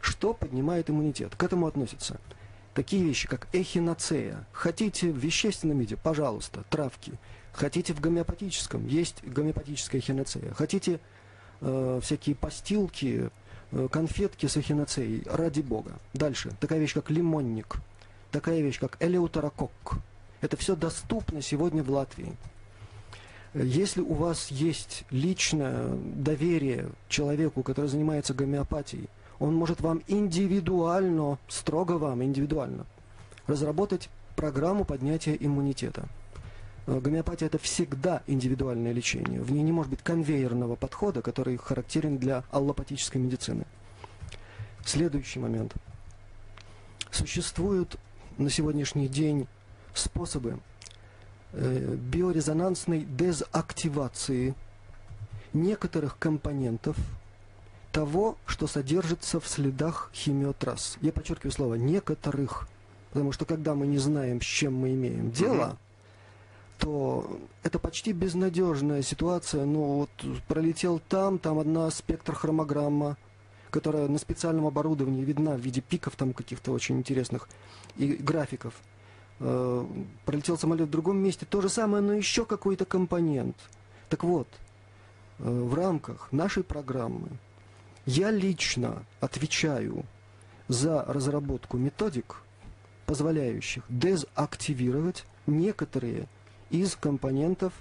что 0.00 0.32
поднимает 0.32 0.88
иммунитет. 0.88 1.36
К 1.36 1.42
этому 1.42 1.66
относятся 1.66 2.18
такие 2.74 3.02
вещи, 3.04 3.28
как 3.28 3.48
эхиноцея. 3.52 4.46
Хотите 4.52 5.12
в 5.12 5.16
вещественном 5.16 5.78
виде, 5.78 5.96
пожалуйста, 5.96 6.64
травки. 6.70 7.12
Хотите 7.52 7.92
в 7.92 8.00
гомеопатическом, 8.00 8.86
есть 8.86 9.22
гомеопатическая 9.24 10.00
эхиноцея. 10.00 10.54
Хотите 10.54 11.00
э, 11.60 12.00
всякие 12.02 12.34
постилки, 12.34 13.30
э, 13.72 13.88
конфетки 13.90 14.46
с 14.46 14.56
эхиноцеей, 14.56 15.22
ради 15.26 15.60
бога. 15.60 15.92
Дальше, 16.14 16.52
такая 16.60 16.78
вещь, 16.78 16.94
как 16.94 17.10
лимонник. 17.10 17.76
Такая 18.30 18.60
вещь, 18.60 18.78
как 18.78 18.96
элеутерококк. 19.00 19.96
Это 20.40 20.56
все 20.56 20.76
доступно 20.76 21.42
сегодня 21.42 21.82
в 21.82 21.90
Латвии. 21.90 22.36
Если 23.52 24.00
у 24.00 24.14
вас 24.14 24.50
есть 24.50 25.04
личное 25.10 25.88
доверие 26.14 26.88
человеку, 27.08 27.64
который 27.64 27.86
занимается 27.86 28.32
гомеопатией, 28.32 29.08
он 29.40 29.54
может 29.54 29.80
вам 29.80 30.02
индивидуально, 30.06 31.38
строго 31.48 31.92
вам 31.92 32.22
индивидуально, 32.22 32.86
разработать 33.48 34.08
программу 34.36 34.84
поднятия 34.84 35.36
иммунитета. 35.38 36.08
Э, 36.86 36.98
Гомеопатия 37.00 37.46
это 37.46 37.58
всегда 37.58 38.22
индивидуальное 38.26 38.92
лечение. 38.92 39.40
В 39.40 39.50
ней 39.50 39.62
не 39.62 39.72
может 39.72 39.90
быть 39.90 40.02
конвейерного 40.02 40.76
подхода, 40.76 41.22
который 41.22 41.56
характерен 41.56 42.18
для 42.18 42.44
аллопатической 42.50 43.20
медицины. 43.20 43.64
Следующий 44.84 45.38
момент. 45.38 45.74
Существуют 47.10 47.96
на 48.38 48.50
сегодняшний 48.50 49.08
день 49.08 49.46
способы 49.94 50.58
э, 51.52 51.96
биорезонансной 51.96 53.02
дезактивации 53.02 54.54
некоторых 55.52 56.18
компонентов 56.18 56.96
того, 57.92 58.36
что 58.46 58.66
содержится 58.68 59.40
в 59.40 59.48
следах 59.48 60.10
химиотрасс. 60.14 60.96
Я 61.00 61.12
подчеркиваю 61.12 61.52
слово 61.52 61.74
«некоторых», 61.74 62.68
потому 63.12 63.32
что 63.32 63.44
когда 63.44 63.74
мы 63.74 63.88
не 63.88 63.98
знаем, 63.98 64.40
с 64.40 64.44
чем 64.44 64.74
мы 64.76 64.94
имеем 64.94 65.32
дело, 65.32 65.76
то 66.80 67.38
это 67.62 67.78
почти 67.78 68.12
безнадежная 68.12 69.02
ситуация. 69.02 69.64
Ну 69.64 69.82
вот 70.00 70.10
пролетел 70.48 71.00
там, 71.08 71.38
там 71.38 71.58
одна 71.58 71.90
спектрохромограмма, 71.90 73.16
которая 73.70 74.08
на 74.08 74.18
специальном 74.18 74.66
оборудовании 74.66 75.22
видна 75.22 75.52
в 75.52 75.60
виде 75.60 75.80
пиков 75.80 76.16
там 76.16 76.32
каких-то 76.32 76.72
очень 76.72 76.98
интересных 76.98 77.48
и 77.96 78.14
графиков. 78.14 78.74
Э, 79.40 79.86
пролетел 80.24 80.58
самолет 80.58 80.88
в 80.88 80.90
другом 80.90 81.18
месте, 81.18 81.46
то 81.46 81.60
же 81.60 81.68
самое, 81.68 82.02
но 82.02 82.14
еще 82.14 82.44
какой-то 82.44 82.84
компонент. 82.84 83.56
Так 84.08 84.24
вот, 84.24 84.48
э, 85.38 85.48
в 85.48 85.74
рамках 85.74 86.32
нашей 86.32 86.64
программы 86.64 87.28
я 88.06 88.30
лично 88.30 89.04
отвечаю 89.20 90.04
за 90.68 91.04
разработку 91.04 91.76
методик, 91.76 92.42
позволяющих 93.04 93.84
дезактивировать 93.88 95.24
некоторые 95.46 96.28
из 96.70 96.96
компонентов 96.96 97.72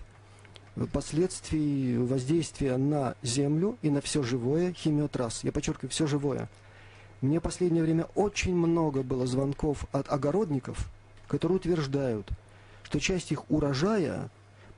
последствий 0.94 1.98
воздействия 1.98 2.78
на 2.78 3.16
Землю 3.22 3.78
и 3.82 3.90
на 3.90 4.02
все 4.02 4.24
живое 4.24 4.74
химиотрасс. 4.74 5.44
Я 5.44 5.52
подчеркиваю, 5.52 5.90
все 5.90 6.08
живое. 6.08 6.50
Мне 7.22 7.40
в 7.40 7.44
последнее 7.44 7.84
время 7.84 8.06
очень 8.16 8.56
много 8.56 9.04
было 9.04 9.28
звонков 9.28 9.86
от 9.92 10.10
огородников, 10.10 10.90
которые 11.28 11.58
утверждают, 11.58 12.30
что 12.84 13.00
часть 13.00 13.32
их 13.32 13.50
урожая 13.52 14.30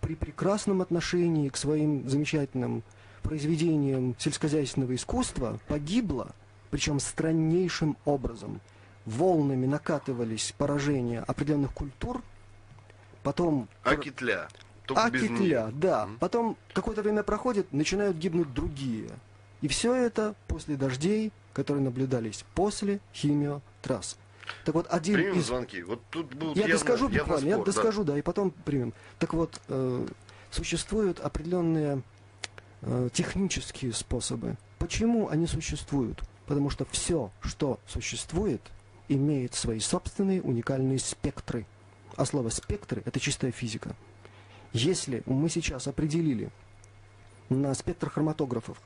при 0.02 0.16
прекрасном 0.16 0.82
отношении 0.82 1.50
к 1.50 1.58
своим 1.58 2.10
замечательным 2.10 2.84
произведениям 3.22 4.16
сельскохозяйственного 4.18 4.96
искусства 4.96 5.60
погибла, 5.68 6.32
причем 6.72 7.00
страннейшим 7.00 7.96
образом. 8.06 8.60
Волнами 9.06 9.68
накатывались 9.68 10.54
поражения 10.58 11.22
определенных 11.22 11.74
культур, 11.74 12.22
потом 13.24 13.68
А 13.84 13.96
китля? 13.96 14.48
Только 14.86 15.10
без 15.10 15.24
Акитля, 15.24 15.66
неё. 15.68 15.72
да. 15.74 16.06
Мгм. 16.06 16.18
Потом 16.20 16.58
какое-то 16.74 17.02
время 17.02 17.24
проходит, 17.24 17.72
начинают 17.72 18.18
гибнуть 18.18 18.54
другие. 18.54 19.10
И 19.62 19.68
все 19.68 19.94
это 19.96 20.36
после 20.48 20.76
дождей, 20.76 21.32
которые 21.54 21.84
наблюдались 21.84 22.44
после 22.56 23.00
химиотрасс. 23.14 24.18
Так 24.66 24.76
вот, 24.76 24.88
один 24.90 25.16
Примем 25.16 25.40
из... 25.40 25.46
звонки. 25.48 25.82
Вот 25.84 26.02
тут 26.10 26.34
будут 26.34 26.58
Я 26.58 26.64
явно- 26.64 26.74
доскажу 26.74 27.06
явно 27.10 27.20
буквально, 27.20 27.48
я 27.48 27.54
спор, 27.56 27.66
да. 27.66 27.72
доскажу, 27.72 28.04
да. 28.04 28.18
и 28.18 28.22
потом 28.22 28.52
примем. 28.52 28.94
Так 29.20 29.34
вот, 29.34 29.62
э, 29.68 30.08
существуют 30.50 31.20
определенные 31.20 32.02
э, 32.82 33.10
технические 33.14 33.94
способы. 33.94 34.58
Почему 34.80 35.30
они 35.30 35.46
существуют? 35.48 36.22
Потому 36.48 36.70
что 36.70 36.86
все, 36.86 37.32
что 37.42 37.80
существует, 37.88 38.62
имеет 39.08 39.54
свои 39.54 39.80
собственные 39.80 40.42
уникальные 40.42 41.00
спектры. 41.00 41.66
А 42.18 42.26
слово 42.26 42.50
спектры 42.50 43.02
это 43.06 43.20
чистая 43.20 43.52
физика. 43.52 43.96
Если 44.74 45.24
мы 45.26 45.50
сейчас 45.50 45.88
определили 45.88 46.50
на 47.50 47.74
спектр 47.74 48.10
хроматографов 48.10 48.82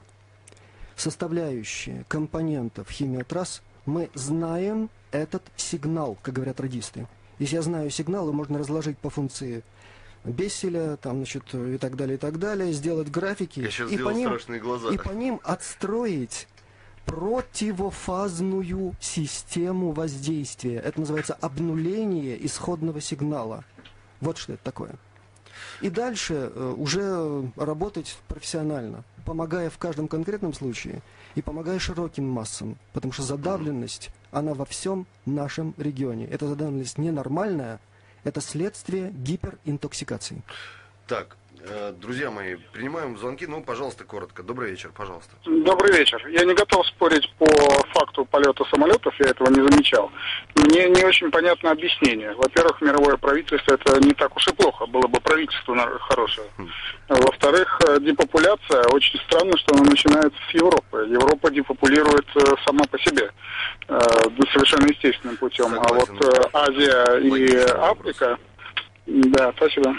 составляющие 0.95 2.05
компонентов 2.07 2.89
химиотрасс, 2.89 3.61
мы 3.86 4.09
знаем 4.13 4.89
этот 5.11 5.43
сигнал, 5.55 6.17
как 6.21 6.36
говорят 6.36 6.59
радисты. 6.59 7.07
Если 7.38 7.55
я 7.55 7.61
знаю 7.61 7.89
сигналы, 7.89 8.34
можно 8.34 8.57
разложить 8.57 8.97
по 8.97 9.09
функции 9.09 9.63
Бесселя, 10.23 10.97
там, 10.97 11.17
значит, 11.17 11.53
и 11.53 11.78
так 11.78 11.95
далее, 11.95 12.15
и 12.15 12.17
так 12.17 12.39
далее, 12.39 12.73
сделать 12.73 13.09
графики 13.09 13.59
Я 13.59 13.69
сейчас 13.69 13.91
и, 13.91 13.97
по 13.97 14.09
ним, 14.09 14.32
глаза. 14.59 14.89
и 14.89 14.97
по 14.97 15.11
ним 15.11 15.39
отстроить 15.43 16.47
противофазную 17.06 18.95
систему 18.99 19.91
воздействия. 19.91 20.78
Это 20.78 20.99
называется 20.99 21.34
обнуление 21.34 22.43
исходного 22.45 23.01
сигнала. 23.01 23.64
Вот 24.22 24.38
что 24.38 24.53
это 24.53 24.64
такое. 24.64 24.95
И 25.82 25.89
дальше 25.89 26.51
э, 26.53 26.74
уже 26.78 27.49
работать 27.56 28.18
профессионально, 28.28 29.03
помогая 29.26 29.70
в 29.70 29.78
каждом 29.78 30.08
конкретном 30.08 30.53
случае 30.53 31.01
и 31.36 31.41
помогая 31.41 31.80
широким 31.80 32.28
массам, 32.28 32.78
потому 32.93 33.14
что 33.14 33.24
задавленность, 33.24 34.10
она 34.32 34.53
во 34.53 34.66
всем 34.66 35.06
нашем 35.26 35.74
регионе. 35.78 36.26
Эта 36.26 36.47
задавленность 36.47 36.97
ненормальная, 36.97 37.80
это 38.24 38.41
следствие 38.41 39.12
гиперинтоксикации. 39.12 40.41
Так, 41.08 41.38
друзья 41.99 42.32
мои, 42.32 42.56
принимаем 42.74 43.18
звонки. 43.18 43.47
Ну, 43.47 43.62
пожалуйста, 43.62 44.03
коротко. 44.03 44.43
Добрый 44.43 44.72
вечер, 44.72 44.91
пожалуйста. 44.95 45.36
Добрый 45.45 45.97
вечер. 45.97 46.26
Я 46.28 46.45
не 46.45 46.53
готов 46.53 46.86
спорить 46.88 47.32
по 47.38 47.45
факту 47.93 48.26
полета 48.26 48.64
самолетов, 48.66 49.14
я 49.20 49.30
этого 49.30 49.49
не 49.49 49.68
замечал. 49.68 50.12
Мне 50.56 50.89
не 50.89 51.03
очень 51.03 51.32
понятно 51.32 51.72
объяснение. 51.72 52.34
Во-первых, 52.36 52.82
мировое 52.82 53.18
правительство 53.18 53.74
это 53.74 53.99
не 53.99 54.14
так 54.14 54.36
уж 54.36 54.47
и 54.47 54.53
плохо, 54.53 54.86
было 54.86 55.08
бы 55.08 55.20
правительство 55.20 55.76
хорошее. 55.99 56.47
Во-вторых, 57.08 57.80
э, 57.88 57.99
депопуляция, 58.01 58.84
очень 58.91 59.20
странно, 59.22 59.58
что 59.58 59.76
она 59.76 59.84
начинается 59.84 60.38
с 60.49 60.53
Европы. 60.53 61.08
Европа 61.10 61.51
депопулирует 61.51 62.26
э, 62.36 62.56
сама 62.66 62.86
по 62.86 62.97
себе, 62.99 63.32
э, 63.88 63.88
да, 63.88 64.51
совершенно 64.51 64.88
естественным 64.88 65.38
путем. 65.38 65.68
А 65.68 65.88
Согласен. 65.88 66.16
вот 66.16 66.36
э, 66.36 66.49
Азия 66.53 67.20
и 67.20 67.56
Африка, 67.78 68.38
да, 69.06 69.53
спасибо. 69.56 69.95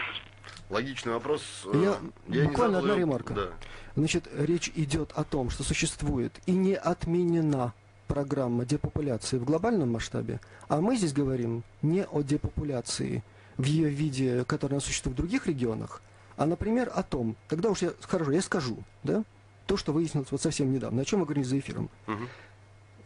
Логичный 0.70 1.12
вопрос. 1.12 1.42
Э, 1.72 1.96
Я- 2.28 2.40
не 2.42 2.48
буквально 2.48 2.78
одна 2.78 2.96
ремарка. 2.96 3.34
Да. 3.34 3.48
Значит, 3.94 4.28
речь 4.36 4.70
идет 4.74 5.12
о 5.14 5.24
том, 5.24 5.48
что 5.50 5.62
существует 5.62 6.32
и 6.46 6.52
не 6.52 6.74
отменена 6.74 7.72
программа 8.08 8.64
депопуляции 8.64 9.38
в 9.38 9.44
глобальном 9.44 9.92
масштабе, 9.92 10.40
а 10.68 10.80
мы 10.80 10.96
здесь 10.96 11.12
говорим 11.12 11.62
не 11.82 12.04
о 12.04 12.22
депопуляции 12.22 13.22
в 13.56 13.64
ее 13.64 13.88
виде, 13.88 14.44
которая 14.44 14.80
существует 14.80 15.14
в 15.16 15.18
других 15.20 15.46
регионах, 15.46 16.02
а, 16.36 16.46
например, 16.46 16.90
о 16.94 17.02
том, 17.02 17.36
тогда 17.48 17.70
уж 17.70 17.82
я, 17.82 17.92
хорошо, 18.02 18.30
я 18.32 18.42
скажу, 18.42 18.78
да, 19.02 19.24
то, 19.66 19.76
что 19.76 19.92
выяснилось 19.92 20.28
вот 20.30 20.40
совсем 20.42 20.72
недавно, 20.72 21.02
о 21.02 21.04
чем 21.04 21.20
мы 21.20 21.24
говорим 21.26 21.44
за 21.44 21.58
эфиром. 21.58 21.90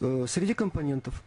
Э, 0.01 0.27
Среди 0.29 0.55
компонентов, 0.55 1.23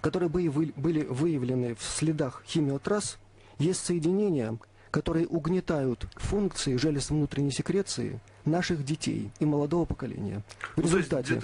которые 0.00 0.28
были 0.28 1.04
выявлены 1.04 1.74
в 1.74 1.82
следах 1.82 2.42
химиотрасс, 2.46 3.18
есть 3.58 3.84
соединения, 3.84 4.56
которые 4.94 5.26
угнетают 5.26 6.06
функции 6.14 6.76
желез 6.76 7.10
внутренней 7.10 7.50
секреции 7.50 8.20
наших 8.44 8.84
детей 8.84 9.32
и 9.40 9.44
молодого 9.44 9.86
поколения. 9.86 10.42
В 10.76 10.82
Ну, 10.82 10.88
то 10.88 10.98
есть 10.98 11.10
результате 11.12 11.34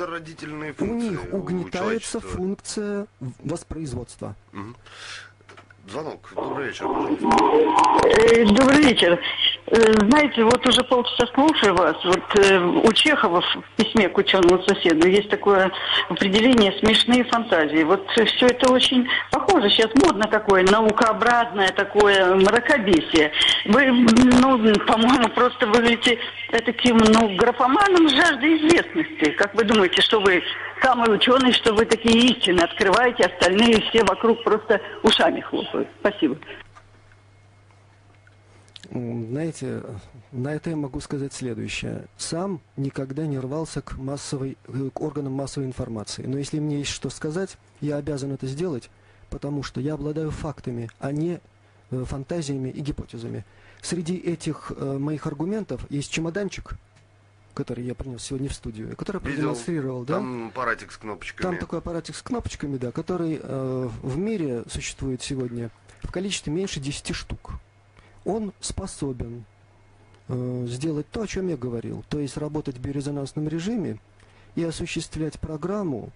у 0.79 0.85
них 0.85 1.21
у 1.33 1.37
угнетается 1.39 1.79
человечества. 2.21 2.21
функция 2.21 3.07
воспроизводства. 3.41 4.37
Мгм. 4.53 4.77
Звонок. 5.91 6.33
Добрый 6.37 6.69
вечер, 6.69 6.87
пожалуйста. 6.87 7.27
Э, 8.07 8.45
Добрый 8.55 8.83
вечер. 8.85 9.19
Э, 9.67 9.93
Знаете, 10.09 10.43
вот 10.45 10.67
уже 10.67 10.83
полчаса 10.85 11.27
слушаю 11.35 11.75
вас. 11.75 11.97
Вот 12.05 12.37
э, 12.37 12.59
у 12.59 12.93
Чехова 12.93 13.41
в 13.41 13.63
письме 13.77 14.09
к 14.09 14.19
ученому 14.19 14.63
соседу 14.65 15.07
есть 15.07 15.29
такое 15.31 15.71
определение 16.09 16.73
«смешные 16.79 17.25
фантазии». 17.25 17.85
Вот 17.85 18.09
все 18.11 18.47
это 18.47 18.73
очень 18.73 19.09
похоже. 19.31 19.71
Сейчас 19.71 19.91
модно 20.05 20.25
такое, 20.25 20.65
наукообразное 20.65 21.69
такое 21.69 22.35
мракобесие. 22.35 23.33
Вы, 23.67 23.87
ну, 23.87 24.75
по-моему, 24.87 25.29
просто 25.35 25.67
выглядите 25.67 26.19
таким, 26.51 26.97
ну, 26.99 27.37
графоманом 27.37 28.09
с 28.09 28.13
жаждой 28.13 28.57
известности. 28.59 29.31
Как 29.33 29.55
вы 29.55 29.65
думаете, 29.65 30.03
что 30.03 30.21
вы 30.21 30.43
самый 30.83 31.15
ученый, 31.15 31.53
что 31.53 31.75
вы 31.75 31.85
такие 31.85 32.33
истины 32.33 32.61
открываете, 32.61 33.25
остальные 33.27 33.83
все 33.83 34.03
вокруг 34.05 34.43
просто 34.43 34.81
ушами 35.03 35.41
хлопают? 35.41 35.89
Спасибо. 36.01 36.37
Знаете, 38.91 39.83
на 40.33 40.53
это 40.53 40.71
я 40.71 40.77
могу 40.77 41.01
сказать 41.01 41.33
следующее. 41.33 42.07
Сам 42.17 42.61
никогда 42.77 43.27
не 43.27 43.39
рвался 43.39 43.83
к, 43.83 43.97
массовой, 43.97 44.59
э, 44.67 44.91
к 44.93 45.01
органам 45.01 45.33
массовой 45.33 45.67
информации. 45.67 46.25
Но 46.27 46.39
если 46.39 46.59
мне 46.59 46.79
есть 46.81 46.91
что 46.91 47.09
сказать, 47.09 47.57
я 47.81 47.97
обязан 47.97 48.33
это 48.33 48.49
сделать, 48.49 48.91
потому 49.29 49.63
что 49.63 49.81
я 49.81 49.95
обладаю 49.95 50.33
фактами, 50.33 50.91
а 50.99 51.13
не 51.13 51.41
э, 51.91 52.05
фантазиями 52.05 52.69
и 52.69 52.81
гипотезами. 52.81 53.45
Среди 53.81 54.17
этих 54.17 54.73
э, 54.77 54.99
моих 54.99 55.27
аргументов 55.27 55.87
есть 55.89 56.11
чемоданчик, 56.11 56.73
который 57.55 57.85
я 57.85 57.95
принес 57.95 58.23
сегодня 58.23 58.49
в 58.49 58.55
студию, 58.55 58.97
который 58.97 59.19
Видел, 59.23 59.37
продемонстрировал. 59.37 60.05
да? 60.05 60.15
Там 60.15 60.49
аппаратик 60.49 60.91
с 60.91 60.97
кнопочками. 60.97 61.43
Там 61.43 61.59
такой 61.59 61.79
аппаратик 61.79 62.17
с 62.17 62.23
кнопочками, 62.23 62.77
да, 62.77 62.91
который 62.91 63.39
э, 63.41 63.89
в 64.03 64.19
мире 64.19 64.65
существует 64.69 65.23
сегодня 65.23 65.71
в 66.03 66.11
количестве 66.11 66.53
меньше 66.53 66.81
10 66.81 67.15
штук. 67.15 67.53
Он 68.25 68.53
способен 68.61 69.45
э, 70.29 70.65
сделать 70.69 71.09
то, 71.11 71.23
о 71.23 71.27
чем 71.27 71.49
я 71.49 71.57
говорил, 71.57 72.05
то 72.09 72.19
есть 72.19 72.37
работать 72.37 72.77
в 72.77 72.81
биорезонансном 72.81 73.49
режиме 73.49 73.99
и 74.55 74.65
осуществлять 74.65 75.39
программу 75.41 76.11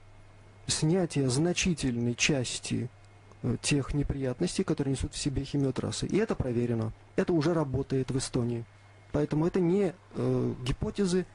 снятия 0.67 1.29
значительной 1.29 2.15
части 2.15 2.89
э, 3.43 3.57
тех 3.63 3.95
неприятностей, 3.95 4.65
которые 4.65 4.93
несут 4.93 5.15
в 5.15 5.19
себе 5.19 5.45
химиотрассы. 5.45 6.07
И 6.07 6.17
это 6.17 6.35
проверено. 6.35 6.93
Это 7.17 7.33
уже 7.33 7.55
работает 7.55 8.11
в 8.11 8.19
Эстонии. 8.19 8.65
Поэтому 9.13 9.47
это 9.47 9.61
не 9.61 9.95
э, 10.15 10.55
гипотезы, 10.65 11.27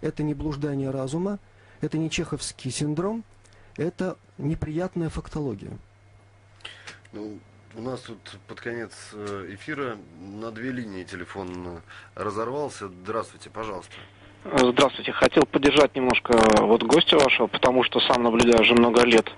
это 0.00 0.22
не 0.22 0.34
блуждание 0.34 0.90
разума, 0.90 1.38
это 1.80 1.96
не 1.96 2.10
чеховский 2.10 2.70
синдром, 2.70 3.24
это 3.76 4.18
неприятная 4.38 5.08
фактология. 5.08 5.78
Ну, 7.12 7.38
у 7.76 7.80
нас 7.80 8.00
тут 8.00 8.18
под 8.48 8.60
конец 8.60 8.92
э, 9.12 9.46
эфира 9.50 9.96
на 10.20 10.50
две 10.50 10.70
линии 10.70 11.04
телефон 11.04 11.50
э, 11.66 11.80
разорвался. 12.14 12.88
Здравствуйте, 12.88 13.50
пожалуйста. 13.50 13.94
Здравствуйте. 14.44 15.12
Хотел 15.12 15.44
поддержать 15.44 15.94
немножко 15.94 16.36
вот 16.60 16.82
гостя 16.82 17.16
вашего, 17.16 17.46
потому 17.46 17.84
что 17.84 18.00
сам 18.00 18.24
наблюдаю 18.24 18.62
уже 18.62 18.74
много 18.74 19.04
лет 19.04 19.30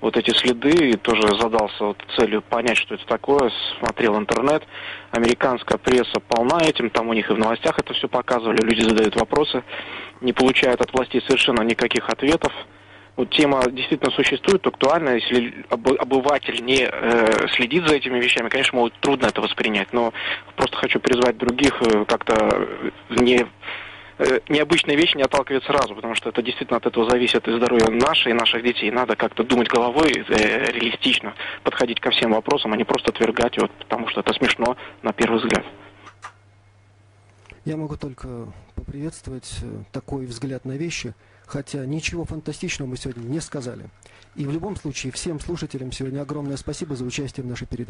вот 0.00 0.16
эти 0.16 0.30
следы 0.30 0.90
и 0.90 0.96
тоже 0.96 1.22
задался 1.38 1.84
вот 1.84 1.98
целью 2.16 2.42
понять, 2.42 2.76
что 2.76 2.94
это 2.94 3.06
такое. 3.06 3.50
Смотрел 3.78 4.18
интернет. 4.18 4.62
Американская 5.10 5.78
пресса 5.78 6.20
полна 6.20 6.58
этим, 6.62 6.90
там 6.90 7.08
у 7.08 7.12
них 7.12 7.30
и 7.30 7.34
в 7.34 7.38
новостях 7.38 7.78
это 7.78 7.94
все 7.94 8.08
показывали. 8.08 8.62
Люди 8.62 8.82
задают 8.82 9.16
вопросы, 9.16 9.62
не 10.20 10.32
получают 10.32 10.80
от 10.80 10.92
властей 10.92 11.22
совершенно 11.22 11.62
никаких 11.62 12.08
ответов. 12.08 12.52
Вот 13.16 13.30
тема 13.30 13.62
действительно 13.70 14.10
существует, 14.12 14.66
актуальна. 14.66 15.10
Если 15.10 15.64
об- 15.68 16.00
обыватель 16.00 16.64
не 16.64 16.88
э, 16.90 17.48
следит 17.54 17.86
за 17.86 17.96
этими 17.96 18.18
вещами, 18.18 18.48
конечно, 18.48 18.78
может 18.78 18.94
трудно 19.00 19.26
это 19.26 19.40
воспринять. 19.40 19.92
Но 19.92 20.12
просто 20.56 20.76
хочу 20.76 21.00
призвать 21.00 21.36
других 21.36 21.74
э, 21.82 22.04
как-то 22.06 22.34
э, 22.34 22.90
не 23.10 23.46
э, 24.18 24.40
необычные 24.48 24.96
вещи 24.96 25.16
не 25.16 25.24
отталкивать 25.24 25.64
сразу, 25.64 25.94
потому 25.94 26.14
что 26.14 26.30
это 26.30 26.40
действительно 26.40 26.78
от 26.78 26.86
этого 26.86 27.10
зависит 27.10 27.46
и 27.46 27.56
здоровье 27.56 27.90
наше, 27.90 28.30
и 28.30 28.32
наших 28.32 28.62
детей. 28.62 28.90
Надо 28.90 29.16
как-то 29.16 29.42
думать 29.44 29.68
головой, 29.68 30.12
реалистично 30.12 31.34
подходить 31.62 32.00
ко 32.00 32.10
всем 32.10 32.32
вопросам, 32.32 32.72
а 32.72 32.76
не 32.76 32.84
просто 32.84 33.10
отвергать, 33.10 33.58
вот, 33.58 33.70
потому 33.72 34.08
что 34.08 34.20
это 34.20 34.32
смешно 34.32 34.76
на 35.02 35.12
первый 35.12 35.40
взгляд. 35.40 35.64
Я 37.66 37.76
могу 37.76 37.96
только 37.96 38.48
поприветствовать 38.74 39.58
такой 39.92 40.24
взгляд 40.24 40.64
на 40.64 40.78
вещи, 40.78 41.14
хотя 41.50 41.84
ничего 41.84 42.24
фантастичного 42.24 42.88
мы 42.88 42.96
сегодня 42.96 43.24
не 43.24 43.40
сказали. 43.40 43.90
И 44.36 44.46
в 44.46 44.52
любом 44.52 44.76
случае 44.76 45.12
всем 45.12 45.40
слушателям 45.40 45.90
сегодня 45.90 46.22
огромное 46.22 46.56
спасибо 46.56 46.94
за 46.94 47.04
участие 47.04 47.44
в 47.44 47.48
нашей 47.48 47.66
передаче. 47.66 47.88